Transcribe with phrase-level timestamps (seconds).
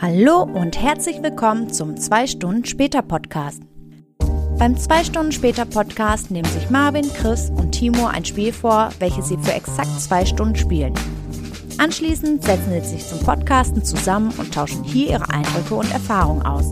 [0.00, 3.60] Hallo und herzlich willkommen zum 2 Stunden später Podcast.
[4.56, 9.26] Beim 2 Stunden später Podcast nehmen sich Marvin, Chris und Timo ein Spiel vor, welches
[9.26, 10.94] sie für exakt zwei Stunden spielen.
[11.78, 16.66] Anschließend setzen sie sich zum Podcasten zusammen und tauschen hier ihre Eindrücke und Erfahrungen aus.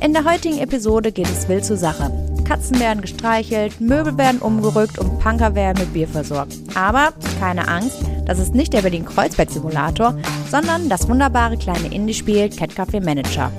[0.00, 2.27] In der heutigen Episode geht es wild zur Sache.
[2.48, 6.54] Katzen werden gestreichelt, Möbel werden umgerückt und Punker werden mit Bier versorgt.
[6.74, 10.16] Aber keine Angst, das ist nicht der Berlin-Kreuzberg-Simulator,
[10.50, 13.52] sondern das wunderbare kleine Indie-Spiel Cat Café Manager.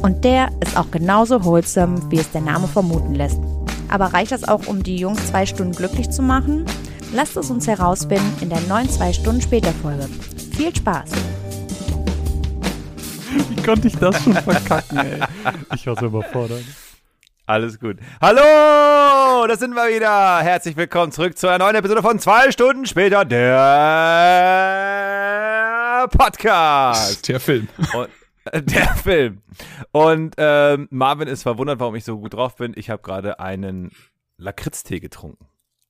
[0.00, 3.38] Und der ist auch genauso wholesome, wie es der Name vermuten lässt.
[3.90, 6.64] Aber reicht das auch, um die Jungs zwei Stunden glücklich zu machen?
[7.12, 10.08] Lasst es uns herausfinden in der neuen zwei Stunden später Folge.
[10.56, 11.10] Viel Spaß!
[13.50, 15.20] Wie konnte ich das schon verkacken, ey?
[15.74, 16.64] Ich war so überfordert.
[17.50, 17.96] Alles gut.
[18.20, 20.38] Hallo, da sind wir wieder.
[20.38, 23.48] Herzlich willkommen zurück zu einer neuen Episode von zwei Stunden später der
[26.16, 27.28] Podcast.
[27.28, 27.66] Der Film.
[27.92, 28.08] Und,
[28.44, 29.42] äh, der Film.
[29.90, 32.72] Und ähm, Marvin ist verwundert, warum ich so gut drauf bin.
[32.76, 33.90] Ich habe gerade einen
[34.36, 35.44] Lakritztee getrunken.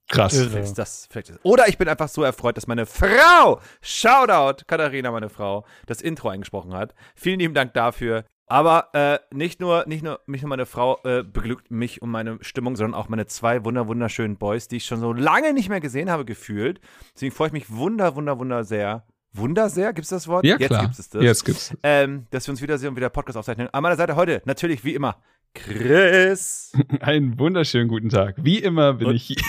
[0.08, 0.32] Krass.
[0.32, 5.10] Ist das, vielleicht ist, oder ich bin einfach so erfreut, dass meine Frau, Shoutout, Katharina,
[5.10, 6.94] meine Frau, das Intro eingesprochen hat.
[7.14, 8.24] Vielen lieben Dank dafür.
[8.50, 12.38] Aber äh, nicht nur, nicht nur, nicht nur meine Frau äh, beglückt mich um meine
[12.40, 15.78] Stimmung, sondern auch meine zwei wunder wunderschönen Boys, die ich schon so lange nicht mehr
[15.80, 16.80] gesehen habe, gefühlt.
[17.14, 19.04] Deswegen freue ich mich wunder, wunder, wunder sehr.
[19.32, 20.44] Wunder sehr, gibt es das Wort?
[20.44, 20.82] Ja, Jetzt klar.
[20.82, 21.22] gibt es das.
[21.22, 21.76] Jetzt gibt's.
[21.84, 23.68] Ähm, dass wir uns wiedersehen und wieder Podcast aufzeichnen.
[23.72, 25.22] An meiner Seite heute natürlich wie immer
[25.54, 28.34] Chris Einen wunderschönen guten Tag.
[28.38, 29.42] Wie immer bin Und- ich hier.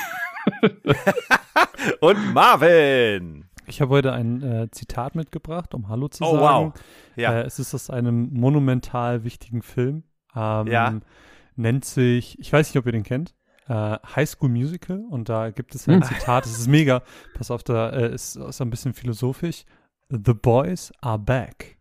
[2.02, 3.46] und Marvin.
[3.68, 6.74] Ich habe heute ein äh, Zitat mitgebracht, um Hallo zu Oh, sagen.
[6.74, 6.82] wow.
[7.16, 7.34] Ja.
[7.40, 10.04] Äh, es ist aus einem monumental wichtigen Film.
[10.36, 11.00] Ähm, Ja.
[11.56, 13.36] Nennt sich, ich weiß nicht, ob ihr den kennt,
[13.68, 13.74] äh,
[14.16, 15.04] High School Musical.
[15.10, 16.04] Und da gibt es ein Hm.
[16.04, 17.02] Zitat, es ist mega.
[17.34, 19.66] Pass auf, da äh, ist, ist ein bisschen philosophisch.
[20.10, 21.78] The boys are back.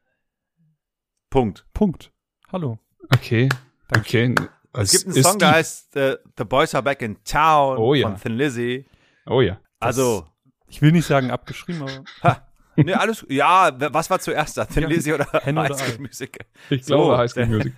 [1.31, 1.65] Punkt.
[1.73, 2.13] Punkt.
[2.53, 2.79] Hallo.
[3.15, 3.49] Okay.
[3.97, 4.35] Okay.
[4.73, 8.09] Es gibt einen Song, der heißt äh, The Boys Are Back in Town Oh, ja.
[8.09, 8.87] von Thin Lizzy.
[9.27, 9.59] Oh ja.
[9.81, 10.27] Also,
[10.71, 14.65] Ich will nicht sagen abgeschrieben, aber ha, nee, alles, ja, was war zuerst da?
[14.65, 15.99] Thin Ja, oder Hen High School?
[16.01, 16.47] Musical?
[16.71, 17.75] Ich So, glaube High School der- Music.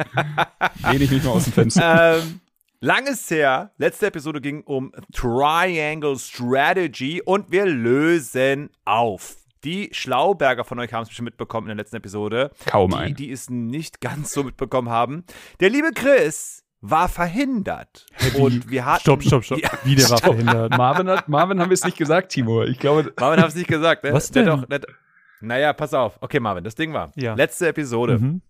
[0.90, 2.18] Lehne ich mich mal aus dem Fenster.
[2.18, 2.40] ähm,
[2.80, 3.72] lang ist her.
[3.78, 9.36] Letzte Episode ging um Triangle Strategy und wir lösen auf.
[9.64, 12.50] Die Schlauberger von euch haben es bestimmt mitbekommen in der letzten Episode.
[12.66, 13.14] Kaum Die, ein.
[13.14, 15.24] die es nicht ganz so mitbekommen haben.
[15.60, 18.04] Der liebe Chris war verhindert.
[18.36, 19.00] und wir hatten.
[19.00, 19.58] stopp, stopp, stopp.
[19.60, 20.76] Ja, Wie der war verhindert.
[20.76, 22.64] Marvin, hat, Marvin haben wir es nicht gesagt, Timo.
[22.64, 24.12] Ich glaube, Marvin hat es nicht gesagt, ne?
[24.12, 24.60] Was Der denn?
[24.60, 24.80] Doch, der,
[25.40, 26.18] naja, pass auf.
[26.20, 27.12] Okay, Marvin, das Ding war.
[27.14, 27.34] Ja.
[27.34, 28.18] Letzte Episode.
[28.18, 28.42] Mhm.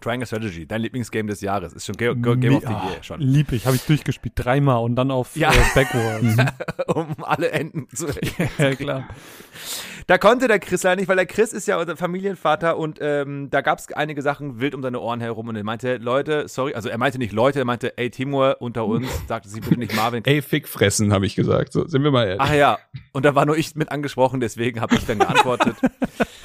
[0.00, 1.72] Triangle Strategy, dein Lieblingsgame des Jahres.
[1.72, 3.18] Ist schon Ga Ga Game of the Ah, Year schon.
[3.20, 5.50] Lieb ich, habe ich durchgespielt, dreimal und dann auf Ja.
[5.52, 6.36] äh, Backwards.
[6.94, 8.08] um alle Enden zu
[8.58, 9.08] ja, klar.
[10.08, 13.50] Da konnte der Chris leider nicht, weil der Chris ist ja unser Familienvater und ähm,
[13.50, 16.74] da gab es einige Sachen wild um seine Ohren herum und er meinte, Leute, sorry,
[16.74, 19.96] also er meinte nicht Leute, er meinte, ey, Timur unter uns, sagte sie bitte nicht
[19.96, 20.24] Marvin.
[20.24, 21.72] ey, Fick fressen, habe ich gesagt.
[21.72, 22.40] So, sind wir mal ehrlich.
[22.40, 22.78] Ach ja,
[23.12, 25.74] und da war nur ich mit angesprochen, deswegen habe ich dann geantwortet.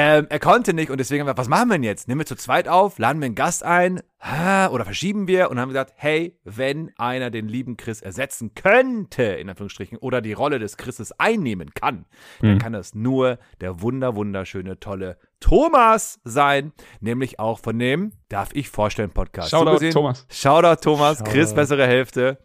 [0.00, 2.06] ähm, er konnte nicht und deswegen haben wir, was machen wir denn jetzt?
[2.06, 5.68] Nehmen wir zu zweit auf, laden wir einen Gast ein oder verschieben wir und haben
[5.68, 10.76] gesagt, hey, wenn einer den lieben Chris ersetzen könnte, in Anführungsstrichen, oder die Rolle des
[10.76, 12.04] Chrises einnehmen kann,
[12.40, 12.58] dann Mhm.
[12.58, 18.68] kann das nur der wunder, wunderschöne, tolle Thomas sein, nämlich auch von dem Darf ich
[18.68, 19.50] vorstellen Podcast.
[19.50, 20.26] Shoutout, Thomas.
[20.30, 21.54] Shoutout Thomas, Chris, Shoutout.
[21.54, 22.38] bessere Hälfte.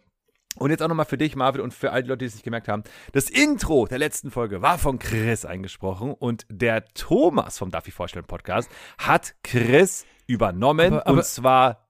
[0.56, 2.44] Und jetzt auch nochmal für dich, Marvin, und für all die Leute, die es nicht
[2.44, 2.84] gemerkt haben.
[3.12, 7.94] Das Intro der letzten Folge war von Chris eingesprochen und der Thomas vom Darf ich
[7.94, 11.88] vorstellen Podcast hat Chris übernommen Aber- aber- und zwar,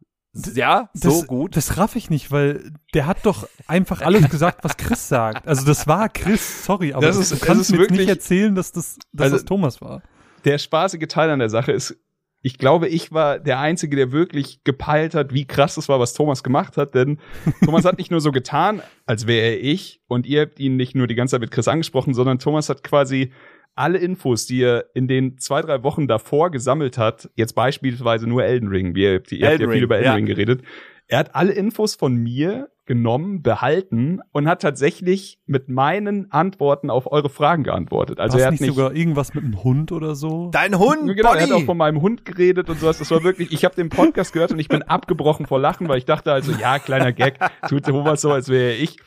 [0.54, 1.56] ja, so das, gut.
[1.56, 5.46] Das raff ich nicht, weil der hat doch einfach alles gesagt, was Chris sagt.
[5.46, 7.98] Also das war Chris, sorry, aber Das ist- du kannst das ist mir jetzt nicht
[8.00, 10.02] wirklich- erzählen, dass das, dass Also- das Thomas war.
[10.44, 11.96] Der spaßige Teil an der Sache ist,
[12.44, 16.12] ich glaube, ich war der Einzige, der wirklich gepeilt hat, wie krass es war, was
[16.12, 16.94] Thomas gemacht hat.
[16.94, 17.18] Denn
[17.64, 20.94] Thomas hat nicht nur so getan, als wäre er ich, und ihr habt ihn nicht
[20.94, 23.32] nur die ganze Zeit mit Chris angesprochen, sondern Thomas hat quasi
[23.74, 28.44] alle Infos, die er in den zwei, drei Wochen davor gesammelt hat, jetzt beispielsweise nur
[28.44, 30.14] Elden Ring, wir, ihr habt ja Elden viel Ring, über Elden ja.
[30.14, 30.62] Ring geredet,
[31.08, 37.10] er hat alle Infos von mir genommen, behalten und hat tatsächlich mit meinen Antworten auf
[37.10, 38.20] eure Fragen geantwortet.
[38.20, 40.50] Also Also er hat nicht sogar irgendwas mit einem Hund oder so?
[40.52, 41.64] Dein Hund, Genau, er hat auch Bonnie!
[41.64, 42.98] von meinem Hund geredet und sowas.
[42.98, 45.96] Das war wirklich, ich habe den Podcast gehört und ich bin abgebrochen vor Lachen, weil
[45.96, 47.38] ich dachte also, ja, kleiner Gag,
[47.70, 48.98] tut Thomas so, als wäre er ich.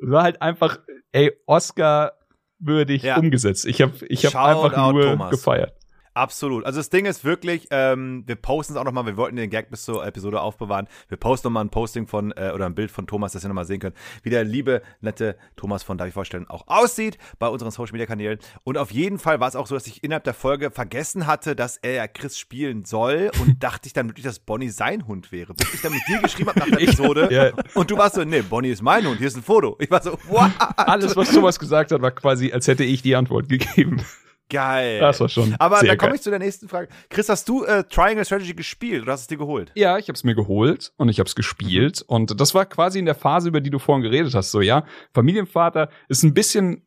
[0.00, 0.80] War halt einfach,
[1.12, 2.12] ey, Oscar
[2.58, 3.18] würdig Ja.
[3.18, 3.66] umgesetzt.
[3.66, 5.30] Ich habe ich hab einfach nur Thomas.
[5.30, 5.74] gefeiert.
[6.14, 6.66] Absolut.
[6.66, 9.70] Also das Ding ist wirklich, ähm, wir posten es auch nochmal, wir wollten den Gag
[9.70, 10.86] bis zur Episode aufbewahren.
[11.08, 13.64] Wir posten nochmal ein Posting von, äh, oder ein Bild von Thomas, dass ihr nochmal
[13.64, 17.70] sehen könnt, wie der liebe, nette Thomas von Darf ich vorstellen auch aussieht bei unseren
[17.70, 18.38] Social Media Kanälen.
[18.64, 21.56] Und auf jeden Fall war es auch so, dass ich innerhalb der Folge vergessen hatte,
[21.56, 25.32] dass er ja Chris spielen soll und dachte ich dann wirklich, dass Bonnie sein Hund
[25.32, 25.54] wäre.
[25.54, 27.52] Bis ich dann mit dir geschrieben habe nach der Episode Ja.
[27.74, 29.76] und du warst so, nee, Bonnie ist mein Hund, hier ist ein Foto.
[29.80, 30.50] Ich war so, what?
[30.76, 34.02] Alles, was Thomas gesagt hat, war quasi, als hätte ich die Antwort gegeben.
[34.50, 35.00] Geil.
[35.00, 36.88] Das war schon Aber dann komme ich zu der nächsten Frage.
[37.08, 39.72] Chris, hast du äh, Triangle Strategy gespielt oder hast du es dir geholt?
[39.74, 42.98] Ja, ich habe es mir geholt und ich habe es gespielt und das war quasi
[42.98, 44.50] in der Phase, über die du vorhin geredet hast.
[44.50, 44.84] So ja,
[45.14, 46.82] Familienvater ist ein bisschen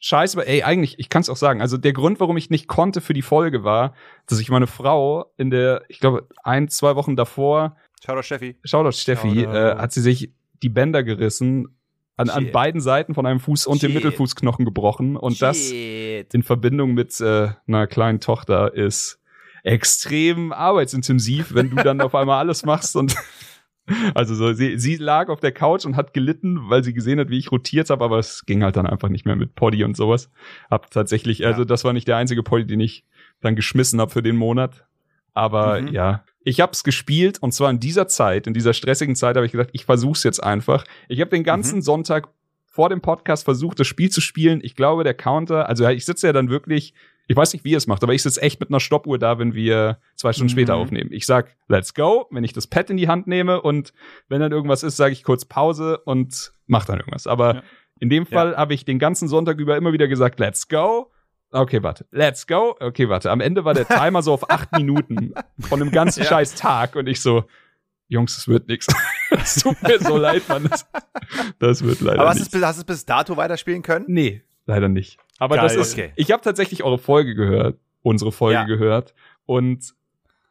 [0.00, 1.60] scheiße, aber ey, eigentlich, ich kann es auch sagen.
[1.60, 3.94] Also der Grund, warum ich nicht konnte für die Folge war,
[4.26, 8.56] dass ich meine Frau in der, ich glaube, ein, zwei Wochen davor, Schau doch, Steffi.
[8.64, 9.56] Shoutout Steffi, Shoutout.
[9.56, 10.32] äh, hat sie sich
[10.62, 11.77] die Bänder gerissen
[12.18, 13.94] an, an beiden Seiten von einem Fuß und dem Shit.
[14.04, 16.34] Mittelfußknochen gebrochen und das Shit.
[16.34, 19.20] in Verbindung mit äh, einer kleinen Tochter ist
[19.64, 23.14] extrem arbeitsintensiv, wenn du dann auf einmal alles machst und
[24.14, 27.30] also so, sie, sie lag auf der Couch und hat gelitten, weil sie gesehen hat,
[27.30, 29.96] wie ich rotiert habe, aber es ging halt dann einfach nicht mehr mit Poddy und
[29.96, 30.30] sowas.
[30.70, 33.04] Hab tatsächlich, also das war nicht der einzige Poddy, den ich
[33.40, 34.86] dann geschmissen habe für den Monat.
[35.34, 35.88] Aber Mhm.
[35.88, 39.44] ja, ich habe es gespielt und zwar in dieser Zeit, in dieser stressigen Zeit habe
[39.44, 40.84] ich gesagt, ich versuch's jetzt einfach.
[41.08, 42.28] Ich habe den ganzen Sonntag
[42.64, 44.60] vor dem Podcast versucht, das Spiel zu spielen.
[44.62, 46.94] Ich glaube, der Counter, also ja, ich sitze ja dann wirklich,
[47.26, 49.38] ich weiß nicht, wie ihr es macht, aber ich sitze echt mit einer Stoppuhr da,
[49.38, 50.56] wenn wir zwei Stunden Mhm.
[50.56, 51.10] später aufnehmen.
[51.12, 53.92] Ich sag, let's go, wenn ich das Pad in die Hand nehme und
[54.28, 57.26] wenn dann irgendwas ist, sage ich kurz Pause und mach dann irgendwas.
[57.26, 57.62] Aber Ja.
[58.00, 61.10] in dem Fall habe ich den ganzen Sonntag über immer wieder gesagt, let's go.
[61.50, 62.06] Okay, warte.
[62.10, 62.76] Let's go.
[62.78, 63.30] Okay, warte.
[63.30, 66.28] Am Ende war der Timer so auf acht Minuten von dem ganzen Ja.
[66.28, 67.44] scheiß Tag und ich so,
[68.08, 68.86] Jungs, es wird nix.
[69.30, 70.66] Es tut mir so leid, Mann.
[70.70, 70.86] Das,
[71.58, 72.46] das wird leider Aber hast du nicht.
[72.54, 74.06] es bis, hast du es bis dato weiterspielen können?
[74.08, 75.18] Nee, leider nicht.
[75.38, 76.12] Aber Geil, das ist, okay.
[76.16, 78.64] ich habe tatsächlich eure Folge gehört, unsere Folge Ja.
[78.64, 79.14] gehört
[79.44, 79.94] und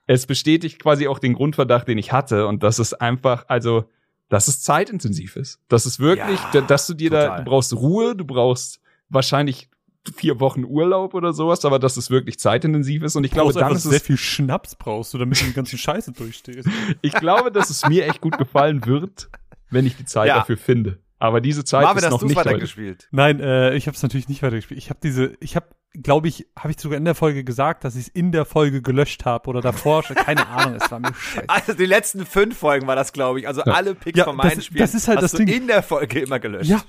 [0.05, 3.89] es bestätigt quasi auch den Grundverdacht, den ich hatte und das ist einfach, also,
[4.29, 5.59] dass es zeitintensiv ist.
[5.69, 7.37] Das ist wirklich, Ja, dass du dir da, total.
[7.43, 8.79] du brauchst Ruhe, du brauchst
[9.09, 9.69] wahrscheinlich
[10.15, 13.73] vier Wochen Urlaub oder sowas, aber dass es wirklich zeitintensiv ist und ich glaube, dann
[13.73, 16.67] ist sehr es, viel Schnaps brauchst du, damit du die ganzen Scheiße durchstehst.
[17.01, 19.29] ich glaube, dass es mir echt gut gefallen wird,
[19.69, 20.39] wenn ich die Zeit Ja.
[20.39, 20.99] dafür finde.
[21.19, 23.07] Aber diese Zeit Marvin, ist hast noch du es nicht weitergespielt?
[23.11, 24.77] Nein, äh, ich habe es natürlich nicht weitergespielt.
[24.77, 25.65] Ich habe diese, ich habe,
[26.03, 28.81] glaube ich, habe ich sogar in der Folge gesagt, dass ich es in der Folge
[28.81, 30.03] gelöscht habe oder davor.
[30.03, 30.15] schon.
[30.15, 31.49] Keine Ahnung, es war mir scheiße.
[31.49, 33.47] Also die letzten fünf Folgen war das, glaube ich.
[33.47, 35.45] Also alle Picks Ja, von das meinen ist- Spielen das ist halt hast das du
[35.45, 35.47] Ding.
[35.61, 36.69] in der Folge immer gelöscht.
[36.69, 36.81] Ja,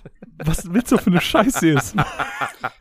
[0.45, 1.95] was willst du für eine Scheiße jetzt?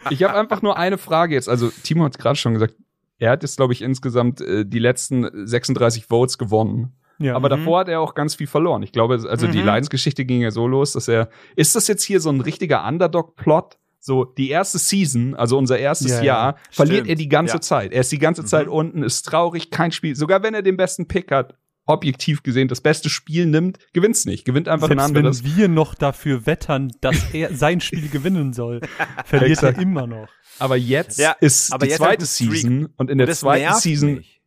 [0.10, 1.50] Ich habe einfach nur eine Frage jetzt.
[1.50, 2.75] Also Timo hat gerade schon gesagt,
[3.20, 6.94] er hat jetzt, glaube ich, insgesamt äh, die letzten 36 Votes gewonnen.
[7.20, 7.60] Ja, Aber Mhm.
[7.60, 8.84] davor hat er auch ganz viel verloren.
[8.84, 9.66] Ich glaube, also die Mhm.
[9.66, 11.30] Leidensgeschichte ging ja so los, dass er.
[11.56, 13.78] Ist das jetzt hier so ein richtiger Underdog-Plot?
[14.00, 16.24] So, die erste Season, also unser erstes Ja, ja.
[16.24, 17.10] Jahr, verliert Stimmt.
[17.10, 17.62] er die ganze Ja.
[17.62, 17.92] Zeit.
[17.92, 18.72] Er ist die ganze Zeit Mhm.
[18.74, 20.16] unten, ist traurig, kein Spiel.
[20.16, 21.56] Sogar wenn er den besten Pick hat,
[21.86, 24.46] objektiv gesehen, das beste Spiel nimmt, gewinnt's nicht.
[24.46, 25.44] Gewinnt einfach ein Selbst anderes.
[25.44, 28.82] wenn wir noch dafür wettern, dass er sein Spiel gewinnen soll,
[29.26, 30.28] verliert er immer noch.
[30.60, 32.28] Aber jetzt Ja, ist aber die jetzt zweite ein.
[32.28, 34.42] Season und in der das zweiten Season mich.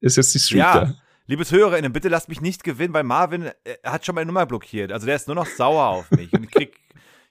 [0.00, 0.84] ist jetzt die Streak Ja.
[0.86, 0.94] da.
[1.26, 3.52] Liebe HörerInnen, bitte lasst mich nicht gewinnen, weil Marvin äh,
[3.84, 4.90] hat schon meine Nummer blockiert.
[4.90, 6.32] Also der ist nur noch sauer auf mich.
[6.32, 6.76] Und ich krieg,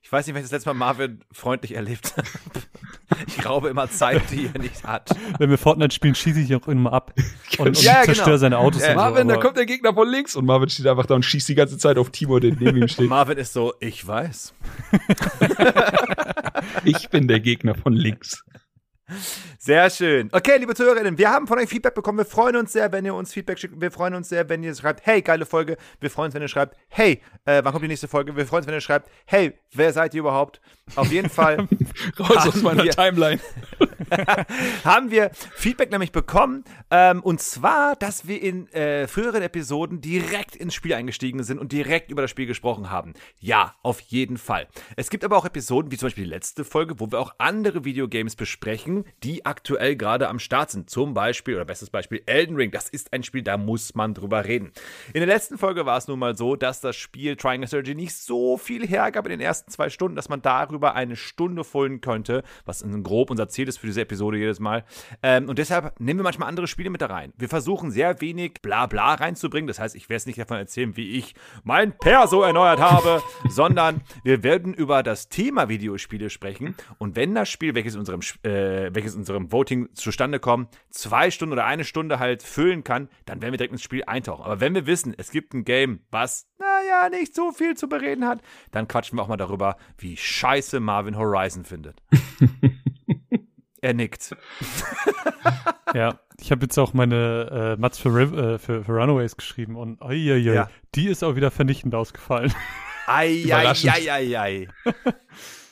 [0.01, 2.27] ich weiß nicht, wenn ich das letzte Mal Marvin freundlich erlebt habe.
[3.27, 5.09] Ich raube immer Zeit, die er nicht hat.
[5.37, 7.13] Wenn wir Fortnite spielen, schieße ich ihn auch immer ab
[7.57, 8.37] und, und Ja, ja, zerstöre genau.
[8.37, 8.81] seine Autos.
[8.81, 11.15] Ja, und Marvin, so, da kommt der Gegner von links und Marvin steht einfach da
[11.15, 13.09] und schießt die ganze Zeit auf Timo, der neben ihm steht.
[13.09, 14.53] Marvin ist so, ich weiß.
[16.83, 18.43] Ich bin der Gegner von links.
[19.69, 20.29] Sehr schön.
[20.31, 22.17] Okay, liebe Zuhörerinnen, wir haben von euch Feedback bekommen.
[22.17, 23.79] Wir freuen uns sehr, wenn ihr uns Feedback schickt.
[23.79, 25.77] Wir freuen uns sehr, wenn ihr schreibt, hey, geile Folge.
[25.99, 28.35] Wir freuen uns, wenn ihr schreibt, hey, äh, wann kommt die nächste Folge?
[28.35, 30.59] Wir freuen uns, wenn ihr schreibt, hey, wer seid ihr überhaupt?
[30.95, 31.67] Auf jeden Fall
[32.19, 33.39] Raus aus meiner wir- Timeline.
[34.83, 36.63] haben wir Feedback nämlich bekommen.
[36.89, 41.71] Ähm, und zwar, dass wir in äh, früheren Episoden direkt ins Spiel eingestiegen sind und
[41.71, 43.13] direkt über das Spiel gesprochen haben.
[43.39, 44.67] Ja, auf jeden Fall.
[44.95, 47.85] Es gibt aber auch Episoden, wie zum Beispiel die letzte Folge, wo wir auch andere
[47.85, 50.89] Videogames besprechen, die aktuell gerade am Start sind.
[50.89, 52.71] Zum Beispiel, oder bestes Beispiel, Elden Ring.
[52.71, 54.71] Das ist ein Spiel, da muss man drüber reden.
[55.13, 58.15] In der letzten Folge war es nun mal so, dass das Spiel Triangle Strategy nicht
[58.15, 62.43] so viel hergab in den ersten zwei Stunden, dass man darüber eine Stunde füllen könnte,
[62.65, 64.83] was in grob unser Ziel ist für diese Episode jedes Mal.
[65.23, 67.33] Ähm, und deshalb nehmen wir manchmal andere Spiele mit da rein.
[67.37, 69.67] Wir versuchen sehr wenig Blabla reinzubringen.
[69.67, 74.01] Das heißt, ich werde es nicht davon erzählen, wie ich mein Perso erneuert habe, sondern
[74.23, 76.75] wir werden über das Thema Videospiele sprechen.
[76.97, 81.53] Und wenn das Spiel, welches unserem, äh, welches in unserem Voting zustande kommt, zwei Stunden
[81.53, 84.43] oder eine Stunde halt füllen kann, dann werden wir direkt ins Spiel eintauchen.
[84.45, 88.25] Aber wenn wir wissen, es gibt ein Game, was, naja, nicht so viel zu bereden
[88.27, 88.41] hat,
[88.71, 92.01] dann quatschen wir auch mal darüber, wie scheiße Marvin Horizon findet.
[93.81, 94.35] Er nickt.
[95.95, 99.75] Ja, ich habe jetzt auch meine äh, Mats für, Riv äh, für, für Runaways geschrieben
[99.75, 100.69] und oi, oi, oi, Ja.
[100.93, 102.53] die ist auch wieder vernichtend ausgefallen.
[103.07, 103.93] Ei, ei, Überraschend.
[103.95, 104.67] ei, ei, ei.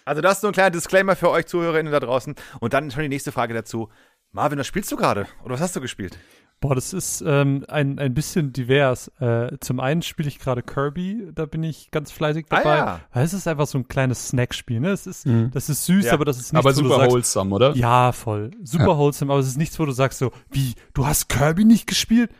[0.08, 2.36] Also das ist so ein kleiner Disclaimer für euch ZuhörerInnen da draußen.
[2.60, 3.90] Und dann schon die nächste Frage dazu.
[4.32, 5.26] Marvin, was spielst du gerade?
[5.44, 6.18] Oder was hast du gespielt?
[6.60, 9.10] Boah, das ist ähm, ein, ein bisschen divers.
[9.20, 12.78] Äh, zum einen spiele ich gerade Kirby, da bin ich ganz fleißig Ah, dabei.
[12.78, 13.00] ja.
[13.14, 14.90] Weil es ist einfach so ein kleines Snackspiel, ne?
[14.90, 15.52] Es ist, Mhm.
[15.52, 16.14] das ist süß, Ja.
[16.14, 17.76] aber das ist nicht Aber so, super du sagst, wholesome, oder?
[17.76, 18.52] Ja, voll.
[18.64, 18.98] Super Ja.
[18.98, 22.32] wholesome, aber es ist nichts, wo du sagst so, wie, du hast Kirby nicht gespielt?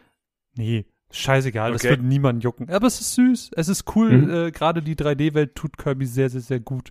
[0.56, 1.92] Nee, scheißegal, das Okay.
[1.92, 2.72] wird niemand jucken.
[2.72, 4.30] Aber es ist süß, es ist cool, Mhm.
[4.48, 6.90] äh, gerade die 3D-Welt tut Kirby sehr, sehr, sehr gut.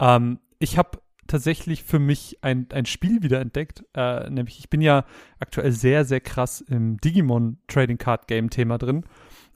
[0.00, 5.04] Ähm, ich habe tatsächlich für mich ein, ein Spiel wiederentdeckt, äh, nämlich ich bin ja
[5.38, 9.04] aktuell sehr, sehr krass im Digimon Trading Card Game Thema drin.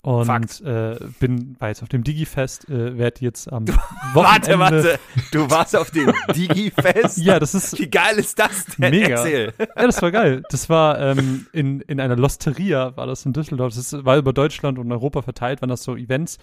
[0.02, 3.66] Und äh, bin, war jetzt auf dem Digifest, äh, werde jetzt am
[4.12, 4.98] Warte, Wochenende warte.
[5.32, 7.16] Du warst auf dem Digi-Fest?
[7.16, 8.90] Ja, das ist Wie geil ist das denn?
[8.90, 9.16] Mega.
[9.16, 9.54] Erzähl.
[9.58, 10.42] Ja, das war geil.
[10.50, 13.74] Das war ähm, in, in einer Losteria, war das in Düsseldorf.
[13.74, 16.36] Das ist, war über Deutschland und Europa verteilt, waren das so Events.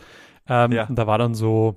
[0.49, 0.87] Ähm, Ja.
[0.87, 1.75] Und da war dann so,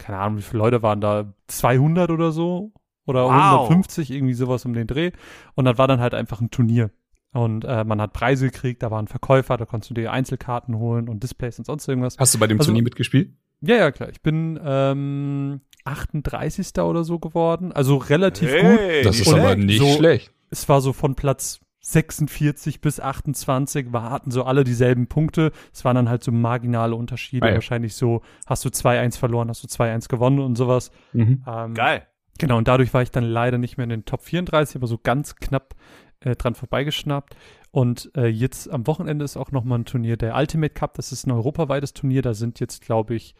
[0.00, 1.32] keine Ahnung, wie viele Leute waren da?
[1.46, 2.72] 200 oder so?
[3.06, 3.68] Oder Wow.
[3.68, 5.12] 150, irgendwie sowas um den Dreh.
[5.54, 6.90] Und dann war dann halt einfach ein Turnier.
[7.32, 11.08] Und äh, man hat Preise gekriegt, da waren Verkäufer, da konntest du dir Einzelkarten holen
[11.08, 12.16] und Displays und sonst irgendwas.
[12.18, 13.32] Hast du bei dem Also- Turnier mitgespielt?
[13.62, 14.08] Ja, ja, klar.
[14.08, 16.78] Ich bin ähm, 38.
[16.82, 17.72] oder so geworden.
[17.72, 18.60] Also relativ gut.
[18.62, 19.66] Hey, Das nicht ist aber schlecht.
[19.66, 20.32] nicht So- schlecht.
[20.50, 25.52] es war so von Platz 46 bis 28 war, hatten so alle dieselben Punkte.
[25.72, 27.46] Es waren dann halt so marginale Unterschiede.
[27.46, 27.54] Ah, ja.
[27.54, 30.90] Wahrscheinlich so, hast du 2-1 verloren, hast du 2-1 gewonnen und sowas.
[31.12, 31.42] Mhm.
[31.46, 32.06] Ähm, Geil.
[32.38, 34.98] Genau, und dadurch war ich dann leider nicht mehr in den Top 34, aber so
[34.98, 35.74] ganz knapp
[36.20, 37.36] äh, dran vorbeigeschnappt.
[37.70, 40.94] Und äh, jetzt am Wochenende ist auch nochmal ein Turnier, der Ultimate Cup.
[40.94, 42.22] Das ist ein europaweites Turnier.
[42.22, 43.34] Da sind jetzt, glaube ich,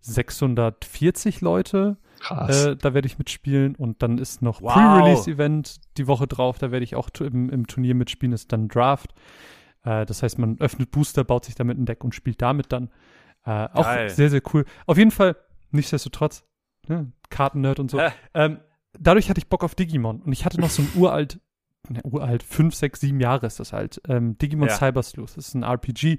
[0.00, 1.96] 640 Leute.
[2.20, 2.66] Krass.
[2.66, 4.72] Äh, da werde ich mitspielen und dann ist noch Wow.
[4.72, 9.14] Pre-Release-Event die Woche drauf, da werde ich auch im, im Turnier mitspielen, ist dann Draft.
[9.84, 12.90] Äh, das heißt, man öffnet Booster, baut sich damit ein Deck und spielt damit dann.
[13.44, 14.10] Äh, auch Geil.
[14.10, 14.64] sehr, sehr cool.
[14.86, 15.36] Auf jeden Fall,
[15.70, 16.44] nichtsdestotrotz,
[16.88, 17.98] ne, Karten-Nerd und so.
[17.98, 18.10] Äh.
[18.34, 18.58] Ähm,
[18.98, 21.38] dadurch hatte ich Bock auf Digimon und ich hatte noch so ein uralt,
[21.90, 24.00] ne, uralt, fünf, sechs, sieben Jahre ist das halt.
[24.08, 24.74] Ähm, Digimon Ja.
[24.74, 26.18] Cyber Sleuth, das ist ein RPG.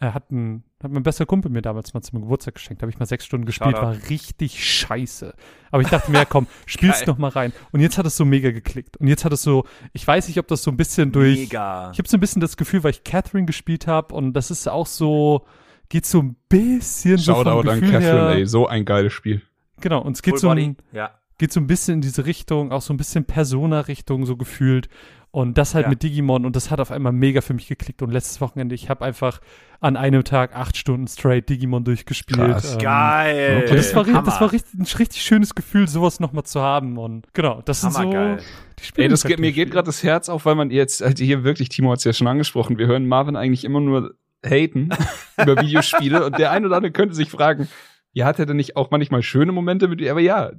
[0.00, 2.82] Äh, hat, ein, hat mein bester Kumpel mir damals mal zum Geburtstag geschenkt.
[2.82, 3.86] Da habe ich mal sechs Stunden gespielt, Shoutout.
[3.86, 5.34] war richtig scheiße.
[5.70, 7.06] Aber ich dachte mir, ja, komm, spiel's Geil.
[7.08, 7.52] noch mal rein.
[7.72, 8.96] Und jetzt hat es so mega geklickt.
[8.96, 11.38] Und jetzt hat es so, ich weiß nicht, ob das so ein bisschen durch.
[11.38, 11.90] Mega.
[11.92, 14.68] Ich habe so ein bisschen das Gefühl, weil ich Catherine gespielt habe und das ist
[14.68, 15.46] auch so,
[15.88, 18.36] geht so ein bisschen so vom Shoutout an Gefühl Catherine, her.
[18.36, 18.46] ey.
[18.46, 19.42] So ein geiles Spiel.
[19.80, 20.64] Genau, und es geht Full so, Body.
[20.64, 21.10] ein, Ja.
[21.38, 24.88] Geht so ein bisschen in diese Richtung, auch so ein bisschen Persona-Richtung so gefühlt.
[25.30, 25.90] Und das halt Ja.
[25.90, 28.02] mit Digimon und das hat auf einmal mega für mich geklickt.
[28.02, 29.40] Und letztes Wochenende, ich habe einfach
[29.80, 32.38] an einem Tag acht Stunden straight Digimon durchgespielt.
[32.38, 32.74] Krass.
[32.74, 33.64] Ähm, Geil.
[33.68, 34.22] Und das war, Hammer.
[34.22, 36.98] das war richtig, ein richtig schönes Gefühl, sowas nochmal zu haben.
[36.98, 38.38] Und genau, das sind so Hammergeil.
[38.78, 39.04] die Spiele.
[39.06, 41.68] Ey, das geht, mir geht gerade das Herz auf, weil man jetzt, halt hier wirklich,
[41.68, 44.14] Timo hat es ja schon angesprochen, wir hören Marvin eigentlich immer nur
[44.46, 44.90] haten
[45.42, 47.66] über Videospiele und der eine oder andere könnte sich fragen,
[48.12, 50.12] ja, hat er denn nicht auch manchmal schöne Momente mit dir?
[50.12, 50.52] Aber ja,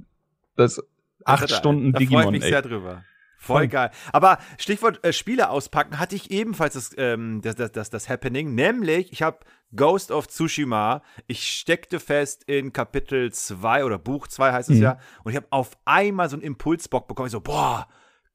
[0.56, 0.82] das
[1.24, 3.04] acht Da- Stunden da freue ich Digimon, mich sehr drüber.
[3.38, 3.90] Voll geil.
[4.12, 8.54] Aber Stichwort äh, Spiele auspacken hatte ich ebenfalls das, ähm, das, das, das, das Happening,
[8.54, 9.38] nämlich ich habe
[9.74, 14.82] Ghost of Tsushima, ich steckte fest in Kapitel 2 oder Buch 2 heißt es Mhm.
[14.82, 17.86] ja und ich habe auf einmal so einen Impulsbock bekommen, ich so, boah,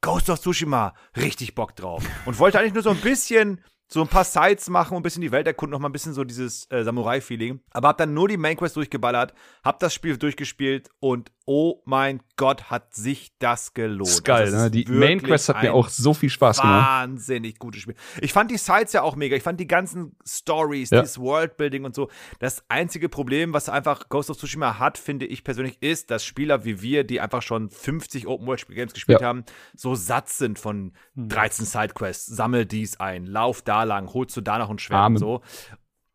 [0.02, 2.04] Ghost of Tsushima, richtig Bock drauf.
[2.26, 5.22] Und wollte eigentlich nur so ein bisschen so ein paar Sites machen und ein bisschen
[5.22, 7.60] die Welt erkunden, noch mal ein bisschen so dieses äh, Samurai-Feeling.
[7.72, 9.34] Aber hab dann nur die Main Quest durchgeballert,
[9.66, 14.08] hab das Spiel durchgespielt und oh mein Gott, hat sich das gelohnt.
[14.08, 14.66] Das ist geil, Also es ne?
[14.68, 16.88] ist Die wirklich Main Quest hat mir auch so viel Spaß gemacht.
[16.88, 17.96] Wahnsinnig gutes Spiel.
[18.22, 19.36] Ich fand die Sites ja auch mega.
[19.36, 21.02] Ich fand die ganzen Stories, Ja.
[21.02, 22.10] dieses Worldbuilding und so.
[22.40, 26.64] Das einzige Problem, was einfach Ghost of Tsushima hat, finde ich persönlich, ist, dass Spieler
[26.64, 29.28] wie wir, die einfach schon 50 Open World Games gespielt Ja.
[29.28, 29.44] haben,
[29.76, 31.28] so satt sind von Hm.
[31.28, 32.26] 13 Sidequests.
[32.28, 35.18] Sammel dies ein, lauf da lang, holst du da noch ein Schwert Amen.
[35.18, 35.42] und so.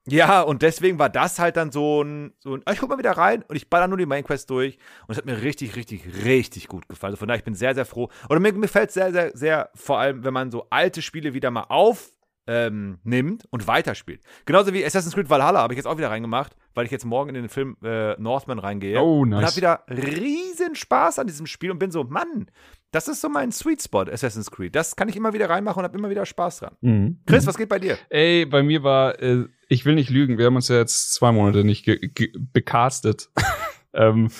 [0.08, 3.12] Ja, und deswegen war das halt dann so ein, so ein, ich guck mal wieder
[3.12, 6.24] rein und ich baller nur die Main Quest durch und es hat mir richtig, richtig,
[6.24, 7.12] richtig gut gefallen.
[7.12, 8.08] Also von daher, ich bin sehr, sehr froh.
[8.28, 11.66] Oder mir gefällt sehr, sehr, sehr, vor allem, wenn man so alte Spiele wieder mal
[11.68, 12.12] auf
[12.46, 12.98] ähm,
[13.50, 14.22] und weiterspielt.
[14.44, 17.30] Genauso wie Assassin's Creed Valhalla habe ich jetzt auch wieder reingemacht, weil ich jetzt morgen
[17.30, 19.00] in den Film äh, Northman reingehe.
[19.00, 19.46] Oh, Und nice.
[19.46, 22.50] habe wieder riesen Spaß an diesem Spiel und bin so, Mann,
[22.92, 24.76] das ist so mein Sweet Spot, Assassin's Creed.
[24.76, 26.76] Das kann ich immer wieder reinmachen und habe immer wieder Spaß dran.
[26.82, 27.20] Mhm.
[27.26, 27.98] Chris, was geht bei dir?
[28.10, 31.32] Ey, bei mir war, äh, ich will nicht lügen, wir haben uns ja jetzt zwei
[31.32, 31.90] Monate nicht
[32.52, 33.30] becastet.
[33.94, 34.30] ähm,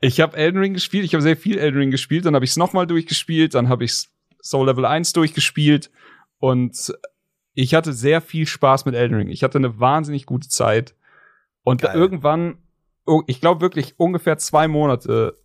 [0.00, 2.50] ich habe Elden Ring gespielt, ich habe sehr viel Elden Ring gespielt, dann habe ich
[2.50, 4.08] es nochmal durchgespielt, dann habe ich
[4.42, 5.90] Soul Level 1 durchgespielt
[6.38, 6.92] und
[7.54, 9.28] ich hatte sehr viel Spaß mit Elden Ring.
[9.30, 10.94] Ich hatte eine wahnsinnig gute Zeit.
[11.68, 11.94] Und Geil.
[11.94, 12.56] irgendwann,
[13.04, 15.36] oh, ich glaube wirklich ungefähr zwei Monate,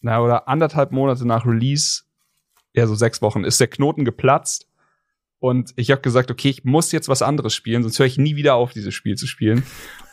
[0.00, 2.04] na, oder anderthalb Monate nach Release,
[2.72, 4.66] ja, so sechs Wochen, ist der Knoten geplatzt.
[5.40, 8.36] Und ich habe gesagt, okay, ich muss jetzt was anderes spielen, sonst höre ich nie
[8.36, 9.62] wieder auf, dieses Spiel zu spielen.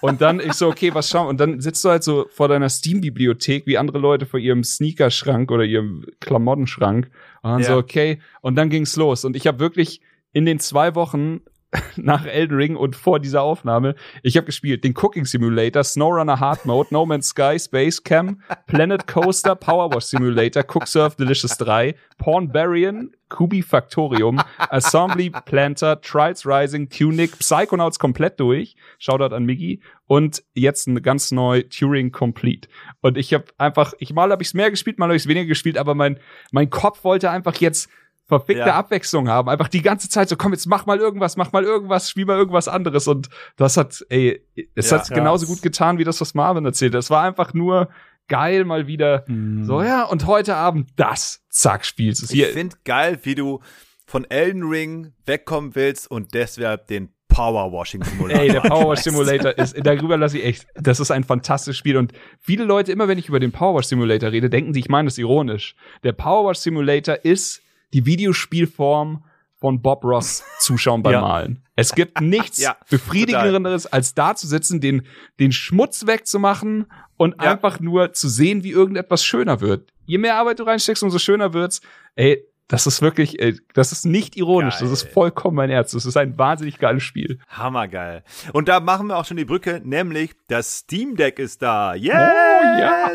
[0.02, 1.28] Und dann ich so, okay, was schauen?
[1.28, 5.50] Und dann sitzt du halt so vor deiner Steam-Bibliothek, wie andere Leute vor ihrem Sneakerschrank
[5.50, 7.10] oder ihrem Klamottenschrank.
[7.42, 7.68] Und dann Ja.
[7.68, 8.20] so, okay.
[8.42, 9.24] Und dann ging's los.
[9.24, 10.02] Und ich habe wirklich
[10.34, 11.40] in den zwei Wochen
[11.96, 16.66] nach Elden Ring und vor dieser Aufnahme, ich habe gespielt den Cooking Simulator, SnowRunner Hard
[16.66, 23.12] Mode, No Man's Sky, Space Cam, Planet Coaster, Powerwash Simulator, Cook Surf Delicious 3, Pornbarian,
[23.30, 28.76] Kubi Factorium, Assembly Planter, Trials Rising, Tunic, Psychonauts komplett durch.
[29.00, 29.82] Shoutout an Miggy.
[30.06, 32.68] Und jetzt eine ganz neu Turing Complete.
[33.00, 35.28] Und ich habe einfach, ich mal habe ich es mehr gespielt, mal habe ich es
[35.30, 36.20] weniger gespielt, aber mein,
[36.52, 37.90] mein Kopf wollte einfach jetzt
[38.32, 38.76] verfickte Ja.
[38.76, 39.50] Abwechslung haben.
[39.50, 42.38] Einfach die ganze Zeit so, komm, jetzt mach mal irgendwas, mach mal irgendwas, spiel mal
[42.38, 43.08] irgendwas anderes.
[43.08, 44.42] Und das hat, ey,
[44.76, 45.00] es Ja.
[45.00, 45.56] hat genauso Krass.
[45.56, 46.96] gut getan, wie das, was Marvin erzählt.
[46.96, 47.90] Es war einfach nur
[48.30, 49.66] geil, mal wieder Hm.
[49.66, 52.48] so, ja, und heute Abend das, zack, spielst du es Ich hier.
[52.54, 53.60] finde geil, wie du
[54.06, 58.42] von Elden Ring wegkommen willst und deshalb den Powerwashing Simulator.
[58.42, 59.00] Ey, der Powerwash.
[59.00, 61.96] Simulator ist, darüber lasse ich echt, das ist ein fantastisches Spiel.
[61.96, 65.08] Und viele Leute, immer wenn ich über den Powerwash Simulator rede, denken sie, ich meine
[65.08, 65.76] das ironisch.
[66.04, 67.62] Der Powerwash Simulator ist
[67.94, 69.24] die Videospielform
[69.60, 71.22] von Bob Ross Zuschauen beim Ja.
[71.22, 71.64] Malen.
[71.76, 75.04] Es gibt nichts Ja, befriedigenderes, als da zu sitzen, den,
[75.40, 76.86] den Schmutz wegzumachen
[77.18, 77.52] und Ja.
[77.52, 79.92] einfach nur zu sehen, wie irgendetwas schöner wird.
[80.06, 81.82] Je mehr Arbeit du reinsteckst, umso schöner wird's.
[82.16, 85.14] Ey, das ist wirklich, ey, das ist nicht ironisch, das ist Geil.
[85.14, 85.92] vollkommen mein Herz.
[85.92, 87.40] Das ist ein wahnsinnig geiles Spiel.
[87.50, 88.24] Hammergeil.
[88.54, 91.94] Und da machen wir auch schon die Brücke, nämlich das Steam Deck ist da.
[91.96, 92.14] Yes!
[92.16, 93.12] Oh, ja.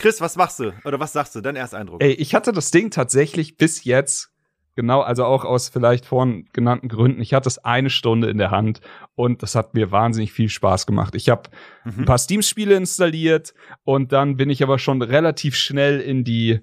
[0.00, 0.72] Chris, was machst du?
[0.84, 1.40] Oder was sagst du?
[1.42, 2.02] Dein Ersteindruck.
[2.02, 4.30] Ey, ich hatte das Ding tatsächlich bis jetzt,
[4.74, 8.50] genau, also auch aus vielleicht vorhin genannten Gründen, ich hatte es eine Stunde in der
[8.50, 8.80] Hand
[9.14, 11.14] und das hat mir wahnsinnig viel Spaß gemacht.
[11.14, 11.50] Ich habe
[11.84, 12.00] Mhm.
[12.00, 13.52] ein paar Steam-Spiele installiert
[13.84, 16.60] und dann bin ich aber schon relativ schnell in die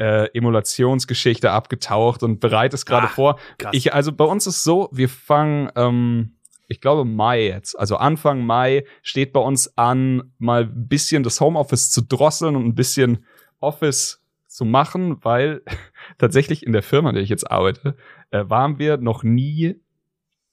[0.00, 3.38] äh, Emulationsgeschichte abgetaucht und bereite es gerade Ah, vor.
[3.58, 3.70] krass.
[3.74, 6.36] Ich, also bei uns ist so, wir fangen, ähm,
[6.72, 11.40] ich glaube Mai jetzt, also Anfang Mai steht bei uns an, mal ein bisschen das
[11.40, 13.24] Homeoffice zu drosseln und ein bisschen
[13.60, 15.62] Office zu machen, weil
[16.18, 17.96] tatsächlich in der Firma, in der ich jetzt arbeite,
[18.30, 19.76] äh, waren wir noch nie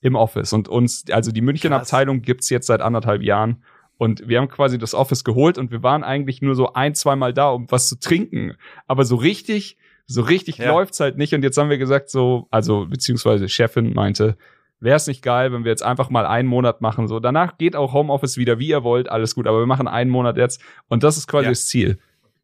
[0.00, 0.52] im Office.
[0.52, 1.72] Und uns, also die München.
[1.72, 3.64] Abteilung gibt's jetzt seit anderthalb Jahren.
[3.98, 7.34] Und wir haben quasi das Office geholt und wir waren eigentlich nur so ein, zweimal
[7.34, 8.54] da, um was zu trinken,
[8.86, 10.72] aber so richtig, so richtig Ja.
[10.72, 11.34] läuft's halt nicht.
[11.34, 14.38] Und jetzt haben wir gesagt so, also beziehungsweise Chefin meinte,
[14.80, 17.06] wäre es nicht geil, wenn wir jetzt einfach mal einen Monat machen.
[17.08, 20.10] So, danach geht auch Homeoffice wieder, wie ihr wollt, alles gut, aber wir machen einen
[20.10, 21.50] Monat jetzt und das ist quasi Ja.
[21.50, 21.98] das Ziel.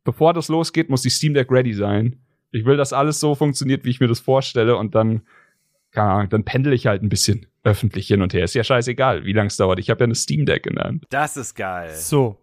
[0.05, 2.21] Bevor das losgeht, muss die Steam Deck ready sein.
[2.53, 5.23] Ich will, dass alles so funktioniert, wie ich mir das vorstelle und dann,
[5.91, 8.45] keine Ahnung, dann pendel ich halt ein bisschen öffentlich hin und her.
[8.45, 9.79] Ist ja scheißegal, wie lange es dauert.
[9.81, 11.07] Ich habe ja eine Steam Deck in der Hand.
[11.11, 11.91] Das ist geil.
[11.95, 12.37] So.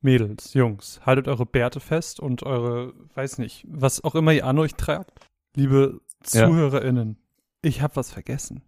[0.00, 4.58] Mädels, Jungs, haltet eure Bärte fest und eure, weiß nicht, was auch immer ihr an
[4.58, 5.12] euch tragt.
[5.56, 6.00] Liebe
[6.32, 6.46] Ja.
[6.48, 7.16] ZuhörerInnen,
[7.62, 8.62] ich habe was vergessen.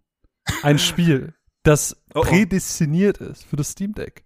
[0.63, 1.33] Ein Spiel,
[1.63, 2.23] das Oh, oh.
[2.23, 4.23] prädestiniert ist für das Steam Deck.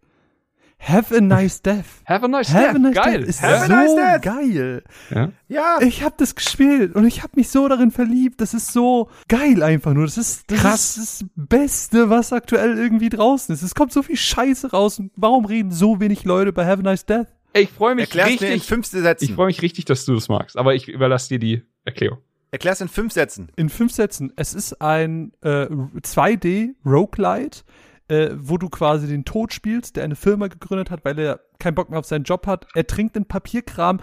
[0.79, 1.85] Have a nice death.
[2.05, 3.19] Have a nice Have a nice Geil.
[3.19, 4.21] death ist Have a so nice death.
[4.23, 4.83] geil.
[5.11, 5.31] Ja.
[5.47, 5.77] Ja.
[5.81, 8.41] Ich habe das gespielt und ich habe mich so darin verliebt.
[8.41, 10.05] Das ist so geil einfach nur.
[10.05, 10.97] Das ist das, Krass.
[10.97, 13.61] ist das Beste, was aktuell irgendwie draußen ist.
[13.61, 14.97] Es kommt so viel Scheiße raus.
[14.97, 17.27] Und warum reden so wenig Leute bei Have a Nice Death?
[17.53, 18.63] Ey, Ich freue mich Erklär's mir in richtig.
[18.69, 19.25] fünf Sätzen.
[19.25, 22.19] Ich freue mich richtig, dass du das magst, aber ich überlasse dir die Erklärung.
[22.51, 23.49] Erklär's in fünf Sätzen.
[23.55, 24.33] In fünf Sätzen.
[24.35, 27.61] Es ist ein äh, 2D Roguelite,
[28.09, 31.75] äh, wo du quasi den Tod spielst, der eine Firma gegründet hat, weil er keinen
[31.75, 32.67] Bock mehr auf seinen Job hat.
[32.75, 34.01] Er trinkt den Papierkram,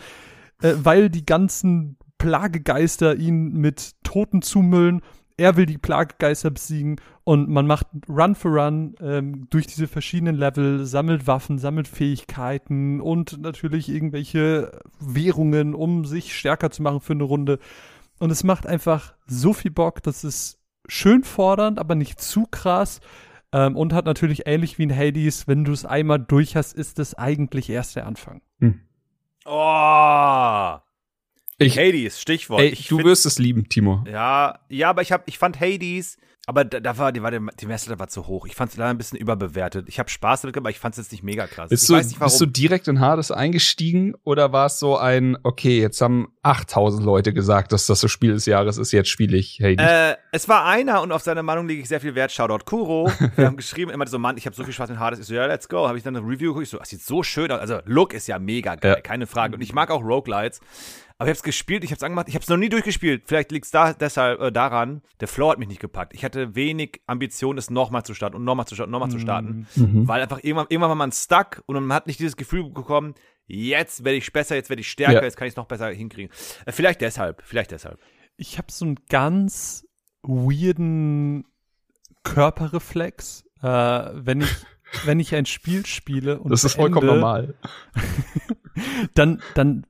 [0.63, 5.03] äh, weil die ganzen Plagegeister ihn mit Toten zumüllen.
[5.37, 10.35] Er will die Plagegeister besiegen und man macht Run for Run ähm, durch diese verschiedenen
[10.35, 17.13] Level, sammelt Waffen, sammelt Fähigkeiten und natürlich irgendwelche Währungen, um sich stärker zu machen für
[17.13, 17.61] eine Runde.
[18.19, 23.01] Und es macht einfach so viel Bock, das ist schön fordernd, aber nicht zu krass.
[23.53, 26.99] Ähm, und hat natürlich ähnlich wie in Hades, wenn du es einmal durch hast, ist
[26.99, 28.43] es eigentlich erst der Anfang.
[29.47, 30.77] Oh.
[31.61, 32.61] Ich, Hades, Stichwort.
[32.61, 34.05] ey, Ich du find- wirst es lieben, Timo.
[34.09, 37.43] Ja, ja, aber ich hab, ich fand Hades, aber da, da war, die, war der,
[37.61, 38.47] die Messlatte war zu hoch.
[38.47, 39.87] Ich fand es leider ein bisschen überbewertet.
[39.87, 41.69] Ich habe Spaß damit, gemacht, aber ich fand es jetzt nicht mega krass.
[41.69, 45.37] Bist ich du, nicht bist du direkt in Hades eingestiegen oder war es so ein,
[45.43, 49.37] okay, jetzt haben 8000 Leute gesagt, dass das das Spiel des Jahres ist, jetzt spiele
[49.37, 49.87] ich Hades.
[49.87, 52.33] Äh, es war einer und auf seine Meinung lege ich sehr viel Wert.
[52.33, 53.13] Shoutout Kuro.
[53.37, 55.19] Wir haben geschrieben, immer so, Mann, ich habe so viel Spaß mit Hades.
[55.19, 55.87] Ich so, ja, let's go.
[55.87, 56.63] Habe ich dann eine Review geguckt.
[56.63, 57.61] Ich so, das sieht so schön aus.
[57.61, 59.01] Also, Look ist ja mega geil, Ja.
[59.03, 59.55] keine Frage.
[59.55, 60.61] Und ich mag auch Roguelites.
[61.21, 63.25] Aber ich habe es gespielt, ich habe es angemacht, ich habe es noch nie durchgespielt.
[63.27, 66.15] Vielleicht liegt es da, deshalb äh, daran, der Flow hat mich nicht gepackt.
[66.15, 69.67] Ich hatte wenig Ambition, es nochmal zu starten und nochmal zu starten, nochmal zu starten.
[69.75, 70.07] Mhm.
[70.07, 73.15] Weil einfach irgendwann, irgendwann war man stuck und man hat nicht dieses Gefühl bekommen,
[73.49, 75.23] jetzt werde ich besser, jetzt werde ich stärker, Ja.
[75.25, 76.31] jetzt kann ich es noch besser hinkriegen.
[76.67, 77.99] Äh, vielleicht deshalb, vielleicht deshalb.
[78.37, 79.85] ich habe so einen ganz
[80.23, 81.47] weirden
[82.23, 84.51] Körperreflex, äh, wenn ich
[85.05, 87.55] wenn ich ein Spiel spiele und Das ist vollkommen normal.
[89.15, 89.85] dann dann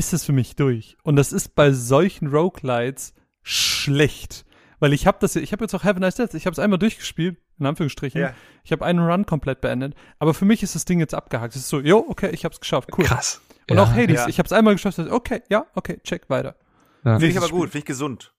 [0.00, 0.96] ist es für mich durch.
[1.02, 4.44] Und das ist bei solchen Roguelites schlecht,
[4.78, 6.58] weil ich habe das, ich habe jetzt auch Have a Nice Death, ich habe es
[6.58, 8.18] einmal durchgespielt, in Anführungsstrichen.
[8.20, 8.32] Ja.
[8.64, 11.54] Ich habe einen Run komplett beendet, aber für mich ist das Ding jetzt abgehakt.
[11.54, 13.04] Es ist so, jo, okay, ich habe es geschafft, cool.
[13.04, 13.42] Krass.
[13.68, 13.82] Und Ja.
[13.82, 14.28] auch Hades, ja.
[14.28, 16.56] ich habe es einmal geschafft, okay, ja, okay, check weiter.
[17.04, 17.12] Ja.
[17.18, 18.32] Finde ich aber gut, finde ich gesund.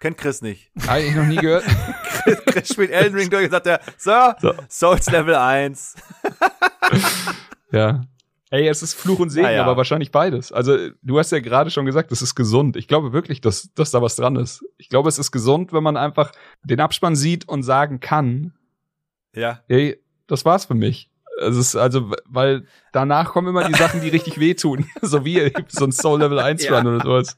[0.00, 0.70] Kennt Chris nicht.
[0.86, 1.64] Eigentlich noch nie gehört.
[2.46, 4.52] Chris spielt Elden Ring durch und sagt er, so, So.
[4.68, 5.94] Souls Level 1.
[7.72, 8.02] Ja.
[8.50, 9.62] Ey, es ist Fluch und Segen, Ah, ja.
[9.64, 10.52] aber wahrscheinlich beides.
[10.52, 12.76] Also, du hast ja gerade schon gesagt, es ist gesund.
[12.76, 14.64] Ich glaube wirklich, dass, dass da was dran ist.
[14.78, 16.30] Ich glaube, es ist gesund, wenn man einfach
[16.62, 18.52] den Abspann sieht und sagen kann,
[19.34, 19.62] Ja.
[19.68, 21.10] ey, das war's für mich.
[21.42, 24.86] Es ist also, weil danach kommen immer die Sachen, die richtig wehtun.
[25.02, 26.78] so wie so ein Soul Level 1 Ja.
[26.78, 27.36] Run oder sowas.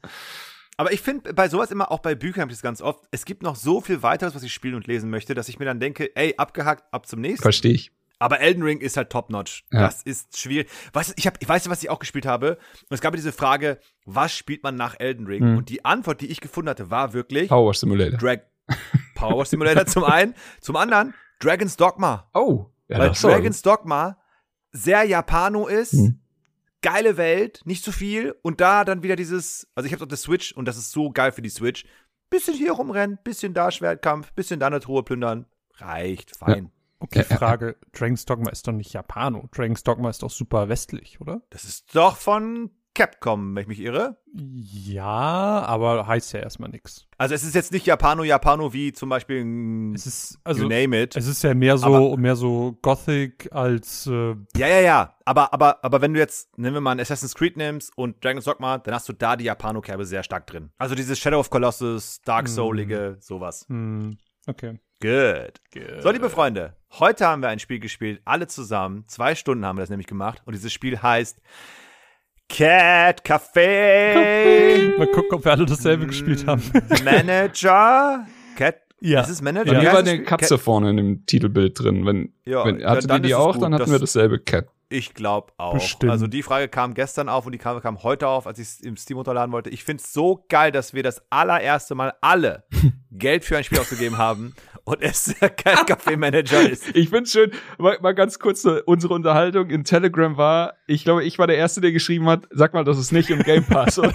[0.77, 3.25] Aber ich finde bei sowas immer, auch bei Büchern habe ich das ganz oft, es
[3.25, 5.79] gibt noch so viel weiteres, was ich spielen und lesen möchte, dass ich mir dann
[5.81, 7.41] denke, ey, abgehakt, ab zum nächsten.
[7.41, 7.91] Verstehe ich.
[8.19, 9.65] Aber Elden Ring ist halt top-notch.
[9.71, 9.79] Ja.
[9.81, 10.69] Das ist schwierig.
[10.93, 12.57] Weißt du, ich, hab, ich weiß, was ich auch gespielt habe.
[12.89, 15.51] Und es gab ja diese Frage, was spielt man nach Elden Ring?
[15.53, 15.57] Mhm.
[15.59, 18.19] Und die Antwort, die ich gefunden hatte, war wirklich Power Simulator.
[18.19, 18.39] Drag
[19.15, 22.29] Power Simulator zum einen, zum anderen Dragon's Dogma.
[22.33, 22.65] Oh.
[22.89, 24.17] Ja, weil Dragon's Dogma
[24.71, 26.19] sehr Japano ist, Mhm.
[26.81, 28.35] geile Welt, nicht zu viel.
[28.41, 31.09] Und da dann wieder dieses, also ich habe auf der Switch und das ist so
[31.11, 31.85] geil für die Switch.
[32.29, 35.45] Bisschen hier rumrennen, bisschen da Schwertkampf, bisschen da eine Truhe plündern.
[35.77, 36.71] Reicht, fein.
[36.99, 39.47] Okay, Ja, ja, Frage, Dragon's Dogma ist doch nicht Japano.
[39.55, 41.41] Dragon's Dogma ist doch super westlich, oder?
[41.49, 44.17] Das ist doch von Capcom, wenn ich mich irre.
[44.33, 47.07] Ja, aber heißt ja erstmal nix.
[47.17, 50.67] Also es ist jetzt nicht Japano, Japano wie zum Beispiel mm, Es ist, also, you
[50.69, 51.15] name it.
[51.15, 55.15] es ist ja mehr so, Aber- mehr so Gothic als, äh, Ja, ja, ja.
[55.23, 58.45] Aber, aber, aber wenn du jetzt, nehmen wir mal ein Assassin's Creed nimmst und Dragon's
[58.45, 60.71] Dogma, dann hast du da die Japano-Kerbe sehr stark drin.
[60.77, 62.51] Also dieses Shadow of Colossus, Dark Mhm.
[62.51, 63.65] Soulige, sowas.
[63.69, 64.79] hm, okay.
[65.01, 65.61] Good.
[66.01, 69.05] So, liebe Freunde, heute haben wir ein Spiel gespielt, alle zusammen.
[69.07, 70.41] Zwei Stunden haben wir das nämlich gemacht.
[70.45, 71.37] Und dieses Spiel heißt
[72.49, 74.97] Cat Café.
[74.97, 76.61] Mal gucken, ob wir alle dasselbe gespielt haben.
[77.05, 78.25] Manager.
[78.57, 78.75] Cat.
[78.99, 79.21] Ja.
[79.21, 79.71] Ist es Manager?
[79.71, 80.23] Mir heißt war eine?
[80.23, 82.05] Katze vorne in dem Titelbild drin.
[82.05, 83.63] Wenn, Ja, wenn ja, hatte dann die die auch, gut.
[83.63, 84.67] dann hatten Das- wir dasselbe Cat.
[84.91, 85.75] Ich glaube auch.
[85.75, 86.11] Bestimmt.
[86.11, 88.79] Also die Frage kam gestern auf und die kam, kam heute auf, als ich es
[88.81, 89.69] im Steam runterladen wollte.
[89.69, 92.63] Ich finde es so geil, dass wir das allererste Mal alle
[93.11, 94.55] Geld für ein Spiel ausgegeben haben
[94.89, 96.95] und es kein Café-Manager ist.
[96.95, 101.37] Ich find's schön, mal, mal ganz kurz, unsere Unterhaltung in Telegram war, ich glaube, ich
[101.37, 103.99] war der Erste, der geschrieben hat, sag mal, das ist nicht im Game Pass.
[103.99, 104.13] Oder?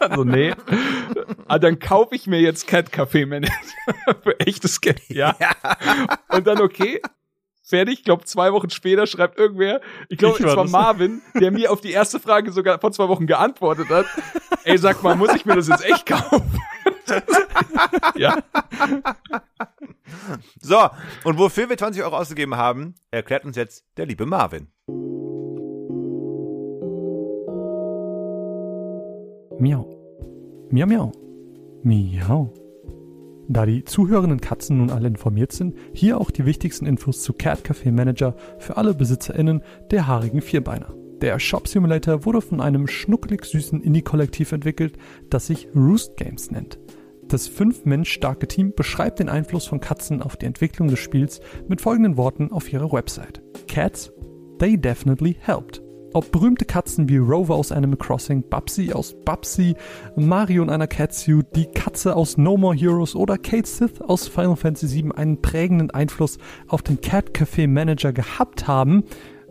[0.00, 0.54] also, nee.
[1.48, 3.52] Ah, dann kaufe ich mir jetzt Cat Café Manager
[4.22, 5.02] für echtes Geld.
[5.08, 5.36] Ja.
[6.28, 7.00] Und dann okay.
[7.64, 10.68] Fertig, ich glaube, zwei Wochen später schreibt irgendwer, ich glaube, es war war.
[10.68, 14.04] Marvin, der mir auf die erste Frage sogar vor zwei Wochen geantwortet hat.
[14.64, 16.60] Ey, sag mal, muss ich mir das jetzt echt kaufen?
[18.16, 18.42] Ja.
[20.60, 20.78] So,
[21.24, 24.68] und wofür wir 20 Euro ausgegeben haben, erklärt uns jetzt der liebe Marvin.
[29.58, 29.88] Miau.
[30.70, 31.12] Miau, miau.
[31.82, 32.52] Miau.
[33.48, 37.60] Da die zuhörenden Katzen nun alle informiert sind, hier auch die wichtigsten Infos zu Cat
[37.66, 40.94] Café Manager für alle BesitzerInnen der haarigen Vierbeiner.
[41.20, 44.96] Der Shop Simulator wurde von einem schnuckelig süßen Indie-Kollektiv entwickelt,
[45.30, 46.78] das sich Roost Games nennt.
[47.32, 51.40] Das fünf Mensch starke Team beschreibt den Einfluss von Katzen auf die Entwicklung des Spiels
[51.66, 53.40] mit folgenden Worten auf ihrer Website.
[53.66, 54.12] Cats,
[54.58, 55.80] they definitely helped.
[56.12, 59.74] Ob berühmte Katzen wie Rover aus Animal Crossing, Babsy aus Babsy,
[60.14, 64.56] Mario in einer Catsuit, die Katze aus No More Heroes oder Kate Sith aus Final
[64.56, 66.36] Fantasy VII einen prägenden Einfluss
[66.68, 69.04] auf den Cat Café Manager gehabt haben,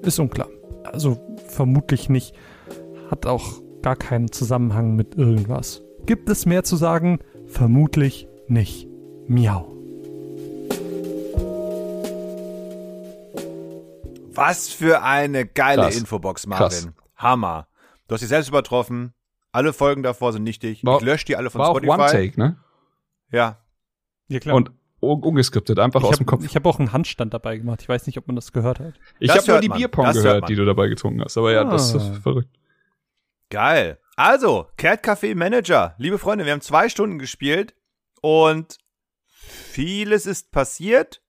[0.03, 0.49] ist unklar.
[0.83, 1.17] Also
[1.47, 2.35] vermutlich nicht.
[3.09, 5.81] Hat auch gar keinen Zusammenhang mit irgendwas.
[6.05, 7.17] Gibt es mehr zu sagen?
[7.51, 8.87] Vermutlich nicht.
[9.27, 9.67] Miau.
[14.33, 15.97] Was für eine geile Krass.
[15.97, 16.67] Infobox, Marvin.
[16.69, 16.87] Krass.
[17.17, 17.67] Hammer.
[18.07, 19.13] Du hast dich selbst übertroffen.
[19.51, 20.83] Alle Folgen davor sind nichtig.
[20.85, 21.91] War- ich lösche die alle von War auch Spotify.
[22.01, 22.57] One-Take, ne?
[23.31, 23.57] Ja.
[24.29, 24.55] Ja, klar.
[24.55, 26.55] Und un- ungeskriptet, einfach ich aus dem habe Kopf.
[26.55, 27.81] hab auch einen Handstand dabei gemacht.
[27.81, 28.93] Ich weiß nicht, ob man das gehört hat.
[29.19, 29.77] Ich habe nur die man.
[29.77, 31.37] Bierpong gehört, die du dabei getrunken hast.
[31.37, 32.13] Aber ja, das ist Ah.
[32.21, 32.49] verrückt.
[33.49, 33.97] Geil.
[34.15, 35.95] Also, Cat Café Manager.
[35.97, 37.73] Liebe Freunde, wir haben zwei Stunden gespielt
[38.21, 38.77] und
[39.25, 41.21] vieles ist passiert.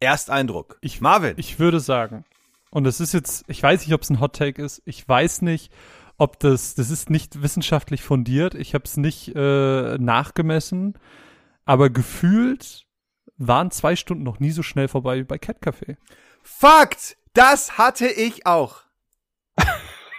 [0.00, 0.78] Ersteindruck.
[0.80, 1.34] Ich- Marvin.
[1.36, 2.24] Ich würde sagen,
[2.70, 4.82] und das ist jetzt, ich weiß nicht, ob es ein Hot Take ist.
[4.84, 5.72] Ich weiß nicht,
[6.18, 8.54] ob das, das ist nicht wissenschaftlich fundiert.
[8.54, 10.98] Ich habe es nicht äh, nachgemessen,
[11.64, 12.84] aber gefühlt
[13.36, 15.96] waren zwei Stunden noch nie so schnell vorbei wie bei Cat Café.
[16.42, 17.16] Fakt!
[17.34, 18.82] Das hatte ich auch.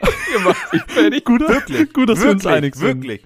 [0.33, 1.25] Ihr macht mich fertig.
[1.25, 1.93] Gut, Wirklich.
[1.93, 3.03] gut dass wir uns wirklich, einig sind.
[3.03, 3.25] Wirklich.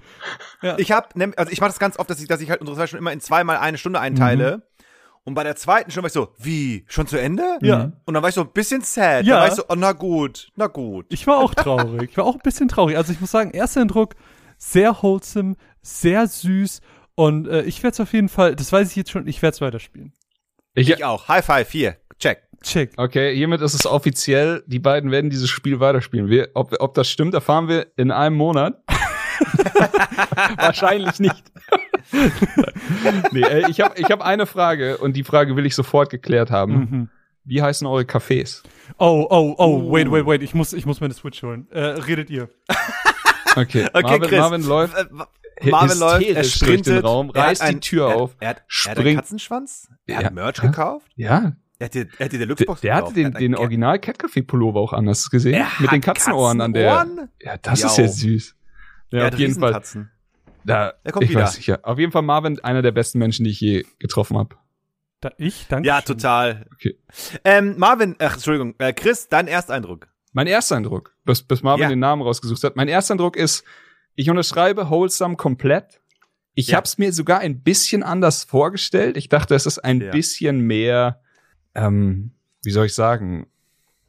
[0.62, 0.78] Ja.
[0.78, 2.86] Ich habe, also ich mache das ganz oft, dass ich, dass ich halt unsere zwei
[2.86, 4.62] Stunden immer in zweimal eine Stunde einteile.
[5.24, 7.58] Und bei der zweiten Stunde war ich so, wie, schon zu Ende?
[7.60, 7.92] Ja.
[8.06, 9.26] Und dann war ich so ein bisschen sad.
[9.26, 9.34] Ja.
[9.34, 11.06] Dann war ich so, oh, na gut, na gut.
[11.10, 12.10] Ich war auch traurig.
[12.10, 12.96] Ich war auch ein bisschen traurig.
[12.96, 14.14] Also ich muss sagen, erster Eindruck,
[14.56, 16.80] sehr wholesome, sehr süß.
[17.14, 19.54] Und äh, ich werde es auf jeden Fall, das weiß ich jetzt schon, ich werde
[19.54, 20.14] es weiterspielen.
[20.74, 21.28] Ich, Ich auch.
[21.28, 21.96] High five, hier.
[22.62, 22.92] Check.
[22.96, 26.28] Okay, hiermit ist es offiziell, die beiden werden dieses Spiel weiterspielen.
[26.28, 28.82] Wir, ob, ob das stimmt, erfahren wir in einem Monat.
[30.56, 31.44] Wahrscheinlich nicht.
[33.32, 36.50] nee, äh, ich habe ich hab eine Frage und die Frage will ich sofort geklärt
[36.50, 36.72] haben.
[36.74, 37.08] Mhm.
[37.44, 38.62] Wie heißen eure Cafés?
[38.98, 40.42] Oh, oh, oh, wait, wait, wait.
[40.42, 41.66] Ich muss, ich muss meine Switch holen.
[41.70, 42.48] Äh, redet ihr.
[43.56, 44.38] Okay, Okay, Marvin, Chris.
[44.38, 44.94] Marvin läuft
[45.64, 46.96] Marvin läuft, er hysterisch durch sprintet.
[46.98, 49.18] den Raum, er reißt die Tür er, auf, Er hat, er hat einen springt.
[49.20, 49.88] Katzenschwanz.
[50.06, 50.26] Er Ja.
[50.26, 51.06] hat Merch gekauft.
[51.16, 53.98] Ja, Er hat die, er hat die der, Deluxe-Box der hatte den, Er den Original
[54.00, 55.54] Cat Café Pullover auch an, hast du gesehen?
[55.54, 56.88] Er Mit den hat Katzenohren an der.
[56.96, 57.28] Katzenohren?
[57.40, 57.86] Ja, das Jau.
[57.88, 58.56] ist ja süß.
[59.10, 59.82] Ja, Er auf jeden Fall.
[60.64, 61.42] Da, Er kommt ich wieder.
[61.42, 61.80] weiß sicher.
[61.84, 64.56] Auf jeden Fall Marvin, einer der besten Menschen, die ich je getroffen habe.
[65.20, 65.86] Da, ich, danke.
[65.88, 66.66] Ja, total.
[66.74, 66.98] Okay.
[67.44, 70.08] Ähm, Marvin, ach, Entschuldigung, äh, Chris, dein Ersteindruck.
[70.32, 71.88] Mein erster Eindruck, bis, bis Marvin Ja.
[71.88, 72.76] den Namen rausgesucht hat.
[72.76, 73.64] Mein erster Eindruck ist,
[74.14, 76.00] ich unterschreibe Wholesome komplett.
[76.54, 76.76] Ich Ja.
[76.76, 79.16] habe es mir sogar ein bisschen anders vorgestellt.
[79.16, 80.10] Ich dachte, es ist ein Ja.
[80.10, 81.20] bisschen mehr,
[81.78, 82.32] ähm,
[82.64, 83.46] wie soll ich sagen,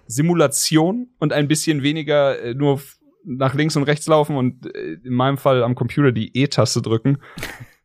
[0.08, 2.82] Simulation und ein bisschen weniger äh, nur
[3.24, 7.20] nach links und rechts laufen und äh, in meinem Fall am Computer die E-Taste drücken.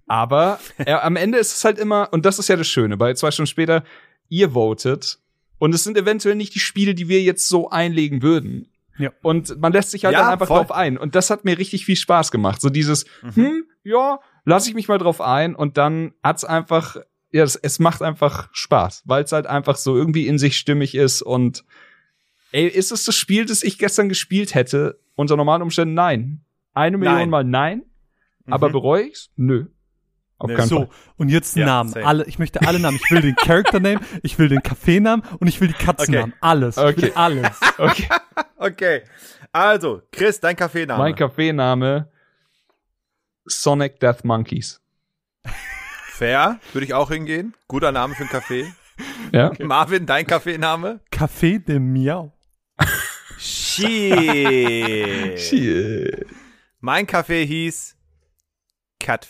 [0.06, 3.14] Aber äh, am Ende ist es halt immer, und das ist ja das Schöne, bei
[3.14, 3.84] zwei Stunden später,
[4.28, 5.18] ihr votet
[5.58, 8.68] und es sind eventuell nicht die Spiele, die wir jetzt so einlegen würden.
[8.98, 9.10] Ja.
[9.22, 10.58] Und man lässt sich halt Ja, dann einfach voll.
[10.58, 10.96] drauf ein.
[10.98, 12.60] Und das hat mir richtig viel Spaß gemacht.
[12.60, 15.56] So dieses, hm, ja, lass ich mich mal drauf ein.
[15.56, 16.96] Und dann hat's einfach,
[17.34, 20.94] ja, es, es macht einfach Spaß, weil es halt einfach so irgendwie in sich stimmig
[20.94, 21.20] ist.
[21.20, 21.64] Und
[22.52, 25.00] ey, ist es das Spiel, das ich gestern gespielt hätte?
[25.16, 26.44] Unter normalen Umständen nein.
[26.74, 27.30] Eine Million Nein.
[27.30, 27.82] Mal nein.
[28.46, 28.72] Aber Mhm.
[28.72, 29.30] bereue ich's?
[29.36, 29.66] Nö.
[30.38, 30.56] Auf Nö.
[30.56, 30.88] keinen So, Fall.
[31.16, 31.90] und jetzt Ja, Namen.
[31.90, 32.06] same.
[32.06, 32.98] Alle, ich möchte alle Namen.
[33.02, 36.34] Ich will den Character Name, ich will den Kaffeenamen und ich will die Katzennamen.
[36.40, 36.76] Alles.
[36.76, 37.12] Ich will Okay.
[37.14, 37.60] alles.
[37.78, 38.08] Okay.
[38.56, 39.02] Okay.
[39.52, 40.98] Also, Chris, dein Kaffeename.
[41.02, 42.08] mein Kaffeename
[43.46, 44.80] Sonic Death Monkeys.
[46.18, 47.54] Fair, würde ich auch hingehen.
[47.66, 48.72] Guter Name für ein Café.
[49.32, 49.50] Ja?
[49.58, 51.00] Marvin, dein Kaffeename?
[51.10, 52.32] Café de Miau.
[53.36, 55.40] Shit.
[55.40, 56.24] Shit.
[56.78, 57.96] mein Café hieß.
[59.04, 59.28] Das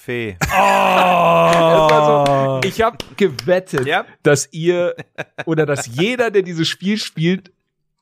[1.90, 4.04] war so, ich habe gewettet, Ja.
[4.22, 4.94] dass ihr
[5.46, 7.50] oder dass jeder, der dieses Spiel spielt,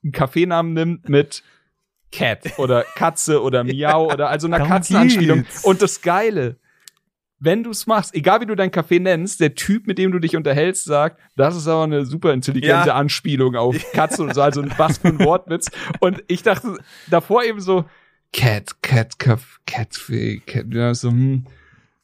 [0.03, 1.45] einen Kaffeenamen nimmt mit
[2.11, 5.47] Cat oder Katze oder Miau oder also einer Katzenanspielung.
[5.63, 6.57] Und das Geile,
[7.45, 10.21] wenn du es machst, egal wie du dein Kaffee nennst, der Typ, mit dem du
[10.21, 12.95] dich unterhältst, sagt, das ist aber eine super intelligente Ja.
[12.95, 15.69] Anspielung auf Katze und so, also was für ein Wortwitz.
[15.99, 16.79] Und ich dachte
[17.11, 17.85] davor eben so,
[18.33, 21.45] Cat, Cat, Kaff, Catfee, Cat, ja, so, hm.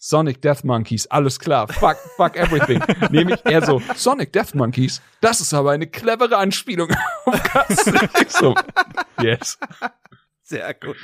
[0.00, 2.82] Sonic Death Monkeys, alles klar, fuck, fuck everything.
[3.10, 6.90] Nämlich eher so, Sonic Death Monkeys, das ist aber eine clevere Anspielung
[7.24, 7.96] auf Katzen.
[8.20, 8.54] Ich so,
[9.22, 9.56] yes.
[10.48, 10.96] Sehr gut.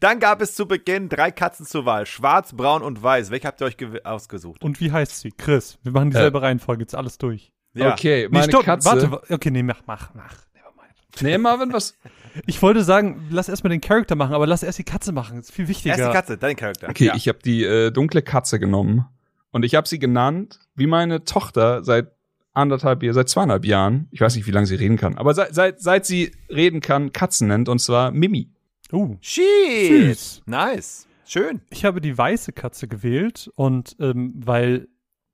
[0.00, 2.06] Dann gab es zu Beginn drei Katzen zur Wahl.
[2.06, 3.30] Schwarz, braun und weiß.
[3.30, 4.62] Welche habt ihr euch ausgesucht?
[4.64, 5.32] Und wie heißt sie?
[5.32, 5.78] Chris.
[5.82, 7.52] Wir machen dieselbe Reihenfolge, jetzt alles durch.
[7.74, 7.92] Ja.
[7.92, 8.88] Okay, Nee, meine stopp, Katze.
[8.88, 10.34] Warte, wa- okay, nee, mach, mach, mach.
[10.54, 11.22] Nevermind.
[11.22, 11.94] Nee, Marvin, was?
[12.46, 15.36] Ich wollte sagen, lass erstmal den Charakter machen, aber lass erst die Katze machen.
[15.38, 15.96] Das ist viel wichtiger.
[15.96, 16.88] Erste Katze, dein Charakter.
[16.90, 17.14] Okay, ja.
[17.14, 19.06] ich habe die äh, dunkle Katze genommen
[19.52, 22.12] und ich habe sie genannt, wie meine Tochter seit
[22.52, 25.54] anderthalb Jahren, seit zweieinhalb Jahren, ich weiß nicht, wie lange sie reden kann, aber seit,
[25.54, 28.50] seit, seit sie reden kann, Katzen nennt und zwar Mimi.
[28.92, 29.88] Uh, Shit.
[29.88, 30.42] Süß.
[30.46, 31.06] Nice.
[31.28, 31.60] Schön.
[31.70, 34.86] ich habe die weiße Katze gewählt und ähm, weil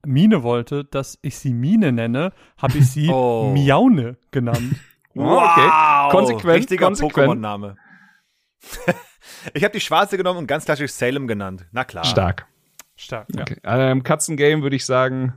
[0.04, 3.50] Mine wollte, dass ich sie Mine nenne, habe ich sie Oh.
[3.52, 4.76] Miaune genannt.
[5.14, 6.10] Oh, okay.
[6.10, 6.88] Konsequent, Richtiger.
[6.88, 7.76] Pokémon-Name.
[9.52, 11.66] ich habe die schwarze genommen und ganz klassisch Salem genannt.
[11.70, 12.06] Na klar.
[12.06, 12.46] Stark.
[12.96, 13.42] Stark, ja.
[13.42, 13.58] Okay.
[13.62, 15.34] Ähm, Katzengame würde ich sagen,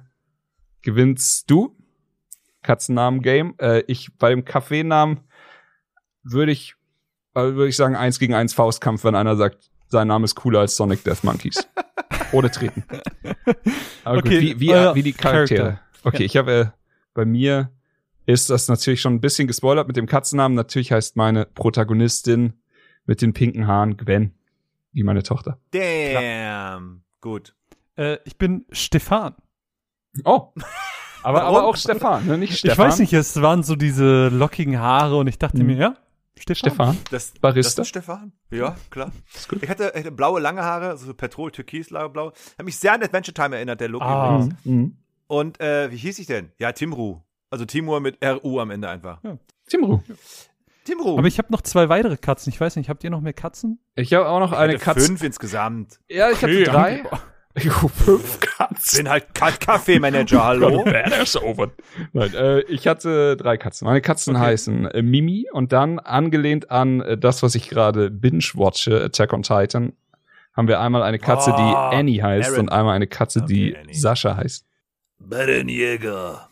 [0.82, 1.76] gewinnst du.
[2.62, 3.56] Katzennamen-Game.
[3.60, 5.20] Äh, ich bei dem Kaffeenamen
[6.24, 6.76] würde ich,
[7.36, 10.62] äh, würde ich sagen, eins gegen eins Faustkampf, wenn einer sagt, sein Name ist cooler
[10.62, 11.68] als Sonic Death Monkeys.
[12.32, 12.84] Ohne treten.
[14.04, 15.60] Aber Okay, gut, wie, wie, wie die Charaktere.
[15.64, 15.82] Charakter.
[16.04, 16.26] Okay, Ja.
[16.26, 16.66] ich habe äh,
[17.14, 17.72] bei mir
[18.26, 20.56] ist das natürlich schon ein bisschen gespoilert mit dem Katzennamen.
[20.56, 22.54] Natürlich heißt meine Protagonistin
[23.06, 24.34] mit den pinken Haaren Gwen,
[24.92, 25.60] wie meine Tochter.
[25.72, 27.04] Damn.
[27.22, 27.56] Gut.
[27.96, 29.36] Äh, ich bin Stefan.
[30.24, 30.52] Oh.
[31.24, 32.38] Aber, aber auch Stefan, ne?
[32.38, 32.74] Nicht Stefan.
[32.74, 35.66] Ich weiß nicht, es waren so diese lockigen Haare und ich dachte Mhm.
[35.66, 35.96] mir, ja,
[36.38, 36.56] Stefan.
[36.72, 36.98] Stefan.
[37.12, 37.82] Das, Barista?
[37.82, 38.32] Das ist Stefan?
[38.52, 39.12] Ja, klar.
[39.34, 39.64] Ist gut.
[39.64, 42.32] Ich hatte, ich hatte blaue, lange Haare, so Petrol, Türkis, blau.
[42.58, 44.36] Hat mich sehr an Adventure Time erinnert, der Look Ah.
[44.38, 44.56] übrigens.
[44.66, 44.74] Mhm.
[44.76, 44.98] Mhm.
[45.28, 46.52] Und äh, wie hieß ich denn?
[46.60, 47.22] Ja, Timru.
[47.50, 49.22] Also Timur mit RU am Ende einfach.
[49.68, 50.02] Timru.
[50.84, 51.18] Tim Ruhm.
[51.18, 52.54] Aber ich habe noch zwei weitere Katzen.
[52.54, 53.80] Ich weiß nicht, habt ihr noch mehr Katzen?
[53.96, 55.08] Ich habe auch noch eine hatte Katze.
[55.08, 56.00] Fünf insgesamt.
[56.08, 56.98] Ja, ich Okay, hatte drei.
[57.06, 57.22] haben
[57.58, 58.98] Ich hab fünf Katzen.
[59.04, 60.84] Bin halt Ka- Kaffeemanager, hallo.
[60.84, 61.72] Badass over.
[62.14, 63.86] Nein, äh, ich hatte drei Katzen.
[63.88, 64.46] Meine Katzen Okay.
[64.46, 69.44] heißen äh, Mimi und dann angelehnt an äh, das, was ich gerade binge-watche, Attack on
[69.44, 69.94] Titan,
[70.54, 72.62] haben wir einmal eine Katze, Oh, die Annie heißt Aaron.
[72.68, 73.96] und einmal eine Katze, die Okay, Annie.
[73.96, 74.66] Sascha heißt.
[75.20, 76.50] Bettenjäger.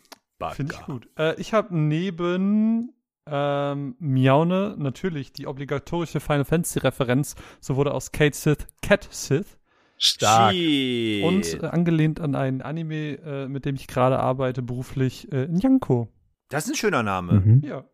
[0.56, 1.08] Finde ich gut.
[1.18, 2.92] Äh, ich habe neben
[3.30, 7.36] ähm, Miaune natürlich die obligatorische Final Fantasy Referenz.
[7.62, 9.58] So wurde aus Kate Sith Cat Sith.
[10.04, 10.54] Stark.
[10.54, 11.24] Shit.
[11.24, 16.10] Und äh, angelehnt an einen Anime, äh, mit dem ich gerade arbeite, beruflich, äh, Nyanko.
[16.50, 17.34] das ist ein schöner Name.
[17.39, 17.62] Mhm.
[17.63, 17.86] Ja.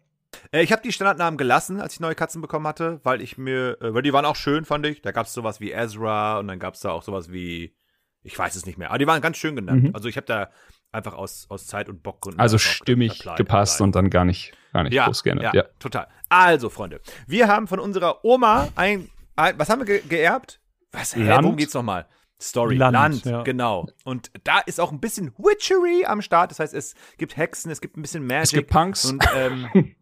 [0.51, 3.77] Äh, ich habe die Standardnamen gelassen, als ich neue Katzen bekommen hatte, weil ich mir,
[3.81, 5.01] äh, weil die waren auch schön, fand ich.
[5.03, 7.75] Da gab es sowas wie Ezra und dann gab es da auch sowas wie,
[8.23, 9.83] ich weiß es nicht mehr, aber die waren ganz schön genannt.
[9.83, 9.91] Mhm.
[9.95, 10.49] Also ich habe da
[10.91, 12.39] einfach aus, aus Zeit und Bockgründen.
[12.39, 13.85] Also stimmig applied, gepasst applied.
[13.85, 15.53] und dann gar nicht, gar nicht ja, groß geändert.
[15.53, 15.69] ja, Ja.
[15.77, 16.07] total.
[16.27, 20.59] Also, Freunde, wir haben von unserer Oma ein, ein was haben wir ge geerbt?
[20.91, 22.07] Was, hä, worum geht's nochmal?
[22.41, 23.43] Story, Land, Land, ja.
[23.43, 23.87] genau.
[24.05, 26.51] Und da ist auch ein bisschen Witchery am Start.
[26.51, 28.43] Das heißt, es gibt Hexen, es gibt ein bisschen Magic.
[28.43, 29.05] Es gibt Punks.
[29.05, 29.67] Und ähm,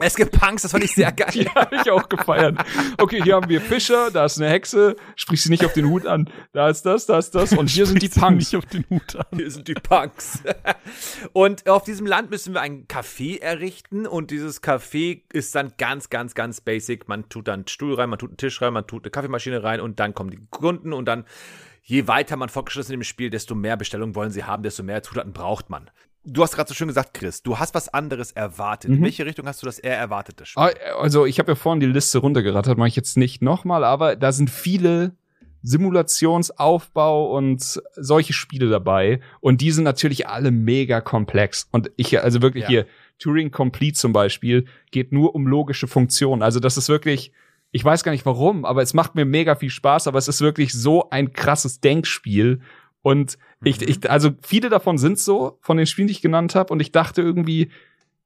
[0.00, 1.30] es gibt Punks, das fand ich sehr geil.
[1.32, 2.58] Die habe ich auch gefeiert.
[2.98, 6.06] Okay, hier haben wir Fischer, da ist eine Hexe, sprich sie nicht auf den Hut
[6.06, 6.28] an.
[6.52, 8.52] Da ist das, da ist das und hier sind die Punks.
[8.52, 9.26] Nicht auf den Hut an.
[9.32, 10.42] Hier sind die Punks.
[11.32, 16.10] Und auf diesem Land müssen wir ein Café errichten und dieses Café ist dann ganz,
[16.10, 17.08] ganz, ganz basic.
[17.08, 19.62] Man tut dann einen Stuhl rein, man tut einen Tisch rein, man tut eine Kaffeemaschine
[19.62, 21.24] rein und dann kommen die Kunden und dann,
[21.82, 25.02] je weiter man fortgeschritten ist im Spiel, desto mehr Bestellungen wollen sie haben, desto mehr
[25.02, 25.90] Zutaten braucht man.
[26.26, 28.90] Du hast gerade so schön gesagt, Chris, du hast was anderes erwartet.
[28.90, 30.62] In welche Richtung hast du das eher erwartet, das Spiel?
[30.62, 34.16] Ah, Also ich habe ja vorhin die Liste runtergerattert, mache ich jetzt nicht nochmal, aber
[34.16, 35.12] da sind viele
[35.62, 42.42] Simulationsaufbau und solche Spiele dabei und die sind natürlich alle mega komplex und ich also
[42.42, 42.68] wirklich Ja.
[42.68, 42.86] hier
[43.18, 46.42] Turing Complete zum Beispiel geht nur um logische Funktionen.
[46.42, 47.32] Also das ist wirklich
[47.70, 50.40] ich weiß gar nicht warum, aber es macht mir mega viel Spaß, aber es ist
[50.40, 52.60] wirklich so ein krasses Denkspiel
[53.04, 53.86] und ich, Mhm.
[53.88, 56.90] ich also viele davon sind so von den Spielen, die ich genannt habe und ich
[56.90, 57.70] dachte irgendwie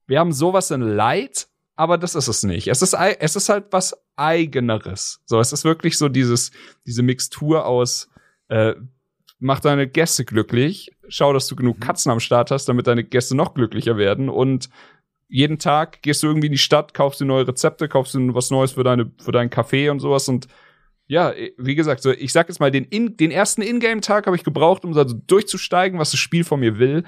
[0.09, 2.67] wir haben sowas in Light, aber das ist es nicht.
[2.67, 5.21] Es ist, es ist halt was Eigeneres.
[5.25, 6.51] So, es ist wirklich so dieses,
[6.87, 8.09] diese Mixtur aus,
[8.47, 8.73] äh,
[9.37, 13.35] mach deine Gäste glücklich, schau, dass du genug Katzen am Start hast, damit deine Gäste
[13.35, 14.69] noch glücklicher werden und
[15.27, 18.49] jeden Tag gehst du irgendwie in die Stadt, kaufst dir neue Rezepte, kaufst dir was
[18.49, 20.47] Neues für deine, für deinen Kaffee und sowas und
[21.09, 24.43] ja, wie gesagt, so, ich sag jetzt mal, den, in, den ersten Ingame-Tag habe ich
[24.43, 27.03] gebraucht, um so durchzusteigen, was das Spiel von mir will.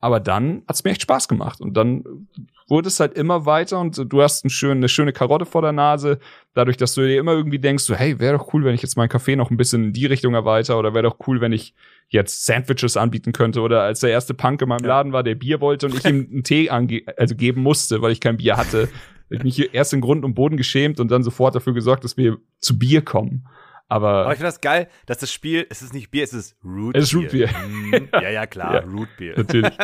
[0.00, 1.60] Aber dann hat's mir echt Spaß gemacht.
[1.60, 2.26] Und dann
[2.66, 5.70] wurde es halt immer weiter und du hast ein schön, eine schöne Karotte vor der
[5.70, 6.18] Nase.
[6.52, 8.96] Dadurch, dass du dir immer irgendwie denkst, so, hey, wäre doch cool, wenn ich jetzt
[8.96, 11.74] meinen Kaffee noch ein bisschen in die Richtung erweitere oder wäre doch cool, wenn ich
[12.08, 14.84] jetzt Sandwiches anbieten könnte oder als der erste Punk in meinem.
[14.84, 18.10] Laden war, der Bier wollte und ich ihm einen Tee ange also geben musste, weil
[18.10, 18.88] ich kein Bier hatte.
[19.30, 22.16] Ich mich hier erst in Grund und Boden geschämt und dann sofort dafür gesorgt, dass
[22.16, 23.46] wir zu Bier kommen.
[23.86, 26.56] Aber Aber ich finde das geil, dass das Spiel, es ist nicht Bier, es ist
[26.64, 27.48] Root Es ist Root Beer.
[27.68, 28.80] Mm, ja, ja, klar, Ja.
[28.80, 29.34] Root Beer.
[29.36, 29.76] natürlich.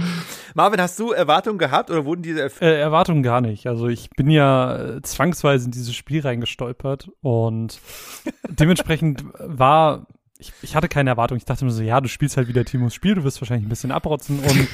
[0.54, 2.70] Marvin, hast du Erwartungen gehabt oder wurden diese erfüllt?
[2.70, 3.66] Äh, Erwartungen gar nicht.
[3.66, 7.80] Also ich bin ja äh, zwangsweise in dieses Spiel reingestolpert und
[8.48, 10.06] dementsprechend war
[10.38, 11.36] ich, ich hatte keine Erwartung.
[11.36, 13.68] Ich dachte mir so, ja, du spielst halt wieder Timos Spiel, du wirst wahrscheinlich ein
[13.68, 14.68] bisschen abrotzen und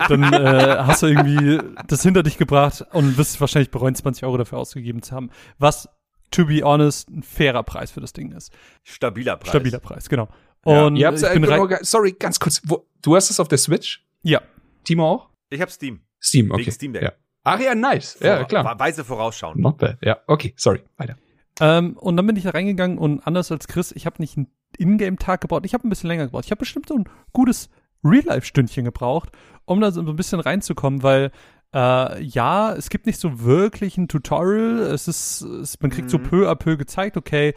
[0.08, 4.36] dann äh, hast du irgendwie das hinter dich gebracht und wirst wahrscheinlich bereuen, 20 Euro
[4.38, 5.30] dafür ausgegeben zu haben.
[5.58, 5.88] Was,
[6.30, 8.52] to be honest, ein fairer Preis für das Ding ist.
[8.84, 9.50] Stabiler Preis.
[9.50, 10.28] Stabiler Preis, genau.
[10.64, 10.84] Ja.
[10.86, 12.60] Und Ihr habt's, ich äh, bin nur- sorry, ganz kurz.
[12.64, 14.04] Wo, du hast es auf der Switch?
[14.22, 14.40] ja,
[14.84, 15.28] Timo auch?
[15.50, 16.00] Ich habe Steam.
[16.22, 16.60] Steam, okay.
[16.62, 17.02] Wegen Steam Deck.
[17.02, 17.12] Ja.
[17.44, 18.18] Ach ja, nice.
[18.20, 18.78] Ja, Vor- klar.
[18.78, 19.60] Weise vorausschauen.
[19.60, 19.98] Not bad.
[20.02, 20.82] Ja, okay, sorry.
[20.96, 21.16] Weiter.
[21.60, 24.48] Ähm, und dann bin ich da reingegangen und anders als Chris, ich habe nicht einen
[24.76, 26.44] Ingame-Tag gebraucht, ich habe ein bisschen länger gebraucht.
[26.44, 27.68] Ich habe bestimmt so ein gutes
[28.04, 29.30] Real-Life-Stündchen gebraucht,
[29.64, 31.30] um da so ein bisschen reinzukommen, weil
[31.74, 34.78] äh, ja, es gibt nicht so wirklich ein Tutorial.
[34.78, 36.22] Es ist, es, man kriegt so Mhm.
[36.22, 37.54] peu à peu gezeigt, okay,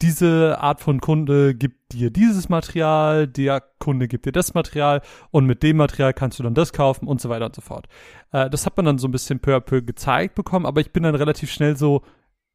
[0.00, 5.44] diese Art von Kunde gibt dir dieses Material, der Kunde gibt dir das Material und
[5.44, 7.86] mit dem Material kannst du dann das kaufen und so weiter und so fort.
[8.32, 10.92] Äh, das hat man dann so ein bisschen peu à peu gezeigt bekommen, aber ich
[10.92, 12.00] bin dann relativ schnell so,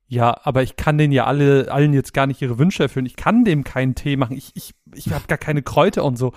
[0.07, 3.05] ja, aber ich kann denen ja alle, allen jetzt gar nicht ihre Wünsche erfüllen.
[3.05, 4.37] Ich kann dem keinen Tee machen.
[4.37, 6.33] Ich, ich, ich habe gar keine Kräuter und so.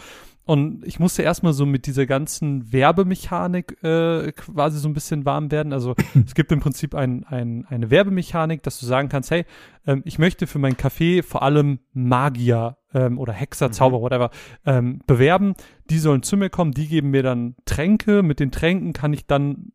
[0.49, 5.51] Und ich musste erstmal so mit dieser ganzen Werbemechanik äh, quasi so ein bisschen warm
[5.51, 5.75] werden.
[5.75, 5.95] Also
[6.27, 9.45] es gibt im Prinzip ein, ein, eine Werbemechanik, dass du sagen kannst, hey,
[9.87, 13.73] ähm, ich möchte für mein Café vor allem Magier ähm, oder Hexer, Mhm.
[13.73, 14.31] Zauberer, whatever,
[14.65, 15.53] ähm, bewerben.
[15.91, 18.23] Die sollen zu mir kommen, die geben mir dann Tränke.
[18.23, 19.73] Mit den Tränken kann ich dann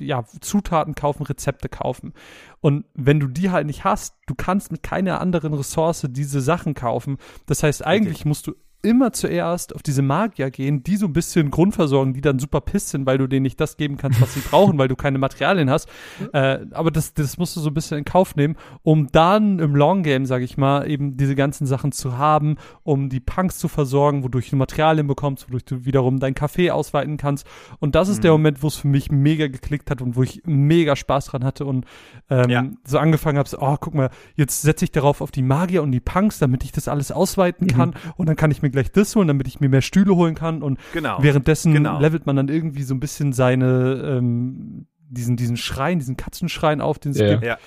[0.00, 2.12] ja Zutaten kaufen, Rezepte kaufen.
[2.60, 6.74] Und wenn du die halt nicht hast, du kannst mit keiner anderen Ressource diese Sachen
[6.74, 7.18] kaufen.
[7.46, 11.50] Das heißt, eigentlich musst du immer zuerst auf diese Magier gehen, die so ein bisschen
[11.50, 14.40] Grundversorgung, die dann super piss sind, weil du denen nicht das geben kannst, was sie
[14.50, 15.88] brauchen, weil du keine Materialien hast.
[16.32, 19.74] Äh, aber das, das musst du so ein bisschen in Kauf nehmen, um dann im
[19.74, 23.68] Long Game, sag ich mal, eben diese ganzen Sachen zu haben, um die Punks zu
[23.68, 27.46] versorgen, wodurch du Materialien bekommst, wodurch du wiederum dein Café ausweiten kannst.
[27.80, 28.22] Und das ist Mhm.
[28.22, 31.44] der Moment, wo es für mich mega geklickt hat und wo ich mega Spaß dran
[31.44, 31.86] hatte und
[32.30, 32.64] ähm, Ja.
[32.86, 35.90] so angefangen habe, so, oh, guck mal, jetzt setze ich darauf auf die Magier und
[35.92, 39.16] die Punks, damit ich das alles ausweiten kann und dann kann ich mir gleich das
[39.16, 41.16] holen, damit ich mir mehr Stühle holen kann und Genau.
[41.22, 41.98] währenddessen Genau.
[42.00, 46.98] levelt man dann irgendwie so ein bisschen seine ähm, diesen diesen Schrein, diesen Katzenschrein auf,
[46.98, 47.44] den es Ja, gibt.
[47.44, 47.58] Ja.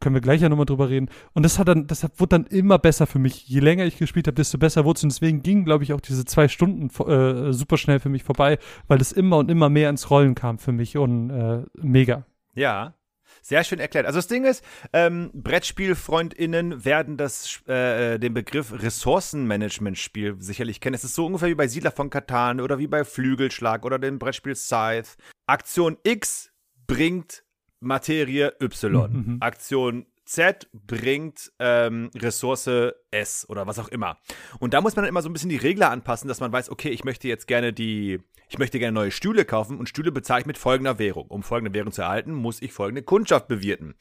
[0.00, 1.08] Können wir gleich ja nochmal drüber reden.
[1.32, 3.46] Und das hat dann, das hat, wurde dann immer besser für mich.
[3.48, 5.04] Je länger ich gespielt habe, desto besser wurde es.
[5.04, 8.58] Und deswegen ging, glaube ich, auch diese zwei Stunden äh, super schnell für mich vorbei,
[8.88, 12.24] weil es immer und immer mehr ins Rollen kam für mich und äh, mega.
[12.54, 12.94] Ja.
[13.42, 14.06] Sehr schön erklärt.
[14.06, 20.94] Also das Ding ist, ähm, BrettspielfreundInnen werden das, äh, den Begriff Ressourcenmanagement-Spiel sicherlich kennen.
[20.94, 24.20] Es ist so ungefähr wie bei Siedler von Katan oder wie bei Flügelschlag oder dem
[24.20, 25.10] Brettspiel Scythe.
[25.46, 26.52] Aktion X
[26.86, 27.42] bringt
[27.80, 29.12] Materie Y.
[29.12, 29.36] Mhm.
[29.40, 32.70] Aktion Z bringt ähm, Ressource
[33.10, 34.16] S oder was auch immer.
[34.58, 36.70] Und da muss man dann immer so ein bisschen die Regler anpassen, dass man weiß,
[36.70, 40.40] okay, ich möchte jetzt gerne die, ich möchte gerne neue Stühle kaufen und Stühle bezahle
[40.40, 41.28] ich mit folgender Währung.
[41.28, 43.94] Um folgende Währung zu erhalten, muss ich folgende Kundschaft bewirten.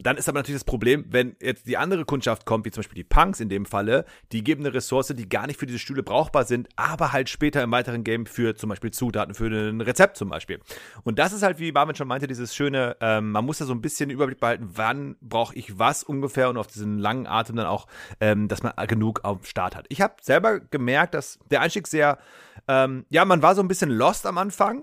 [0.00, 2.96] Dann ist aber natürlich das Problem, wenn jetzt die andere Kundschaft kommt, wie zum Beispiel
[2.96, 6.02] die Punks in dem Falle, die geben eine Ressource, die gar nicht für diese Stühle
[6.02, 10.16] brauchbar sind, aber halt später im weiteren Game für zum Beispiel Zutaten, für ein Rezept
[10.16, 10.58] zum Beispiel.
[11.04, 13.72] Und das ist halt, wie Marvin schon meinte, dieses schöne, ähm, man muss da so
[13.72, 17.66] ein bisschen Überblick behalten, wann brauche ich was ungefähr und auf diesen langen Atem dann
[17.66, 17.86] auch,
[18.20, 19.86] ähm, dass man genug am Start hat.
[19.90, 22.18] Ich habe selber gemerkt, dass der Einstieg sehr,
[22.66, 24.82] ähm, ja, man war so ein bisschen lost am Anfang,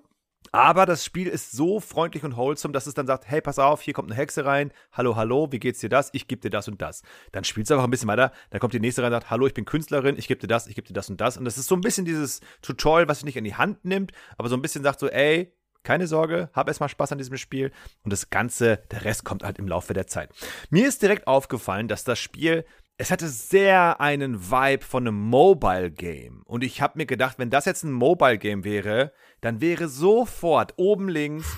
[0.52, 3.82] aber das Spiel ist so freundlich und wholesome, dass es dann sagt, hey, pass auf,
[3.82, 6.10] hier kommt eine Hexe rein, hallo, hallo, wie geht's dir das?
[6.14, 7.04] Ich gebe dir das und das.
[7.32, 9.47] Dann spielst du einfach ein bisschen weiter, dann kommt die nächste rein und sagt, hallo,
[9.47, 11.38] ich bin Künstlerin, ich gebe dir das, ich gebe dir das und das.
[11.38, 14.12] Und das ist so ein bisschen dieses Tutorial, was sich nicht in die Hand nimmt,
[14.38, 17.72] aber so ein bisschen sagt so, ey, keine Sorge, hab erstmal Spaß an diesem Spiel
[18.04, 20.30] und das Ganze, der Rest kommt halt im Laufe der Zeit.
[20.70, 22.66] Mir ist direkt aufgefallen, dass das Spiel
[22.98, 26.44] es hatte sehr einen Vibe von einem Mobile Game.
[26.46, 29.12] Und ich habe mir gedacht, wenn das jetzt ein Mobile Game wäre,
[29.42, 31.58] dann wäre sofort oben links,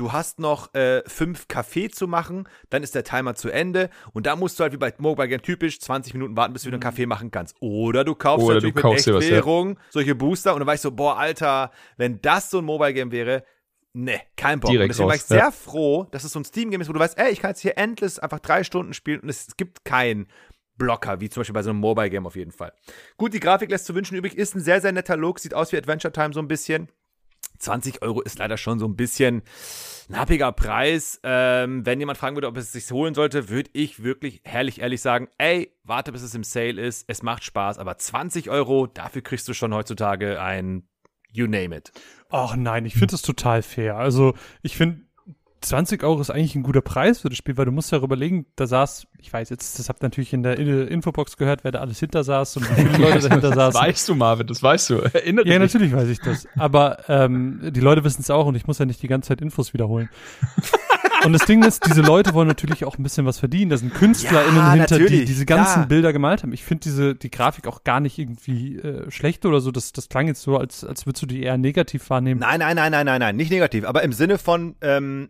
[0.00, 4.26] du hast noch äh, fünf Kaffee zu machen, dann ist der Timer zu Ende und
[4.26, 6.76] da musst du halt wie bei Mobile Game typisch 20 Minuten warten, bis du wieder
[6.76, 7.54] einen Kaffee machen kannst.
[7.60, 9.36] Oder du kaufst Oder natürlich du kaufst mit was, ja.
[9.36, 12.94] Echtwährung solche Booster und dann war ich so, boah, Alter, wenn das so ein Mobile
[12.94, 13.44] Game wäre,
[13.92, 14.70] Ne, kein Bock.
[14.70, 15.50] Direkt und deswegen war ich raus, sehr ja.
[15.50, 17.76] froh, dass es so ein Steam-Game ist, wo du weißt, ey, ich kann jetzt hier
[17.76, 20.28] endless einfach drei Stunden spielen und es gibt keinen
[20.80, 22.72] Blocker, wie zum Beispiel bei so einem Mobile-Game auf jeden Fall.
[23.18, 25.72] Gut, die Grafik lässt zu wünschen übrig, ist ein sehr, sehr netter Look, sieht aus
[25.72, 26.88] wie Adventure Time so ein bisschen.
[27.58, 29.42] 20 Euro ist leider schon so ein bisschen
[30.08, 31.20] ein happiger Preis.
[31.22, 35.02] Ähm, wenn jemand fragen würde, ob es sich holen sollte, würde ich wirklich herrlich ehrlich
[35.02, 37.04] sagen, ey, warte, bis es im Sale ist.
[37.06, 40.88] Es macht Spaß, aber 20 Euro, dafür kriegst du schon heutzutage ein
[41.30, 41.92] You name it.
[42.30, 43.96] Ach nein, ich finde das total fair.
[43.96, 45.02] Also ich finde
[45.62, 48.46] 20 Euro ist eigentlich ein guter Preis für das Spiel, weil du musst ja überlegen,
[48.56, 51.70] da saß, ich weiß jetzt, das habt ihr natürlich in der In- Infobox gehört, wer
[51.72, 53.80] da alles hinter saß und wie viele Leute dahinter Das saßen.
[53.80, 54.94] weißt du, Marvin, das weißt du.
[55.12, 55.72] Erinnere Ja, dich.
[55.72, 56.46] natürlich weiß ich das.
[56.56, 59.40] Aber ähm, die Leute wissen es auch und ich muss ja nicht die ganze Zeit
[59.42, 60.08] Infos wiederholen.
[61.22, 63.68] Und das Ding ist, diese Leute wollen natürlich auch ein bisschen was verdienen.
[63.70, 65.86] Da sind KünstlerInnen Ja, hinter, die natürlich, diese ganzen klar.
[65.86, 66.54] Bilder gemalt haben.
[66.54, 69.70] Ich finde diese, die Grafik auch gar nicht irgendwie äh, schlecht oder so.
[69.70, 72.40] Das, das klang jetzt so, als, als würdest du die eher negativ wahrnehmen.
[72.40, 75.28] Nein, nein, nein, nein, nein, nein, nicht negativ, aber im Sinne von, ähm,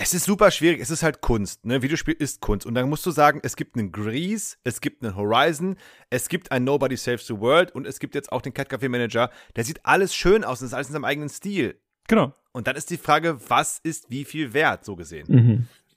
[0.00, 1.82] es ist super schwierig, es ist halt Kunst, ne?
[1.82, 2.64] Videospiel ist Kunst.
[2.64, 5.76] Und dann musst du sagen, es gibt einen Grease, es gibt einen Horizon,
[6.08, 8.88] es gibt ein Nobody Saves the World und es gibt jetzt auch den Cat Café
[8.88, 9.28] Manager.
[9.56, 11.80] Der sieht alles schön aus und ist alles in seinem eigenen Stil.
[12.06, 12.32] Genau.
[12.52, 15.26] Und dann ist die Frage, was ist wie viel wert, so gesehen.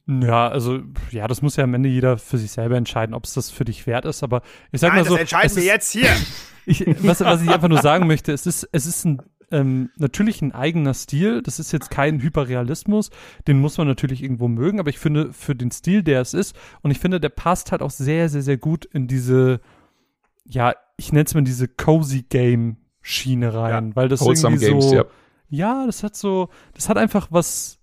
[0.08, 0.24] Mhm.
[0.24, 0.80] Ja, also,
[1.12, 3.66] ja, das muss ja am Ende jeder für sich selber entscheiden, ob es das für
[3.66, 4.24] dich wert ist.
[4.24, 4.42] Aber
[4.72, 6.10] ich sag Nein, mal das so, entscheiden es wir jetzt hier.
[6.68, 9.20] Ich, was, was ich einfach nur sagen möchte, es ist, es ist ein,
[9.52, 11.42] ähm, natürlich ein eigener Stil.
[11.42, 13.10] Das ist jetzt kein Hyperrealismus.
[13.48, 14.80] Den muss man natürlich irgendwo mögen.
[14.80, 17.82] Aber ich finde, für den Stil, der es ist, und ich finde, der passt halt
[17.82, 19.62] auch sehr, sehr, sehr gut in diese,
[20.46, 24.96] ja, ich nenne es mal diese Cozy Game Schiene rein, weil das irgendwie Games, so,
[24.96, 25.06] ja.
[25.50, 27.81] ja, das hat so, das hat einfach was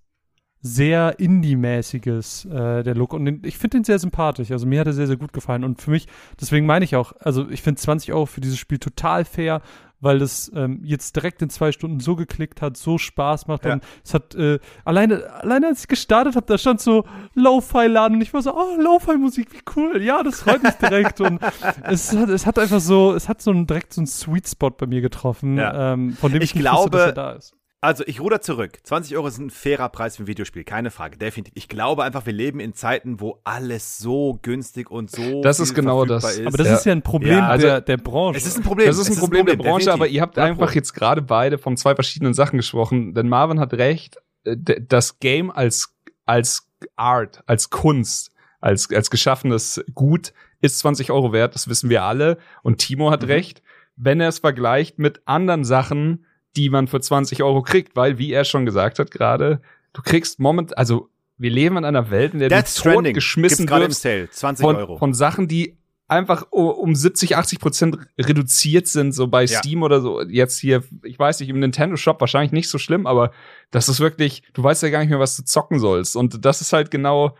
[0.61, 3.12] sehr Indie-mäßiges, äh, der Look.
[3.12, 4.50] Und den, ich finde den sehr sympathisch.
[4.50, 5.64] Also mir hat er sehr, sehr gut gefallen.
[5.64, 6.06] Und für mich,
[6.40, 9.61] deswegen meine ich auch, also ich finde 20 Euro für dieses Spiel total fair,
[10.00, 13.64] weil das ähm, jetzt direkt in zwei Stunden so geklickt hat, so Spaß macht.
[13.64, 13.74] Ja.
[13.74, 17.04] Und es hat, äh, alleine, alleine als ich gestartet habe, da stand so
[17.34, 20.00] Lo-Fi-Laden und ich war so, oh, Lo-Fi-Musik, wie cool.
[20.02, 21.20] Ja, das freut mich direkt.
[21.20, 21.40] und
[21.82, 24.70] es hat, es hat einfach so, es hat so einen, direkt so einen Sweet Spot
[24.70, 25.92] bei mir getroffen, Ja.
[25.94, 27.54] ähm, von dem ich, Ich glaube, wusste, dass er da ist.
[27.81, 28.81] Also, ich ruder zurück.
[28.83, 31.53] 20 Euro ist ein fairer Preis für ein Videospiel, keine Frage, definitiv.
[31.57, 35.43] Ich glaube einfach, wir leben in Zeiten, wo alles so günstig und so.
[35.43, 36.24] Das ist genau das.
[36.39, 36.45] Ist.
[36.47, 36.74] Aber das Ja.
[36.74, 38.37] ist ja ein Problem Ja, also- der, der Branche.
[38.39, 38.89] es ist ein Problem.
[38.89, 39.93] Das ist ein Es Problem, der Branche, definitiv.
[39.95, 43.14] aber ihr habt einfach jetzt gerade beide von zwei verschiedenen Sachen gesprochen.
[43.14, 45.95] Denn Marvin hat recht, äh, das Game als,
[46.26, 52.03] als Art, als Kunst, als, als geschaffenes Gut ist 20 Euro wert, das wissen wir
[52.03, 52.39] alle.
[52.64, 53.29] Und Timo hat Mhm.
[53.29, 53.62] recht,
[53.95, 56.24] wenn er es vergleicht mit anderen Sachen,
[56.57, 59.61] die man für 20 Euro kriegt, weil, wie er schon gesagt hat gerade,
[59.92, 63.84] du kriegst moment, also wir leben in einer Welt, in der Death du totgeschmissen gerade
[63.84, 64.99] im wirst Sale, 20 von, Euro.
[64.99, 65.76] von Sachen, die
[66.09, 69.59] einfach um 70, 80 Prozent reduziert sind, so bei Ja.
[69.59, 70.22] Steam oder so.
[70.22, 73.30] Jetzt hier, ich weiß nicht, im Nintendo Shop wahrscheinlich nicht so schlimm, aber
[73.70, 76.16] das ist wirklich, du weißt ja gar nicht mehr, was du zocken sollst.
[76.16, 77.36] Und das ist halt genau,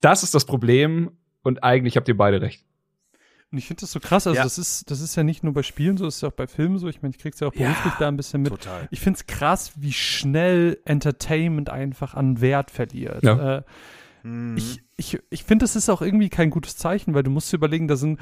[0.00, 1.10] das ist das Problem.
[1.42, 2.64] Und eigentlich habt ihr beide recht.
[3.52, 4.26] Und ich finde das so krass.
[4.26, 4.42] Also, Ja.
[4.44, 6.46] das, ist, das ist ja nicht nur bei Spielen so, das ist ja auch bei
[6.48, 6.88] Filmen so.
[6.88, 8.50] Ich meine, ich krieg's ja auch beruflich Ja, da ein bisschen mit.
[8.50, 8.88] Total.
[8.90, 13.22] Ich find's krass, wie schnell Entertainment einfach an Wert verliert.
[13.22, 13.58] Ja.
[13.58, 13.62] Äh,
[14.26, 14.56] Mhm.
[14.56, 17.56] ich ich, ich finde, das ist auch irgendwie kein gutes Zeichen, weil du musst dir
[17.58, 18.18] überlegen, da sind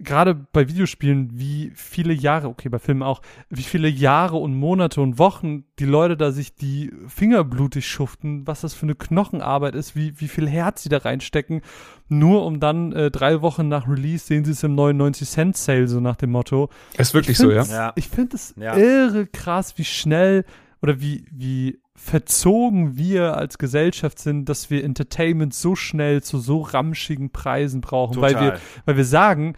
[0.00, 5.00] gerade bei Videospielen, wie viele Jahre, okay, bei Filmen auch, wie viele Jahre und Monate
[5.00, 9.74] und Wochen die Leute da sich die Finger blutig schuften, was das für eine Knochenarbeit
[9.74, 11.62] ist, wie, wie viel Herz sie da reinstecken,
[12.08, 15.86] nur um dann äh, drei Wochen nach Release sehen sie es im 99 Cent Sale,
[15.86, 16.70] so nach dem Motto.
[16.98, 17.92] Ist wirklich Ich so, ja?
[17.94, 18.76] Ich finde es Ja.
[18.76, 20.44] irre krass, wie schnell
[20.82, 26.60] oder wie, wie verzogen wir als Gesellschaft sind, dass wir Entertainment so schnell zu so
[26.60, 28.60] ramschigen Preisen brauchen, weil wir, Total.
[28.84, 29.54] weil wir sagen,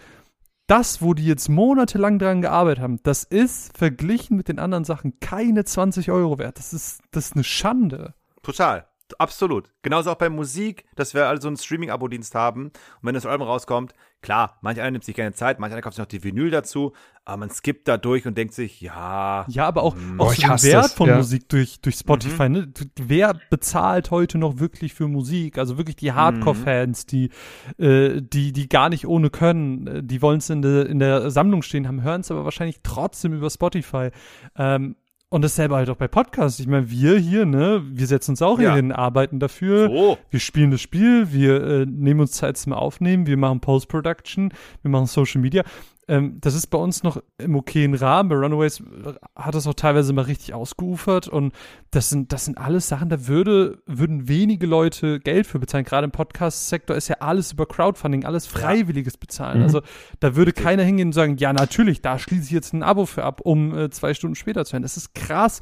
[0.66, 5.20] das, wo die jetzt monatelang dran gearbeitet haben, das ist verglichen mit den anderen Sachen
[5.20, 6.58] keine 20 Euro wert.
[6.58, 8.14] Das ist, das ist eine Schande.
[8.42, 8.86] Total.
[9.18, 9.72] Absolut.
[9.82, 12.66] Genauso auch bei Musik, dass wir also einen Streaming-Abo-Dienst haben.
[12.66, 13.94] Und wenn das Album rauskommt,
[14.26, 16.92] klar, manch einer nimmt sich keine Zeit, manch einer kauft sich noch die Vinyl dazu,
[17.24, 20.20] aber man skippt da durch und denkt sich, ja, Ja, aber auch, Mhm.
[20.20, 21.16] auch Oh, so den Wert das, von ja.
[21.16, 22.48] Musik durch, durch Spotify.
[22.48, 22.66] Ne?
[22.66, 25.58] Du- Wer bezahlt heute noch wirklich für Musik?
[25.58, 27.30] Also wirklich die Hardcore-Fans, die,
[27.78, 31.30] äh, die, die gar nicht ohne können, äh, die wollen es in, der in der
[31.30, 34.10] Sammlung stehen haben, hören es aber wahrscheinlich trotzdem über Spotify.
[34.56, 34.96] Ähm,
[35.28, 36.60] und dasselbe halt auch bei Podcasts.
[36.60, 38.70] Ich meine, wir hier, ne, wir setzen uns auch Ja.
[38.70, 39.88] hier hin, arbeiten dafür.
[39.88, 40.18] so.
[40.30, 44.52] Wir spielen das Spiel, wir äh, nehmen uns Zeit zum Aufnehmen, wir machen Post-Production,
[44.82, 45.64] wir machen Social Media.
[46.08, 48.28] Ähm, das ist bei uns noch im okayen Rahmen.
[48.28, 51.52] Bei Runaways äh, hat das auch teilweise mal richtig ausgeufert und
[51.90, 55.84] das sind, das sind alles Sachen, da würde, würden wenige Leute Geld für bezahlen.
[55.84, 59.58] Gerade im Podcast-Sektor ist ja alles über Crowdfunding, alles freiwilliges Bezahlen.
[59.58, 59.64] Mhm.
[59.64, 59.82] Also
[60.20, 63.24] da würde keiner hingehen und sagen, ja, natürlich, da schließe ich jetzt ein Abo für
[63.24, 64.82] ab, um äh, zwei Stunden später zu hören.
[64.82, 65.60] Das ist krass,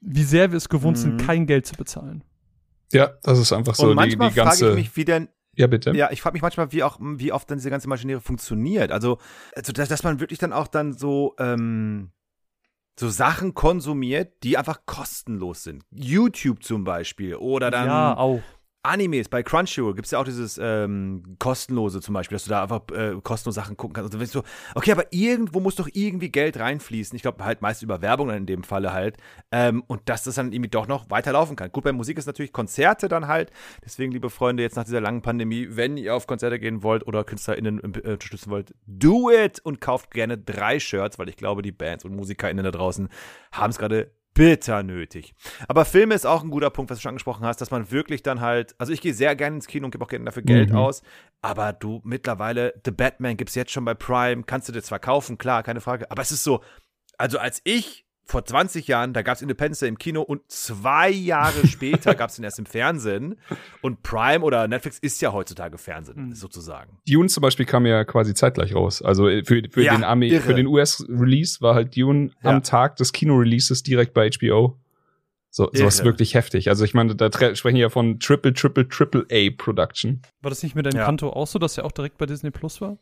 [0.00, 1.26] wie sehr wir es gewohnt sind, Mhm.
[1.26, 2.22] kein Geld zu bezahlen.
[2.92, 4.58] Ja, das ist einfach so und die, manchmal die ganze.
[4.66, 5.92] frage ich mich, wie denn ja, bitte.
[5.92, 8.92] Ja, ich frage mich manchmal, wie auch, wie oft dann diese ganze Maschinerie funktioniert.
[8.92, 9.18] Also,
[9.54, 12.10] also dass, dass man wirklich dann auch dann so, ähm,
[12.98, 15.84] so Sachen konsumiert, die einfach kostenlos sind.
[15.90, 17.36] YouTube zum Beispiel.
[17.36, 18.42] Oder dann ja, auch.
[18.86, 22.62] Animes bei Crunchyroll gibt es ja auch dieses ähm, kostenlose zum Beispiel, dass du da
[22.62, 24.08] einfach äh, kostenlose Sachen gucken kannst.
[24.14, 24.42] Also wenn du so,
[24.74, 27.16] okay, aber irgendwo muss doch irgendwie Geld reinfließen.
[27.16, 29.16] Ich glaube halt meist über Werbung dann in dem Falle halt.
[29.50, 31.70] Ähm, und dass das dann irgendwie doch noch weiterlaufen kann.
[31.72, 33.50] Gut, bei Musik ist natürlich Konzerte dann halt.
[33.84, 37.24] Deswegen, liebe Freunde, jetzt nach dieser langen Pandemie, wenn ihr auf Konzerte gehen wollt oder
[37.24, 41.72] KünstlerInnen äh, unterstützen wollt, do it und kauft gerne drei Shirts, weil ich glaube, die
[41.72, 43.08] Bands und MusikerInnen da draußen
[43.52, 45.34] haben es gerade bitter nötig.
[45.66, 48.22] Aber Filme ist auch ein guter Punkt, was du schon angesprochen hast, dass man wirklich
[48.22, 50.70] dann halt, also ich gehe sehr gerne ins Kino und gebe auch gerne dafür Geld
[50.70, 50.76] Mhm.
[50.76, 51.02] aus,
[51.42, 54.98] aber du mittlerweile, The Batman gibt es jetzt schon bei Prime, kannst du dir zwar
[54.98, 56.62] kaufen, klar, keine Frage, aber es ist so,
[57.18, 61.08] also als ich vor 20 Jahren, da gab es Independence Day im Kino und zwei
[61.10, 63.36] Jahre später gab es den erst im Fernsehen
[63.82, 66.34] und Prime oder Netflix ist ja heutzutage Fernsehen, Mhm.
[66.34, 66.98] sozusagen.
[67.08, 69.00] Dune zum Beispiel kam ja quasi zeitgleich raus.
[69.00, 70.42] Also äh, für, für Ja, den Ami, irre.
[70.42, 72.50] für den US-Release war halt Dune Ja.
[72.50, 74.76] am Tag des Kino-Releases direkt bei HBO.
[75.50, 76.06] So, sowas Irre.
[76.06, 76.68] wirklich heftig.
[76.68, 80.20] Also ich meine, da sprechen wir ja von Triple, Triple, Triple A Production.
[80.42, 81.04] War das nicht mit deinem Ja.
[81.06, 82.98] Kanto auch so, dass er auch direkt bei Disney Plus war?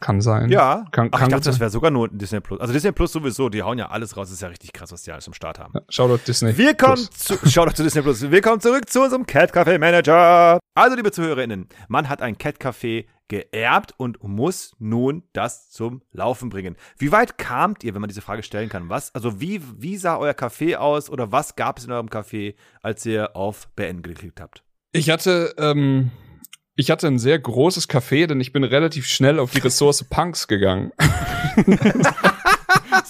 [0.00, 0.50] Kann sein.
[0.50, 2.60] Ja, Kann, Ach, kann ich dachte, das wäre sogar nur Disney Plus.
[2.60, 5.02] Also Disney Plus sowieso, die hauen ja alles raus, das ist ja richtig krass, was
[5.02, 5.72] die alles am Start haben.
[5.74, 6.56] Ja, Shoutout Disney.
[6.56, 7.10] Wir kommen Plus.
[7.10, 8.30] zu, doch zu Disney Plus.
[8.30, 10.58] Wir kommen zurück zu unserem Cat Café Manager.
[10.74, 16.50] Also, liebe ZuhörerInnen, man hat ein Cat Café geerbt und muss nun das zum Laufen
[16.50, 16.76] bringen.
[16.98, 18.88] Wie weit kamt ihr, wenn man diese Frage stellen kann?
[18.90, 22.54] Was, also wie, wie sah euer Café aus oder was gab es in eurem Café,
[22.82, 24.62] als ihr auf Beenden geklickt habt?
[24.92, 26.10] Ich hatte, ähm,
[26.76, 30.48] ich hatte ein sehr großes Café, denn ich bin relativ schnell auf die Ressource Punks
[30.48, 30.92] gegangen.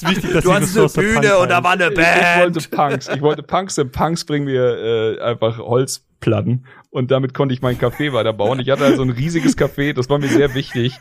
[0.00, 2.70] Wichtig, dass Du hattest eine Bühne Punk und da war eine Ich, ich wollte Band.
[2.70, 3.08] Punks.
[3.08, 3.74] Ich wollte Punks.
[3.76, 8.60] Denn Punks bringen mir äh, einfach Holz, Holzplatten und damit konnte ich meinen Kaffee weiterbauen.
[8.60, 10.98] Ich hatte also ein riesiges Café, das war mir sehr wichtig.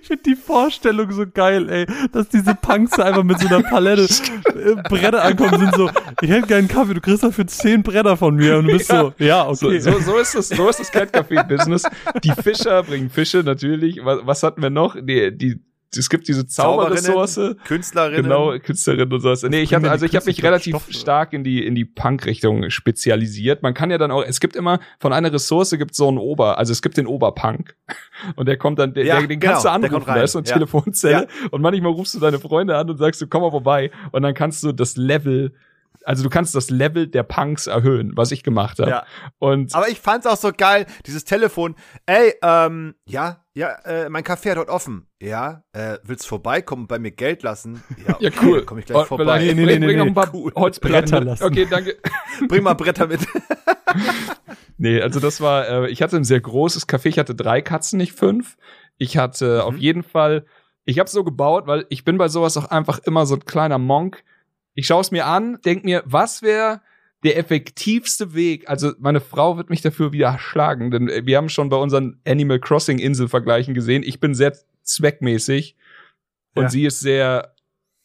[0.00, 4.02] Ich finde die Vorstellung so geil, ey, dass diese Punks einfach mit so einer Palette
[4.02, 5.90] äh, Bretter ankommen sind so,
[6.20, 8.90] ich hätte gerne einen Kaffee, du kriegst dafür zehn Bretter von mir und du bist
[8.90, 9.00] Ja.
[9.00, 9.80] so, ja, okay.
[9.80, 11.84] So, so, so ist das, so ist das Cat-Café-Business.
[12.24, 14.04] Die Fischer bringen Fische natürlich.
[14.04, 14.96] Was, was hatten wir noch?
[15.00, 15.60] Die, die,
[15.96, 17.56] es gibt diese Zauberressource.
[17.64, 18.22] Künstlerinnen.
[18.22, 19.42] Genau, Künstlerin und sowas.
[19.42, 20.98] Nee, ich habe also ich habe mich relativ Stoff, oder?
[20.98, 23.62] stark in die in die Punk-Richtung spezialisiert.
[23.62, 26.58] Man kann ja dann auch, es gibt immer von einer Ressource gibt so einen Ober,
[26.58, 27.76] also es gibt den Oberpunk
[28.36, 30.32] und der kommt dann, der, Ja, der, den kannst genau, du der anrufen, da ist
[30.32, 30.54] so eine Ja.
[30.54, 34.22] Telefonzelle und manchmal rufst du deine Freunde an und sagst du komm mal vorbei und
[34.22, 35.52] dann kannst du das Level
[36.04, 38.90] also du kannst das Level der Punks erhöhen, was ich gemacht habe.
[38.90, 39.04] Ja.
[39.38, 41.74] Und Aber ich fand's auch so geil, dieses Telefon.
[42.06, 45.06] Ey, ähm, ja, ja, äh, mein Café hat dort offen.
[45.20, 47.82] Ja, äh, willst vorbeikommen und bei mir Geld lassen?
[48.06, 48.62] Ja, ja, cool.
[48.64, 49.24] Komm ich gleich Oh, vorbei.
[49.40, 50.52] vielleicht- Nee, nee, bring, nee, bring noch nee, ein paar cool.
[50.54, 51.00] Holzplatten.
[51.02, 51.28] Bretter mit.
[51.28, 51.44] lassen.
[51.44, 51.96] Okay, danke.
[52.48, 53.20] Bring mal Bretter mit.
[54.82, 57.98] Nee, also das war, äh, ich hatte ein sehr großes Café, ich hatte drei Katzen,
[57.98, 58.56] nicht fünf.
[58.96, 59.60] Ich hatte Mhm.
[59.68, 60.46] auf jeden Fall,
[60.86, 63.78] ich habe so gebaut, weil ich bin bei sowas auch einfach immer so ein kleiner
[63.78, 64.24] Monk.
[64.74, 66.80] Ich schaue es mir an, denk mir, was wäre
[67.22, 68.68] der effektivste Weg?
[68.68, 72.20] Also meine Frau wird mich dafür wieder schlagen, denn äh, wir haben schon bei unseren
[72.26, 75.76] Animal Crossing Inselvergleichen gesehen, ich bin sehr zweckmäßig
[76.54, 76.68] und Ja.
[76.70, 77.54] sie ist sehr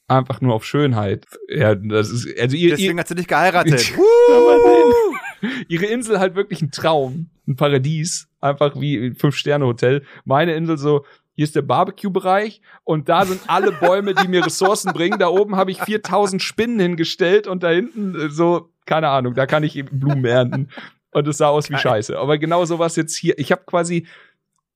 [0.07, 1.25] einfach nur auf Schönheit.
[1.47, 3.93] Ja, das ist also ihr, ihr, Deswegen hat sie nicht geheiratet.
[5.67, 10.03] Ihre Insel halt wirklich ein Traum, ein Paradies, einfach wie ein Fünf-Sterne-Hotel.
[10.25, 11.05] Meine Insel so,
[11.35, 15.19] hier ist der Barbecue-Bereich und da sind alle Bäume, die mir Ressourcen bringen.
[15.19, 19.45] Da oben habe ich 4000 Spinnen hingestellt und da hinten äh, so, keine Ahnung, da
[19.45, 20.69] kann ich eben Blumen ernten.
[21.11, 21.77] Und es sah aus wie.
[21.77, 22.17] Scheiße.
[22.19, 23.39] Aber genau sowas jetzt hier.
[23.39, 24.05] Ich habe quasi,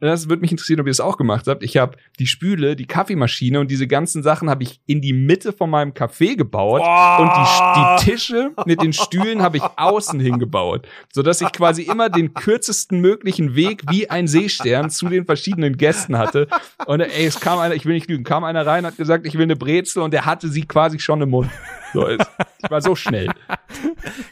[0.08, 1.64] das würde mich interessieren, ob ihr das auch gemacht habt.
[1.64, 5.52] Ich habe die Spüle, die Kaffeemaschine und diese ganzen Sachen habe ich in die Mitte
[5.52, 6.82] von meinem Café gebaut.
[7.20, 11.84] Und die, die Tische mit den Stühlen habe ich außen hingebaut, so dass ich quasi
[11.84, 16.48] immer den kürzesten möglichen Weg wie ein Seestern zu den verschiedenen Gästen hatte.
[16.86, 19.36] Und ey, es kam einer, ich will nicht lügen, kam einer rein, hat gesagt, ich
[19.36, 21.50] will eine Brezel und der hatte sie quasi schon im Mund.
[21.94, 22.26] So ist.
[22.64, 23.30] Ich war so schnell.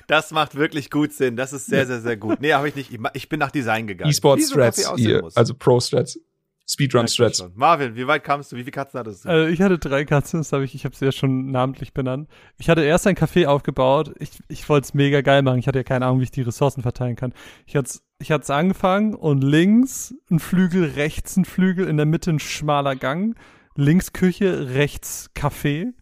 [0.08, 1.36] Das macht wirklich gut Sinn.
[1.36, 2.42] Das ist sehr, sehr, sehr gut.
[2.42, 2.98] Nee, habe ich nicht.
[3.14, 4.10] Ich bin nach Design gegangen.
[4.12, 5.36] E-Sport Wie so ein Kaffee Strats aussehen hier, muss.
[5.38, 6.20] also Pro Strats,
[6.70, 7.38] Speedrun Merkt man Strats.
[7.38, 7.52] schon.
[7.56, 8.58] Marvin, wie weit kamst du?
[8.58, 9.30] Wie viele Katzen hattest du?
[9.30, 12.28] Äh, ich hatte drei Katzen, das habe ich, ich habe sie ja schon namentlich benannt.
[12.58, 14.14] Ich hatte erst ein Café aufgebaut.
[14.20, 15.60] Ich, ich wollte es mega geil machen.
[15.60, 17.34] Ich hatte ja keine Ahnung, wie ich die Ressourcen verteilen kann.
[17.66, 22.32] Ich hatte ich hat's angefangen und links ein Flügel, rechts ein Flügel, in der Mitte
[22.32, 23.38] ein schmaler Gang,
[23.76, 25.94] links Küche, rechts Café.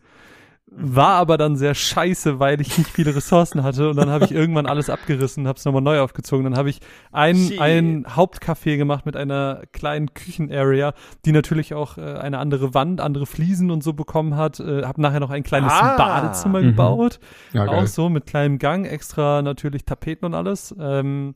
[0.78, 4.32] War aber dann sehr scheiße, weil ich nicht viele Ressourcen hatte und dann habe ich
[4.34, 6.44] irgendwann alles abgerissen, habe es nochmal neu aufgezogen.
[6.44, 6.80] Dann habe ich
[7.14, 7.62] ein, Shit.
[7.62, 13.26] ein Hauptcafé gemacht mit einer kleinen Küchenarea, die natürlich auch äh, eine andere Wand, andere
[13.26, 14.60] Fliesen und so bekommen hat.
[14.60, 15.96] Äh, habe nachher noch ein kleines Ah.
[15.96, 16.66] Badezimmer Mhm.
[16.66, 17.20] gebaut,
[17.54, 20.76] Ja, auch so mit kleinem Gang, extra natürlich Tapeten und alles.
[20.78, 21.36] Ähm,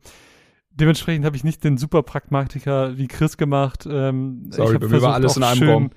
[0.72, 3.88] dementsprechend habe ich nicht den super Pragmatiker wie Chris gemacht.
[3.90, 5.90] Ähm, Sorry, ich hab bei mir war versucht, alles in einem schön, Raum.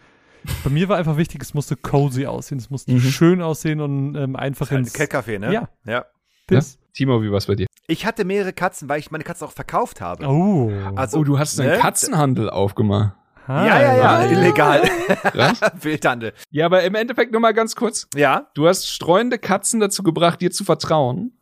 [0.64, 3.01] Bei mir war einfach wichtig, es musste cozy aussehen, es musste Mhm.
[3.01, 5.53] schön aussehen und ähm, einfach Halt ins Cat-Café, ne?
[5.53, 5.68] Ja.
[5.84, 6.05] ja.
[6.47, 6.78] Piss.
[6.95, 7.66] Timo, wie war's bei dir?
[7.86, 10.26] Ich hatte mehrere Katzen, weil ich meine Katzen auch verkauft habe.
[10.26, 10.70] Oh.
[10.95, 11.78] Also, oh, du hast einen ne?
[11.78, 13.14] Katzenhandel aufgemacht.
[13.47, 14.82] Ah, Ja, ja, ja, illegal.
[15.80, 16.32] Wildhandel.
[16.51, 18.07] ja, aber im Endeffekt nur mal ganz kurz.
[18.14, 21.32] Ja, Du hast streunende Katzen dazu gebracht, dir zu vertrauen.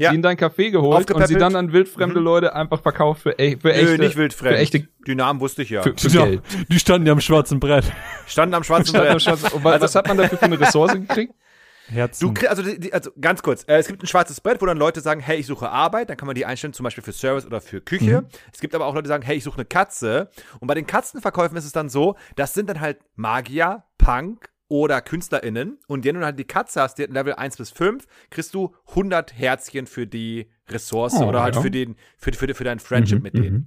[0.00, 0.10] Ja.
[0.10, 2.24] Sie in dein Café geholt und sie dann an wildfremde Mhm.
[2.24, 3.98] Leute einfach verkauft für, e für Nö, echte.
[3.98, 4.54] nicht wildfremd.
[4.54, 5.82] Für echte Die Namen wusste ich ja.
[5.82, 6.42] für, für Ja, Geld.
[6.68, 7.84] die standen ja am schwarzen Brett.
[8.26, 9.22] Standen am schwarzen am Brett.
[9.22, 11.34] Schatz- Und wa- was hat man dafür für eine Ressource gekriegt?
[11.88, 12.32] Herzen.
[12.34, 14.78] Du also, die, die- also ganz kurz, äh, es gibt ein schwarzes Brett, wo dann
[14.78, 17.44] Leute sagen, hey, ich suche Arbeit, dann kann man die einstellen, zum Beispiel für Service
[17.44, 18.24] oder für Küche.
[18.52, 20.30] Es gibt aber auch Leute, die sagen, hey, ich suche eine Katze.
[20.60, 25.02] Und bei den Katzenverkäufen ist es dann so, das sind dann halt Magier, Punk oder
[25.02, 25.78] KünstlerInnen.
[25.88, 28.74] Und wenn du halt die Katze hast, die hat Level 1 bis 5, kriegst du
[28.90, 31.60] 100 Herzchen für die Ressource Oh, oder halt ja.
[31.60, 33.52] für, den, für, für, für dein Friendship Mhm, mit denen.
[33.54, 33.66] mhm.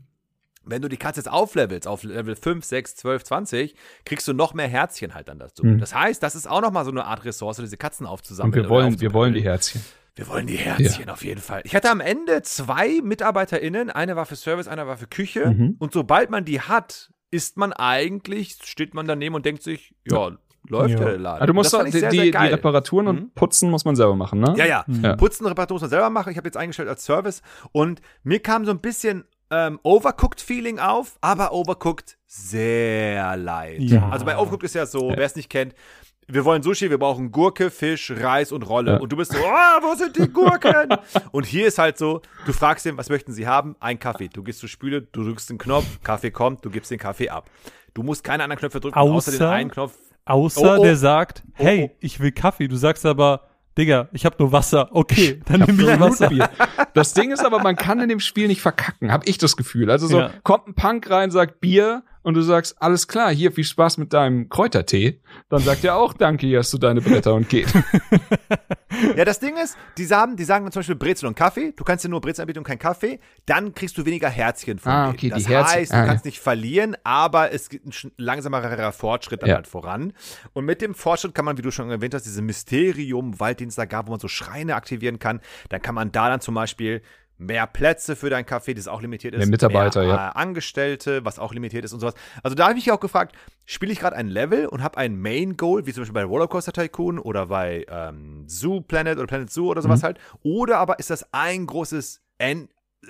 [0.66, 3.76] Wenn du die Katze jetzt auflevelst, auf Level 5, 6, 12, 20,
[4.06, 5.66] kriegst du noch mehr Herzchen halt dann dazu.
[5.66, 5.78] Mhm.
[5.80, 8.54] Das heißt, das ist auch nochmal so eine Art Ressource, diese Katzen Und aufzusammeln.
[8.56, 9.44] wir oder wollen, wir wollen die.
[9.44, 9.82] Herzchen.
[10.16, 11.62] Wir wollen die Herzchen auf jeden Fall.
[11.66, 15.50] Ich hatte am Ende zwei MitarbeiterInnen, eine war für Service, eine war für Küche.
[15.50, 15.76] Mhm.
[15.80, 20.38] Und sobald man die hat, ist man eigentlich, steht man daneben und denkt sich, ja,
[20.70, 21.06] läuft ja, Ja.
[21.06, 21.42] der Laden.
[21.44, 22.54] Ah, du musst das doch, fand die, ich sehr, die, sehr die.
[22.54, 23.10] Reparaturen Mhm.
[23.12, 24.54] und Putzen muss man selber machen, ne?
[24.58, 24.86] Ja, ja.
[24.88, 25.16] Ja.
[25.16, 26.32] Putzen, Reparatur muss man selber machen.
[26.32, 27.42] Ich habe jetzt eingestellt als Service.
[27.72, 33.82] Und mir kam so ein bisschen ähm, Overcooked-Feeling auf, aber Overcooked sehr light.
[33.82, 34.10] Ja.
[34.10, 35.74] Also bei Overcooked ist ja so, wer es nicht kennt,
[36.28, 38.94] wir wollen Sushi, wir brauchen Gurke, Fisch, Reis und Rolle.
[38.94, 38.98] Ja.
[39.00, 40.88] Und du bist so, oh, wo sind die Gurken?
[41.32, 43.76] und hier ist halt so, du fragst ihn, was möchten sie haben?
[43.82, 44.30] Ein Kaffee.
[44.30, 47.50] Du gehst zur Spüle, du drückst den Knopf, Kaffee kommt, du gibst den Kaffee ab.
[47.94, 49.94] Du musst keine anderen Knöpfe drücken, außer, den Außer- einen Knopf.
[50.26, 50.84] Außer Oh, oh.
[50.84, 51.98] der sagt, Oh, hey, oh.
[52.00, 52.68] ich will Kaffee.
[52.68, 53.42] Du sagst aber,
[53.78, 54.90] Digga, ich habe nur Wasser.
[54.92, 56.28] Okay, dann nehme ich Wasser.
[56.28, 56.50] Rootbier.
[56.94, 59.90] Das Ding ist aber, man kann in dem Spiel nicht verkacken, habe ich das Gefühl.
[59.90, 60.32] Also so Ja.
[60.44, 64.12] kommt ein Punk rein, sagt Bier und du sagst, alles klar, hier viel Spaß mit
[64.14, 65.20] deinem Kräutertee.
[65.50, 67.68] Dann sagt er auch, danke, hier hast du deine Bretter und geht.
[69.18, 71.74] Ja, das Ding ist, die sagen, die sagen zum Beispiel Brezel und Kaffee.
[71.76, 73.20] Du kannst dir nur Brezel anbieten und kein Kaffee.
[73.48, 75.16] Dann kriegst du weniger Herzchen von Ah, denen.
[75.16, 79.42] okay, das die heißt, du ah, kannst nicht verlieren, aber es gibt ein langsamerer Fortschritt
[79.42, 79.56] dann Ja.
[79.56, 80.14] halt voran.
[80.54, 83.86] Und mit dem Fortschritt kann man, wie du schon erwähnt hast, dieses Mysterium Walddienst da
[83.86, 85.42] gab, wo man so Schreine aktivieren kann.
[85.70, 87.02] Dann kann man da dann zum Beispiel
[87.46, 89.40] mehr Plätze für dein Café, das auch limitiert ist.
[89.40, 90.30] Mehr Mitarbeiter, mehr, ja.
[90.30, 92.14] äh, Angestellte, was auch limitiert ist und sowas.
[92.42, 93.36] Also da habe ich mich auch gefragt,
[93.66, 96.74] spiele ich gerade ein Level und habe ein Main Goal, wie zum Beispiel bei Rollercoaster
[96.74, 100.06] Tycoon oder bei ähm, Zoo Planet oder Planet Zoo oder sowas Mhm.
[100.06, 100.20] halt.
[100.44, 102.70] Oder aber ist das ein großes End.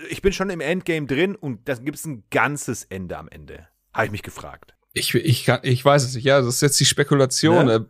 [0.10, 3.68] Ich bin schon im Endgame drin und da gibt es ein ganzes Ende am Ende.
[3.94, 4.74] Habe ich mich gefragt.
[4.96, 6.24] Ich, ich, kann, ich weiß es nicht.
[6.24, 7.66] Ja, das ist jetzt die Spekulation.
[7.66, 7.88] Ne?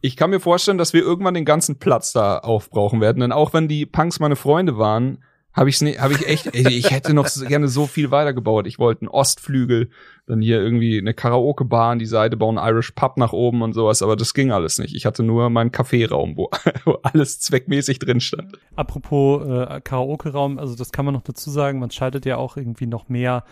[0.00, 3.18] Ich kann mir vorstellen, dass wir irgendwann den ganzen Platz da aufbrauchen werden.
[3.18, 5.24] Denn auch wenn die Punks meine Freunde waren,
[5.56, 8.66] habe ich hab ich echt, ich hätte noch gerne so viel weitergebaut.
[8.66, 9.88] Ich wollte einen Ostflügel,
[10.26, 14.02] dann hier irgendwie eine Karaoke-Bar an die Seite bauen, Irish Pub nach oben und sowas,
[14.02, 14.94] aber das ging alles nicht.
[14.94, 16.50] Ich hatte nur meinen Kaffeeraum, wo,
[16.84, 18.58] wo alles zweckmäßig drin stand.
[18.76, 22.86] Apropos äh, Karaoke-Raum, also das kann man noch dazu sagen, man schaltet ja auch irgendwie
[22.86, 23.44] noch mehr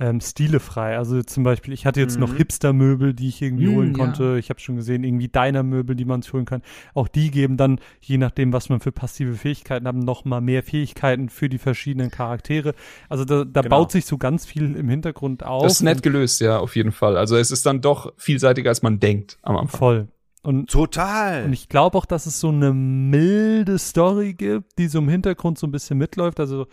[0.00, 0.96] ähm, Stile frei.
[0.96, 2.36] Also zum Beispiel, ich hatte jetzt noch Mhm.
[2.38, 4.04] Hipster-Möbel, die ich irgendwie Mm, holen ja.
[4.04, 4.36] konnte.
[4.38, 6.62] Ich habe schon gesehen, irgendwie Diner-Möbel, die man sich holen kann.
[6.94, 10.62] Auch die geben dann, je nachdem, was man für passive Fähigkeiten hat, noch mal mehr
[10.62, 12.74] Fähigkeiten für die verschiedenen Charaktere.
[13.08, 13.76] Also da, da Genau.
[13.76, 15.62] baut sich so ganz viel im Hintergrund auf.
[15.64, 17.16] Das ist nett gelöst, ja, auf jeden Fall.
[17.16, 19.78] Also es ist dann doch vielseitiger, als man denkt am Anfang.
[19.78, 20.08] Voll.
[20.42, 21.44] Und Total.
[21.44, 25.58] Und ich glaube auch, dass es so eine milde Story gibt, die so im Hintergrund
[25.58, 26.40] so ein bisschen mitläuft.
[26.40, 26.66] Also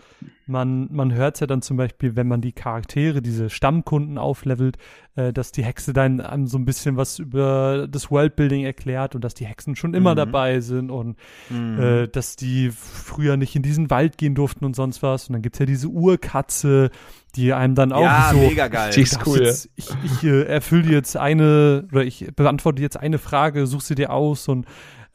[0.46, 4.78] man, man hört es ja dann zum Beispiel, wenn man die Charaktere, diese Stammkunden auflevelt,
[5.16, 9.22] äh, dass die Hexe dann einem so ein bisschen was über das Worldbuilding erklärt und
[9.22, 10.16] dass die Hexen schon immer Mhm.
[10.16, 11.18] dabei sind und
[11.50, 11.78] Mhm.
[11.78, 15.28] äh, dass die früher nicht in diesen Wald gehen durften und sonst was.
[15.28, 16.90] Und dann gibt's ja diese Urkatze,
[17.38, 18.92] die einem dann auch ja, so mega geil.
[18.94, 19.44] Die ist cool, ja.
[19.46, 23.82] jetzt, ich, ich äh, erfülle dir jetzt eine oder ich beantworte jetzt eine Frage, such
[23.82, 24.66] sie dir aus und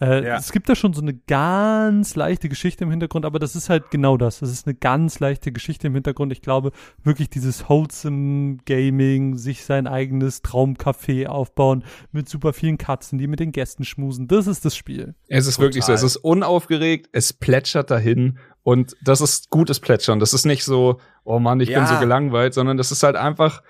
[0.02, 0.38] äh, Ja.
[0.38, 3.92] es gibt da schon so eine ganz leichte Geschichte im Hintergrund, aber das ist halt
[3.92, 4.40] genau das.
[4.40, 6.32] Das ist eine ganz leichte Geschichte im Hintergrund.
[6.32, 6.72] Ich glaube
[7.04, 13.40] wirklich dieses wholesome Gaming, sich sein eigenes Traumcafé aufbauen mit super vielen Katzen, die mit
[13.40, 14.28] den Gästen schmusen.
[14.28, 15.14] Das ist das Spiel.
[15.28, 16.06] Es ist wirklich so, Total.
[16.06, 20.20] es ist unaufgeregt, es plätschert dahin und das ist gutes Plätschern.
[20.20, 21.88] Das ist nicht so, oh Mann, ich bin Ja.
[21.88, 23.62] so gelangweilt, sondern das ist halt einfach,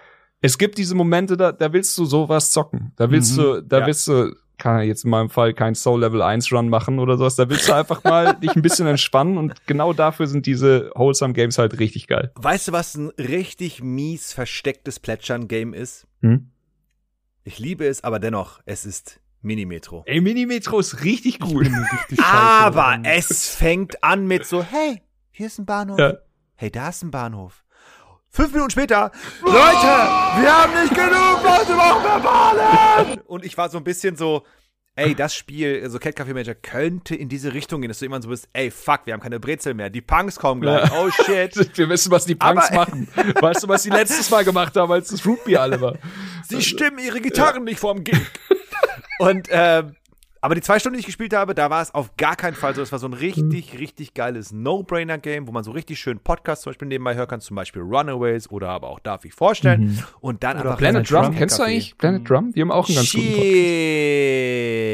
[0.41, 2.91] es gibt diese Momente, da, da willst du sowas zocken.
[2.95, 3.41] Da willst Mhm.
[3.41, 3.86] du, da Ja.
[3.88, 7.18] willst du, kann er jetzt in meinem Fall kein Soul Level 1 Run machen oder
[7.18, 10.91] sowas, da willst du einfach mal dich ein bisschen entspannen und genau dafür sind diese
[10.95, 12.32] Wholesome Games halt richtig geil.
[12.36, 16.08] Weißt du, was ein richtig mies verstecktes Plätschern-Game ist?
[16.22, 16.49] Hm?
[17.43, 20.04] Ich liebe es, aber dennoch, es ist Minimetro.
[20.06, 25.01] Ey, Minimetro ist richtig bin richtig Aber es fängt an mit so, hey,
[25.32, 25.99] hier ist ein Bahnhof.
[25.99, 26.14] Ja.
[26.56, 27.64] Hey, da ist ein Bahnhof.
[28.30, 33.20] Fünf Minuten später, Leute, wir haben nicht genug Leute, machen wir Bahnen!
[33.28, 34.43] Und ich war so ein bisschen so,
[34.95, 38.24] ey, das Spiel, also Cat Café Manager, könnte in diese Richtung gehen, dass du irgendwann
[38.24, 40.99] so bist, ey, fuck, wir haben keine Brezel mehr, die Punks kommen gleich, Ja.
[40.99, 41.56] oh shit.
[41.78, 43.08] Wir wissen, was die Punks Aber- machen.
[43.39, 45.93] Weißt du, was sie letztes Mal gemacht haben, als das Rootbeer alle war?
[46.47, 48.20] Sie stimmen ihre Gitarren nicht vorm Gig.
[49.20, 49.95] Und, ähm,
[50.44, 52.76] aber die zwei Stunden, die ich gespielt habe, da war es auf gar keinen Fall
[52.76, 52.82] so.
[52.82, 56.72] Es war so ein richtig, richtig geiles No-Brainer-Game, wo man so richtig schön Podcasts zum
[56.72, 60.04] Beispiel nebenbei hören kann, zum Beispiel Runaways oder aber auch Darf ich vorstellen.
[60.20, 62.52] Und dann Oder einfach Planet Drum, Drum, kennst du eigentlich Planet Drum?
[62.52, 63.54] Die haben auch einen ganz guten Podcast.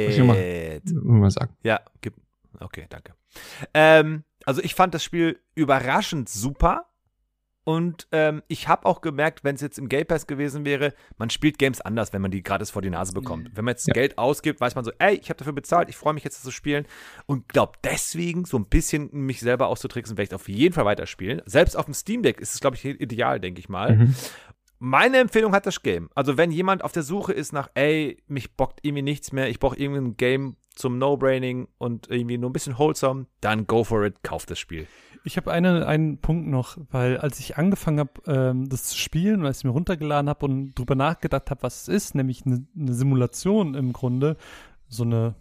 [0.05, 0.93] Was ich Shit.
[0.93, 1.53] Muss ich mal sagen.
[1.63, 2.13] Ja, gib.
[2.59, 3.13] Okay, danke.
[3.73, 6.88] Ähm, also ich fand das Spiel überraschend super.
[7.69, 11.29] Und ähm, ich habe auch gemerkt, wenn es jetzt im Game Pass gewesen wäre, man
[11.29, 13.51] spielt Games anders, wenn man die gratis vor die Nase bekommt.
[13.53, 13.93] Wenn man jetzt Ja.
[13.93, 16.41] Geld ausgibt, weiß man so, ey, ich habe dafür bezahlt, ich freue mich jetzt, das
[16.41, 16.87] zu spielen.
[17.27, 21.43] Und glaube deswegen, so ein bisschen mich selber auszutricksen, werde ich auf jeden Fall weiterspielen.
[21.45, 23.97] Selbst auf dem Steam Deck ist es, glaube ich, ideal, denke ich mal.
[23.97, 24.15] Mhm.
[24.79, 26.09] Meine Empfehlung hat das Game.
[26.15, 29.59] Also, wenn jemand auf der Suche ist nach, ey, mich bockt irgendwie nichts mehr, ich
[29.59, 34.23] brauche irgendein Game zum No-Braining und irgendwie nur ein bisschen wholesome, dann go for it,
[34.23, 34.87] kauft das Spiel.
[35.23, 39.41] Ich habe eine, einen Punkt noch, weil als ich angefangen habe, ähm, das zu spielen
[39.41, 42.65] und als ich mir runtergeladen habe und drüber nachgedacht habe, was es ist, nämlich eine,
[42.77, 44.37] eine Simulation im Grunde,
[44.87, 45.35] so eine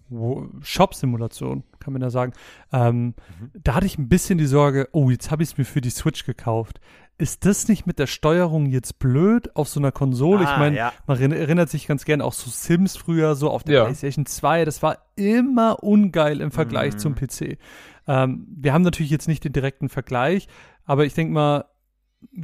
[0.61, 2.35] Shop-Simulation, kann man ja sagen,
[2.73, 3.15] ähm,
[3.55, 5.91] da hatte ich ein bisschen die Sorge, oh, jetzt habe ich es mir für die
[5.91, 6.81] Switch gekauft.
[7.21, 10.45] Ist das nicht mit der Steuerung jetzt blöd auf so einer Konsole?
[10.45, 10.93] ich Ah, meine, ja.
[11.09, 13.85] man erinner- erinnert sich ganz gern auch so Sims früher, so auf der Ja.
[13.85, 14.65] PlayStation 2.
[14.65, 16.99] Das war immer ungeil im Vergleich Mhm.
[16.99, 17.59] zum PC.
[18.07, 20.47] Ähm, wir haben natürlich jetzt nicht den direkten Vergleich,
[20.85, 21.65] aber ich denke mal,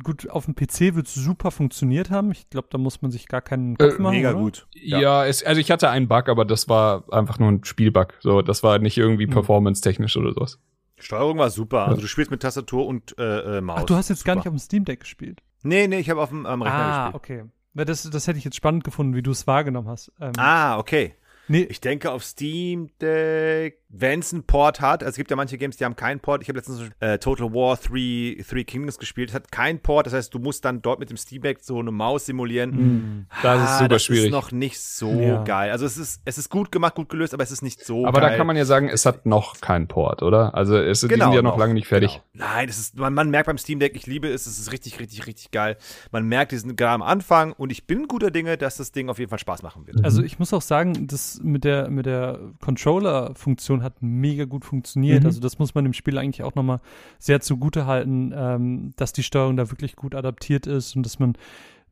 [0.02, 2.32] gut, auf dem PC wird es super funktioniert haben.
[2.32, 4.16] Ich glaube, da muss man sich gar keinen Kopf Äh, machen.
[4.16, 4.38] Mega oder?
[4.40, 4.66] gut.
[4.74, 8.14] Ja, es, also ich hatte einen Bug, aber das war einfach nur ein Spielbug.
[8.20, 9.30] So, das war nicht irgendwie Mhm.
[9.32, 10.58] performance-technisch oder sowas.
[11.04, 11.86] Steuerung war super.
[11.86, 13.80] Also du spielst mit Tastatur und äh, äh, Maus.
[13.82, 14.28] Ach, du hast jetzt super.
[14.32, 15.42] gar nicht auf dem Steam Deck gespielt.
[15.62, 17.14] Nee, nee, ich habe auf dem am Rechner ah, gespielt.
[17.40, 17.50] okay.
[17.74, 20.12] Na, Das, das hätte ich jetzt spannend gefunden, wie du es wahrgenommen hast.
[20.20, 21.14] Ähm, Ah, okay.
[21.48, 25.36] Nee, Ich denke auf Steam Deck, wenn es einen Port hat, also es gibt ja
[25.36, 26.42] manche Games, die haben keinen Port.
[26.42, 29.28] Ich habe letztens äh, Total War Three, Three Kingdoms gespielt.
[29.30, 31.78] Es hat keinen Port, das heißt, du musst dann dort mit dem Steam Deck so
[31.78, 33.26] eine Maus simulieren.
[33.42, 34.24] Das ist Ah, super das schwierig.
[34.26, 35.44] ist noch nicht so Ja.
[35.44, 35.70] geil.
[35.70, 38.20] Also es ist, es ist gut gemacht, gut gelöst, aber es ist nicht so Aber
[38.20, 38.30] geil.
[38.30, 40.54] da kann man ja sagen, es hat noch keinen Port, oder?
[40.54, 41.58] Also es die Genau, sind ja noch noch.
[41.58, 42.20] lange nicht fertig.
[42.32, 42.46] Genau.
[42.46, 44.98] Nein, es ist, man, man merkt beim Steam Deck, ich liebe es, es ist richtig,
[44.98, 45.76] richtig, richtig geil.
[46.10, 49.08] Man merkt, die sind gerade am Anfang und ich bin guter Dinge, dass das Ding
[49.08, 50.04] auf jeden Fall Spaß machen wird.
[50.04, 55.22] Also ich muss auch sagen, das mit der, mit der Controller-Funktion hat mega gut funktioniert.
[55.22, 55.26] Mhm.
[55.26, 56.80] Also das muss man dem Spiel eigentlich auch nochmal
[57.18, 61.34] sehr zugute halten, ähm, dass die Steuerung da wirklich gut adaptiert ist und dass man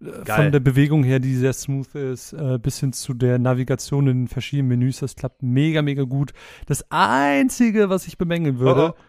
[0.00, 4.06] äh, von der Bewegung her, die sehr smooth ist, äh, bis hin zu der Navigation
[4.08, 6.32] in den verschiedenen Menüs, das klappt mega, mega gut.
[6.66, 9.02] Das Einzige, was ich bemängeln würde, Oh,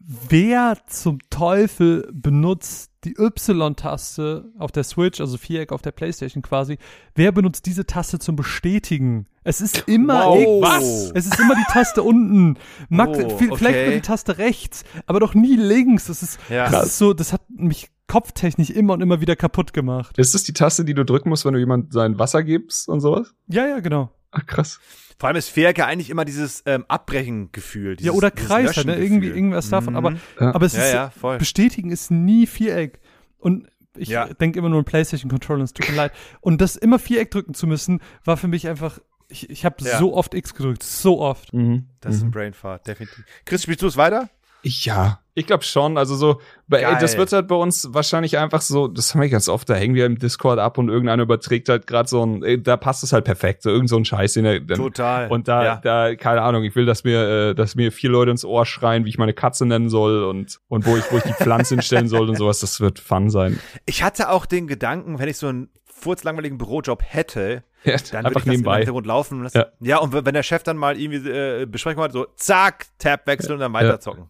[0.00, 6.78] wer zum Teufel benutzt die Y-Taste auf der Switch, also Viereck auf der Playstation quasi,
[7.14, 9.26] wer benutzt diese Taste zum Bestätigen?
[9.42, 10.62] Es ist immer Wow.
[10.62, 11.10] Was?
[11.14, 12.56] Es ist immer die Taste unten.
[12.88, 13.84] Mag, Oh, viel- Vielleicht okay.
[13.86, 16.06] nur die Taste rechts, aber doch nie links.
[16.06, 16.70] Das ist, Ja.
[16.70, 20.16] das ist so, das hat mich kopftechnisch immer und immer wieder kaputt gemacht.
[20.18, 23.00] Ist das die Taste, die du drücken musst, wenn du jemand sein Wasser gibst und
[23.00, 23.34] sowas?
[23.48, 24.10] Ja, ja, genau.
[24.30, 24.80] Ach, krass.
[25.16, 27.90] Vor allem ist Viereck ja eigentlich immer dieses ähm, Abbrechen-Gefühl.
[27.92, 28.96] ja, dieses- oder Kreis ne?
[28.96, 29.96] Irgendwie, irgendwas davon.
[29.96, 30.18] Aber, Mhm.
[30.40, 30.54] Ja.
[30.54, 31.38] aber es Ja, ist, ja, voll.
[31.38, 33.00] bestätigen ist nie Viereck.
[33.38, 34.26] Und ich Ja.
[34.26, 36.12] denke immer nur an PlayStation Controller, es tut mir leid.
[36.40, 38.98] Und das immer Viereck drücken zu müssen, war für mich einfach,
[39.28, 39.98] ich, ich habe Ja.
[39.98, 41.52] so oft X gedrückt, so oft.
[41.54, 41.86] Mhm.
[42.00, 43.24] Das ist ein Brainfart, definitiv.
[43.44, 44.28] Chris, spielst du es weiter?
[44.64, 45.98] Ja, ich glaube schon.
[45.98, 46.96] Also so, bei, Geil.
[47.00, 49.94] das wird halt bei uns wahrscheinlich einfach so, das haben wir ganz oft, da hängen
[49.94, 53.12] wir im Discord ab und irgendeiner überträgt halt gerade so ein, ey, da passt es
[53.12, 55.30] halt perfekt, so irgend so ein Scheiß, den dann, Total.
[55.30, 55.76] und da, ja.
[55.82, 59.04] da, keine Ahnung, ich will, dass mir, äh, dass mir vier Leute ins Ohr schreien,
[59.04, 62.08] wie ich meine Katze nennen soll und, und wo ich, wo ich die Pflanze hinstellen
[62.08, 63.58] soll und sowas, das wird fun sein.
[63.86, 68.16] Ich hatte auch den Gedanken, wenn ich so einen furzlangweiligen Bürojob hätte, Ja, dann würde
[68.16, 68.76] einfach ich das im nebenbei.
[68.76, 69.58] Hintergrund laufen lassen.
[69.58, 69.66] Ja.
[69.80, 69.98] Ja.
[69.98, 73.60] und wenn der Chef dann mal irgendwie äh, Besprechung hat, so zack, Tab wechseln und
[73.60, 74.28] dann weiterzocken.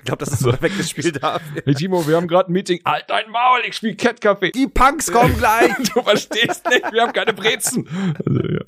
[0.00, 1.62] Ich glaube, das ist ein perfektes Spiel dafür.
[1.62, 2.80] Hey Timo, wir haben gerade ein Meeting.
[2.86, 4.50] Halt dein Maul, ich spiel Cat Café.
[4.52, 5.70] Die Punks kommen gleich.
[5.94, 7.86] Du verstehst nicht, wir haben keine Brezen.
[8.24, 8.60] Also, ja.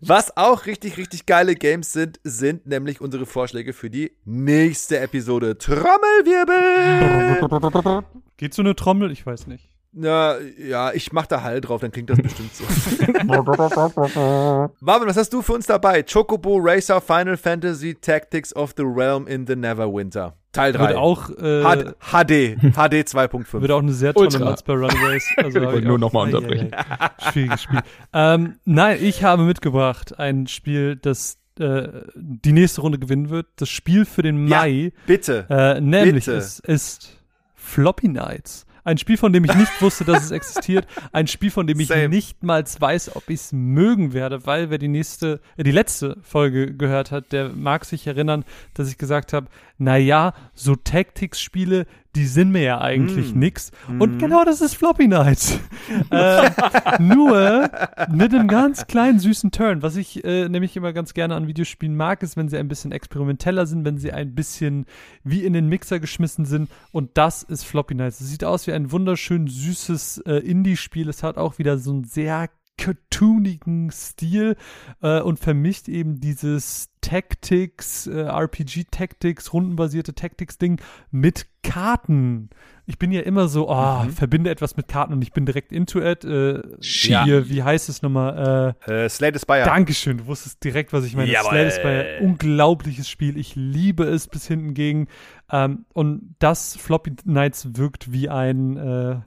[0.00, 5.56] Was auch richtig, richtig geile Games sind, sind nämlich unsere Vorschläge für die nächste Episode.
[5.56, 8.04] Trommelwirbel!
[8.36, 9.10] Geht so eine Trommel?
[9.10, 9.71] Ich weiß nicht.
[9.94, 12.64] Na, ja, ich mach da Hall drauf, dann klingt das bestimmt so.
[13.26, 16.02] Marvin, was hast du für uns dabei?
[16.02, 20.34] Chocobo Racer Final Fantasy Tactics of the Realm in the Neverwinter.
[20.52, 20.88] Teil 3.
[20.88, 23.60] Wird auch, äh, HD, HD, HD 2.5.
[23.60, 24.38] wird auch eine sehr tolle.
[24.38, 25.24] Matz bei Runaways.
[25.36, 26.70] Also Ich wollte nur auch- noch mal Ei, ei, unterbrechen.
[26.74, 27.30] ei.
[27.30, 27.80] Schwieriges Spiel.
[28.14, 33.46] ähm, nein, ich habe mitgebracht ein Spiel, das äh, die nächste Runde gewinnen wird.
[33.56, 34.58] Das Spiel für den Ja.
[34.60, 34.92] Mai.
[35.06, 35.46] Bitte.
[35.50, 36.36] Äh, nämlich Bitte.
[36.38, 37.18] es ist
[37.54, 38.64] Floppy Nights.
[38.84, 40.86] Ein Spiel, von dem ich nicht wusste, dass es existiert.
[41.12, 42.08] Ein Spiel, von dem ich Same.
[42.08, 46.16] nicht mal weiß, ob ich es mögen werde, weil wer die nächste, äh, die letzte
[46.22, 49.46] Folge gehört hat, der mag sich erinnern, dass ich gesagt habe,
[49.82, 53.38] na ja, so Tactics-Spiele, die sind mir ja eigentlich Mm.
[53.38, 53.70] nix.
[53.98, 55.58] Und genau das ist Floppy Nights.
[56.10, 56.50] äh,
[56.98, 57.70] nur
[58.10, 59.82] mit einem ganz kleinen süßen Turn.
[59.82, 62.92] Was ich äh, nämlich immer ganz gerne an Videospielen mag, ist, wenn sie ein bisschen
[62.92, 64.84] experimenteller sind, wenn sie ein bisschen
[65.24, 66.70] wie in den Mixer geschmissen sind.
[66.92, 68.20] Und das ist Floppy Nights.
[68.20, 71.08] Es sieht aus wie ein wunderschön süßes äh, Indie-Spiel.
[71.08, 72.48] Es hat auch wieder so einen sehr
[72.78, 74.56] cartoonigen Stil
[75.02, 82.50] äh, und vermischt eben dieses Tactics, äh, RPG-Tactics, rundenbasierte Tactics-Ding mit Karten.
[82.86, 86.00] Ich bin ja immer so, oh, verbinde etwas mit Karten und ich bin direkt into
[86.00, 86.24] it.
[86.24, 87.24] Äh, Ja.
[87.24, 88.74] hier, wie heißt es nochmal?
[88.86, 89.64] Äh, Äh, Slay the Spire.
[89.64, 91.30] Dankeschön, du wusstest direkt, was ich meine.
[91.30, 91.50] Jawohl.
[91.50, 93.36] Slay the Spire, unglaubliches Spiel.
[93.36, 95.06] Ich liebe es bis hinten gegen.
[95.50, 99.20] Ähm, und das Floppy Nights wirkt wie ein äh,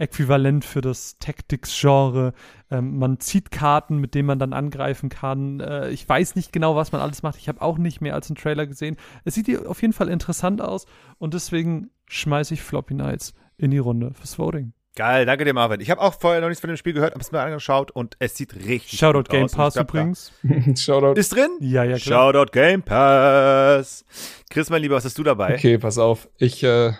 [0.00, 2.32] Äquivalent für das Tactics-Genre.
[2.70, 5.60] Ähm, man zieht Karten, mit denen man dann angreifen kann.
[5.60, 7.36] Äh, ich weiß nicht genau, was man alles macht.
[7.36, 8.96] Ich habe auch nicht mehr als einen Trailer gesehen.
[9.24, 10.86] Es sieht hier auf jeden Fall interessant aus
[11.18, 14.72] und deswegen schmeiße ich Floppy Nights in die Runde fürs Voting.
[14.96, 15.80] Geil, danke dir, Marvin.
[15.80, 18.16] Ich habe auch vorher noch nichts von dem Spiel gehört, habe es mir angeschaut und
[18.18, 19.52] es sieht richtig Shoutout gut Game aus.
[19.52, 20.32] Pass glaub, übrigens.
[20.76, 21.18] Shoutout.
[21.18, 21.50] Ist drin?
[21.60, 22.32] Ja, ja, klar.
[22.32, 24.04] Shoutout Game Pass.
[24.50, 25.54] Chris, mein Lieber, was hast du dabei?
[25.54, 26.28] Okay, pass auf.
[26.38, 26.92] Ich, äh,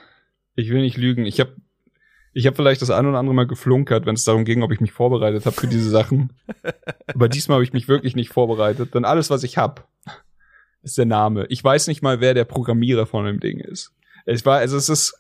[0.55, 1.27] ich will nicht lügen.
[1.27, 1.57] Ich habe
[2.33, 4.81] ich hab vielleicht das ein oder andere Mal geflunkert, wenn es darum ging, ob ich
[4.81, 6.33] mich vorbereitet habe für diese Sachen.
[7.09, 8.95] Aber diesmal habe ich mich wirklich nicht vorbereitet.
[8.95, 9.89] Denn alles, was ich hab,
[10.83, 11.47] ist der Name.
[11.49, 13.93] Ich weiß nicht mal, wer der Programmierer von dem Ding ist.
[14.27, 15.15] Es war, also es ist,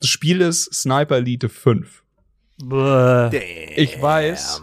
[0.00, 2.02] das Spiel ist Sniper Elite 5.
[2.64, 3.74] Bäh.
[3.76, 4.62] Ich weiß.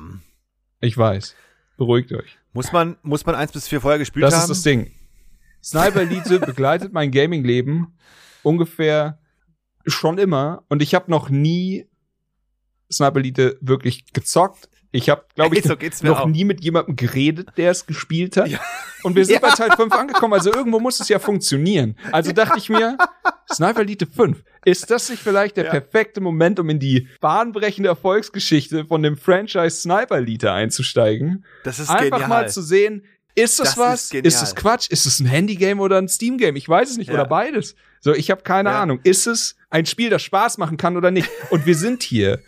[0.79, 1.35] Ich weiß.
[1.77, 2.37] Beruhigt euch.
[2.53, 4.43] Muss man, muss man eins bis vier vorher gespielt Das haben?
[4.43, 4.91] ist das Ding.
[5.63, 7.95] Sniper Elite begleitet mein Gaming-Leben
[8.43, 9.19] ungefähr
[9.85, 11.87] schon immer und ich habe noch nie
[12.91, 14.69] Sniper Elite wirklich gezockt.
[14.93, 15.75] Ich habe, glaube ich, So
[16.05, 16.27] noch auch.
[16.27, 18.49] nie mit jemandem geredet, der es gespielt hat.
[18.49, 18.59] Ja.
[19.03, 19.47] Und wir sind Ja.
[19.49, 21.95] bei Teil 5 angekommen, also irgendwo muss es ja funktionieren.
[22.11, 22.97] Also dachte ich mir,
[23.53, 25.71] Sniper Elite 5, ist das nicht vielleicht der Ja.
[25.71, 31.45] perfekte Moment, um in die bahnbrechende Erfolgsgeschichte von dem Franchise Sniper Elite einzusteigen?
[31.63, 32.27] Das ist Einfach genial.
[32.27, 34.03] mal zu sehen, ist es Das was?
[34.11, 34.13] ist.
[34.25, 34.89] Ist es Quatsch?
[34.89, 36.57] Ist es ein Handygame oder ein Steam-Game?
[36.57, 37.07] Ich weiß es nicht.
[37.07, 37.13] Ja.
[37.13, 37.75] Oder beides.
[38.01, 38.81] So, ich habe keine Ja.
[38.81, 38.99] Ahnung.
[39.03, 41.29] Ist es ein Spiel, das Spaß machen kann oder nicht?
[41.49, 42.39] Und wir sind hier.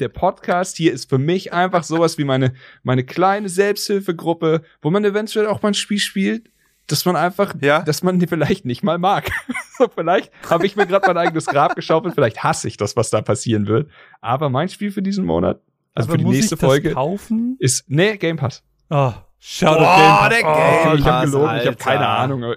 [0.00, 5.04] Der Podcast hier ist für mich einfach sowas wie meine, meine kleine Selbsthilfegruppe, wo man
[5.04, 6.50] eventuell auch mal ein Spiel spielt,
[6.86, 7.82] dass man einfach, Ja.
[7.82, 9.30] dass man die vielleicht nicht mal mag.
[9.94, 13.22] Vielleicht habe ich mir gerade mein eigenes Grab geschaufelt, vielleicht hasse ich das, was da
[13.22, 13.88] passieren wird.
[14.20, 15.62] Aber mein Spiel für diesen Monat,
[15.94, 17.56] also Aber für die muss nächste ich das Folge, kaufen?
[17.60, 18.62] ist, nee, Game Pass.
[18.90, 20.28] Oh, Shoutout Boah, Game Pass.
[20.28, 20.54] der Oh,
[20.90, 22.18] Game ich habe Pass, gelogen, ich habe keine Alter.
[22.34, 22.40] Ahnung.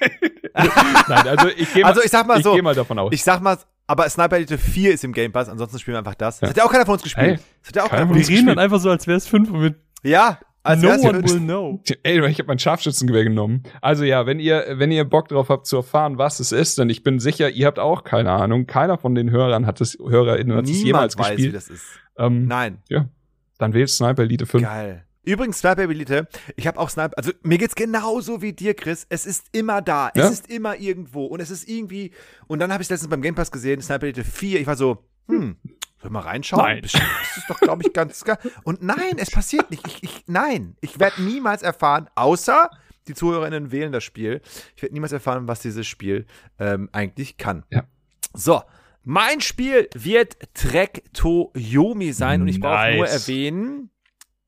[1.08, 3.12] Nein, also ich gehe mal, Also ich sag mal so, gehe mal davon aus.
[3.12, 3.58] Ich sag mal,
[3.88, 6.38] aber Sniper Elite 4 ist im Game Pass, ansonsten spielen wir einfach das.
[6.38, 6.50] Das Ja.
[6.50, 7.26] hat ja auch keiner von uns gespielt.
[7.26, 8.58] Hey, das hat ja auch keiner von von Wir uns reden dann gespielt.
[8.64, 9.74] einfach so, als wäre es fünf und wir
[10.04, 11.82] Ja, als no one ja- will know.
[12.02, 13.62] Ey, ich habe mein Scharfschützengewehr genommen.
[13.80, 16.90] Also ja, wenn ihr, wenn ihr Bock drauf habt zu erfahren, was es ist, denn
[16.90, 18.66] ich bin sicher, ihr habt auch keine Ahnung.
[18.66, 21.54] Keiner von den Hörern hat es, HörerInnen hat es jemals weiß, wie gespielt.
[21.56, 21.84] das ist.
[22.18, 22.78] Ähm, Nein.
[23.58, 24.62] dann wählt Sniper Elite 5.
[24.64, 25.04] Geil.
[25.32, 29.06] Übrigens, Sniper Elite, ich habe auch Sniper, also mir geht's genauso wie dir, Chris.
[29.08, 30.28] Es ist immer da, es Ja?
[30.28, 32.12] ist immer irgendwo und es ist irgendwie,
[32.46, 35.04] und dann habe ich letztens beim Game Pass gesehen, Sniper Elite 4, ich war so,
[35.28, 35.56] hm,
[36.00, 36.62] soll mal reinschauen?
[36.62, 36.82] Nein.
[36.82, 38.38] Das ist doch, glaube ich, ganz geil.
[38.64, 39.86] Und nein, es passiert nicht.
[39.86, 42.70] Ich, ich, nein, ich werde niemals erfahren, außer
[43.06, 44.40] die ZuhörerInnen wählen das Spiel.
[44.76, 46.26] Ich werde niemals erfahren, was dieses Spiel
[46.58, 47.64] ähm, eigentlich kann.
[47.70, 47.84] Ja.
[48.34, 48.62] So,
[49.04, 53.28] mein Spiel wird Trek to Yomi sein und ich brauche nur Nice.
[53.28, 53.90] erwähnen,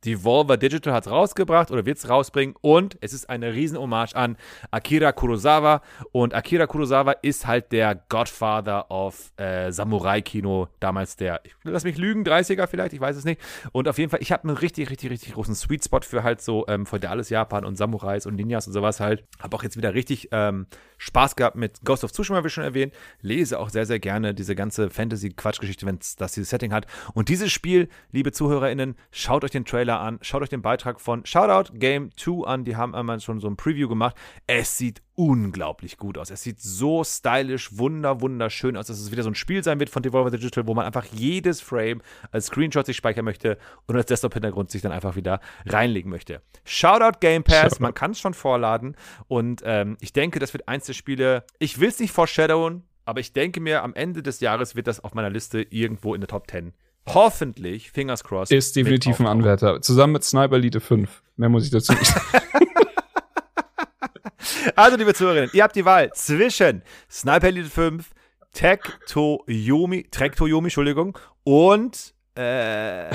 [0.05, 4.15] Devolver Digital hat es rausgebracht oder wird es rausbringen und es ist eine riesen Hommage
[4.15, 4.37] an
[4.71, 5.83] Akira Kurosawa
[6.13, 11.99] und Akira Kurosawa ist halt der Godfather of äh, Samurai-Kino, damals der, ich, lass mich
[11.99, 13.41] lügen, 30er vielleicht, ich weiß es nicht.
[13.73, 16.41] Und auf jeden Fall, ich habe einen richtig, richtig, richtig großen Sweet Spot für halt
[16.41, 19.93] so ähm, feudales Japan und Samurais und Ninjas und sowas halt, habe auch jetzt wieder
[19.95, 23.99] richtig ähm, Spaß gehabt mit Ghost of Tsushima, wie schon erwähnt, lese auch sehr, sehr
[23.99, 26.87] gerne diese ganze Fantasy-Quatschgeschichte, wenn es das dieses Setting hat.
[27.15, 31.25] Und dieses Spiel, liebe ZuhörerInnen, schaut euch den Trailer an, schaut euch den Beitrag von
[31.25, 34.17] Shoutout Game 2 an, die haben einmal schon so ein Preview gemacht.
[34.47, 36.31] Es sieht unglaublich gut aus.
[36.31, 39.91] Es sieht so stylisch, wunder, wunderschön aus, dass es wieder so ein Spiel sein wird
[39.91, 44.07] von Devolver Digital, wo man einfach jedes Frame als Screenshot sich speichern möchte und als
[44.07, 46.43] Desktop-Hintergrund sich dann einfach wieder reinlegen möchte.
[46.65, 47.83] Shoutout Game Pass, Shoutout.
[47.83, 48.97] man kann es schon vorladen
[49.29, 53.21] und ähm, ich denke, das wird eins der Spiele, ich will es nicht foreshadowen, aber
[53.21, 56.29] ich denke mir, am Ende des Jahres wird das auf meiner Liste irgendwo in der
[56.29, 56.73] Top 10
[57.07, 59.27] hoffentlich, fingers crossed, Ist definitiv ein.
[59.27, 59.81] Anwärter.
[59.83, 61.23] Zusammen mit Sniper Elite 5.
[61.37, 62.27] Mehr muss ich dazu nicht sagen.
[64.77, 68.11] Also, liebe Zuhörerinnen, ihr habt die Wahl zwischen Sniper Elite 5,
[68.53, 73.11] Tech to Yomi, Trek to Yomi, Entschuldigung, und äh,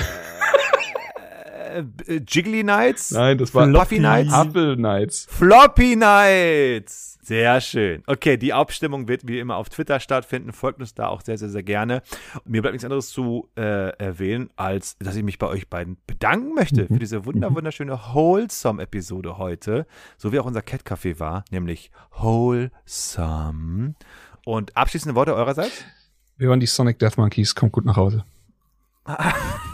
[1.78, 5.26] äh, Jiggly Knights, Nein, das war Fluffy Knights, Apple Knights.
[5.30, 7.18] Floppy Knights.
[7.26, 8.04] Sehr schön.
[8.06, 10.52] Okay, die Abstimmung wird wie immer auf Twitter stattfinden.
[10.52, 12.02] Folgt uns da auch sehr, sehr, sehr gerne.
[12.44, 16.54] Mir bleibt nichts anderes zu äh, erwähnen, als dass ich mich bei euch beiden bedanken
[16.54, 19.88] möchte für diese wunder wunderschöne Wholesome-Episode heute.
[20.16, 23.96] So wie auch unser Cat Café war, nämlich Wholesome.
[24.44, 25.84] Und abschließende Worte eurerseits?
[26.36, 27.56] Wir waren die Sonic Death Monkeys.
[27.56, 28.24] Kommt gut nach Hause.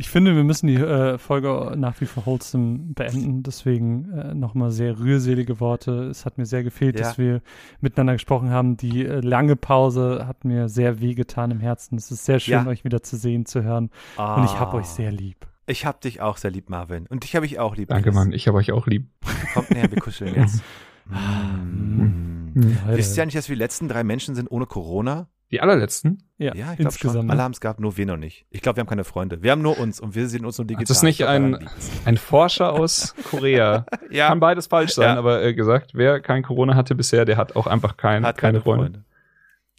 [0.00, 3.42] Ich finde, wir müssen die äh, Folge nach wie vor wholesome beenden.
[3.42, 6.04] Deswegen äh, nochmal sehr rührselige Worte.
[6.04, 7.02] Es hat mir sehr gefehlt, Ja.
[7.04, 7.42] dass wir
[7.82, 8.78] miteinander gesprochen haben.
[8.78, 11.98] Die äh, lange Pause hat mir sehr wehgetan im Herzen.
[11.98, 12.66] Es ist sehr schön, Ja.
[12.66, 13.90] euch wieder zu sehen, zu hören.
[14.16, 15.46] Und ich habe euch sehr lieb.
[15.66, 17.06] Ich hab dich auch sehr lieb, Marvin.
[17.06, 17.90] Und dich habe ich auch lieb.
[17.90, 18.14] Danke, Chris.
[18.14, 18.32] Mann.
[18.32, 19.06] Ich habe euch auch lieb.
[19.52, 20.62] Kommt näher, wir kuscheln jetzt.
[21.12, 22.52] Mm.
[22.54, 22.96] Leute.
[22.98, 25.28] Wisst ihr eigentlich, dass wir die letzten drei Menschen sind ohne Corona?
[25.50, 26.22] Die allerletzten?
[26.38, 26.84] Ja, Ja, ich glaube schon.
[26.86, 27.30] insgesamt.
[27.30, 28.46] Alle haben es gehabt, nur wir noch nicht.
[28.50, 29.42] Ich glaube, wir haben keine Freunde.
[29.42, 30.86] Wir haben nur uns und wir sehen uns nur digital.
[30.86, 31.68] das nicht Ich glaub, ein-.
[32.04, 33.84] Ein Forscher aus Korea.
[34.10, 35.16] Ja, Kann beides falsch sein, Ja.
[35.18, 38.58] aber äh, gesagt, wer kein Corona hatte bisher, der hat auch einfach kein, hat keine,
[38.58, 38.84] keine Freunde.
[38.84, 39.04] Freunde.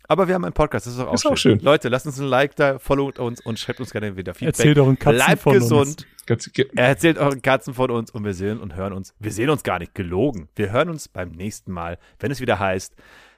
[0.07, 1.31] Aber wir haben einen Podcast, das ist auch, Ist schön.
[1.31, 1.59] auch schön.
[1.61, 4.47] Leute, lasst uns ein Like da, followt uns und schreibt uns gerne wieder Feedback.
[4.59, 6.05] Erzählt euren Katzen Bleibt von gesund.
[6.27, 6.51] uns.
[6.75, 9.15] Erzählt euren Katzen von uns und wir sehen und hören uns.
[9.19, 10.49] Wir sehen uns gar nicht gelogen.
[10.55, 12.93] Wir hören uns beim nächsten Mal, wenn es wieder heißt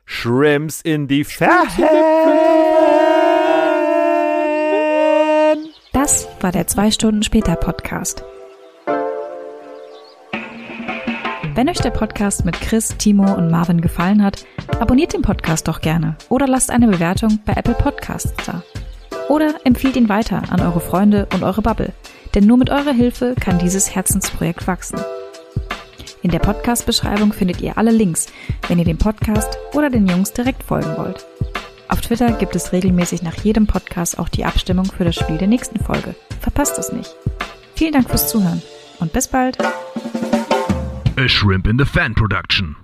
[0.05, 1.63] Shrimps in die Ferien.
[5.93, 8.23] Das war der 2 Stunden später Podcast.
[11.55, 14.45] Wenn euch der Podcast mit Chris, Timo und Marvin gefallen hat,
[14.79, 18.63] abonniert den Podcast doch gerne oder lasst eine Bewertung bei Apple Podcasts da.
[19.29, 21.93] Oder empfiehlt ihn weiter an eure Freunde und eure Bubble,
[22.35, 24.99] denn nur mit eurer Hilfe kann dieses Herzensprojekt wachsen.
[26.23, 28.27] In der Podcast-Beschreibung findet ihr alle Links,
[28.69, 31.25] wenn ihr dem Podcast oder den Jungs direkt folgen wollt.
[31.89, 35.49] Auf Twitter gibt es regelmäßig nach jedem Podcast auch die Abstimmung für das Spiel der
[35.49, 36.15] nächsten Folge.
[36.39, 37.13] Verpasst es nicht.
[37.75, 38.61] Vielen Dank fürs Zuhören
[38.99, 39.57] und bis bald.
[41.17, 42.77] A Shrimp in the Fan Production.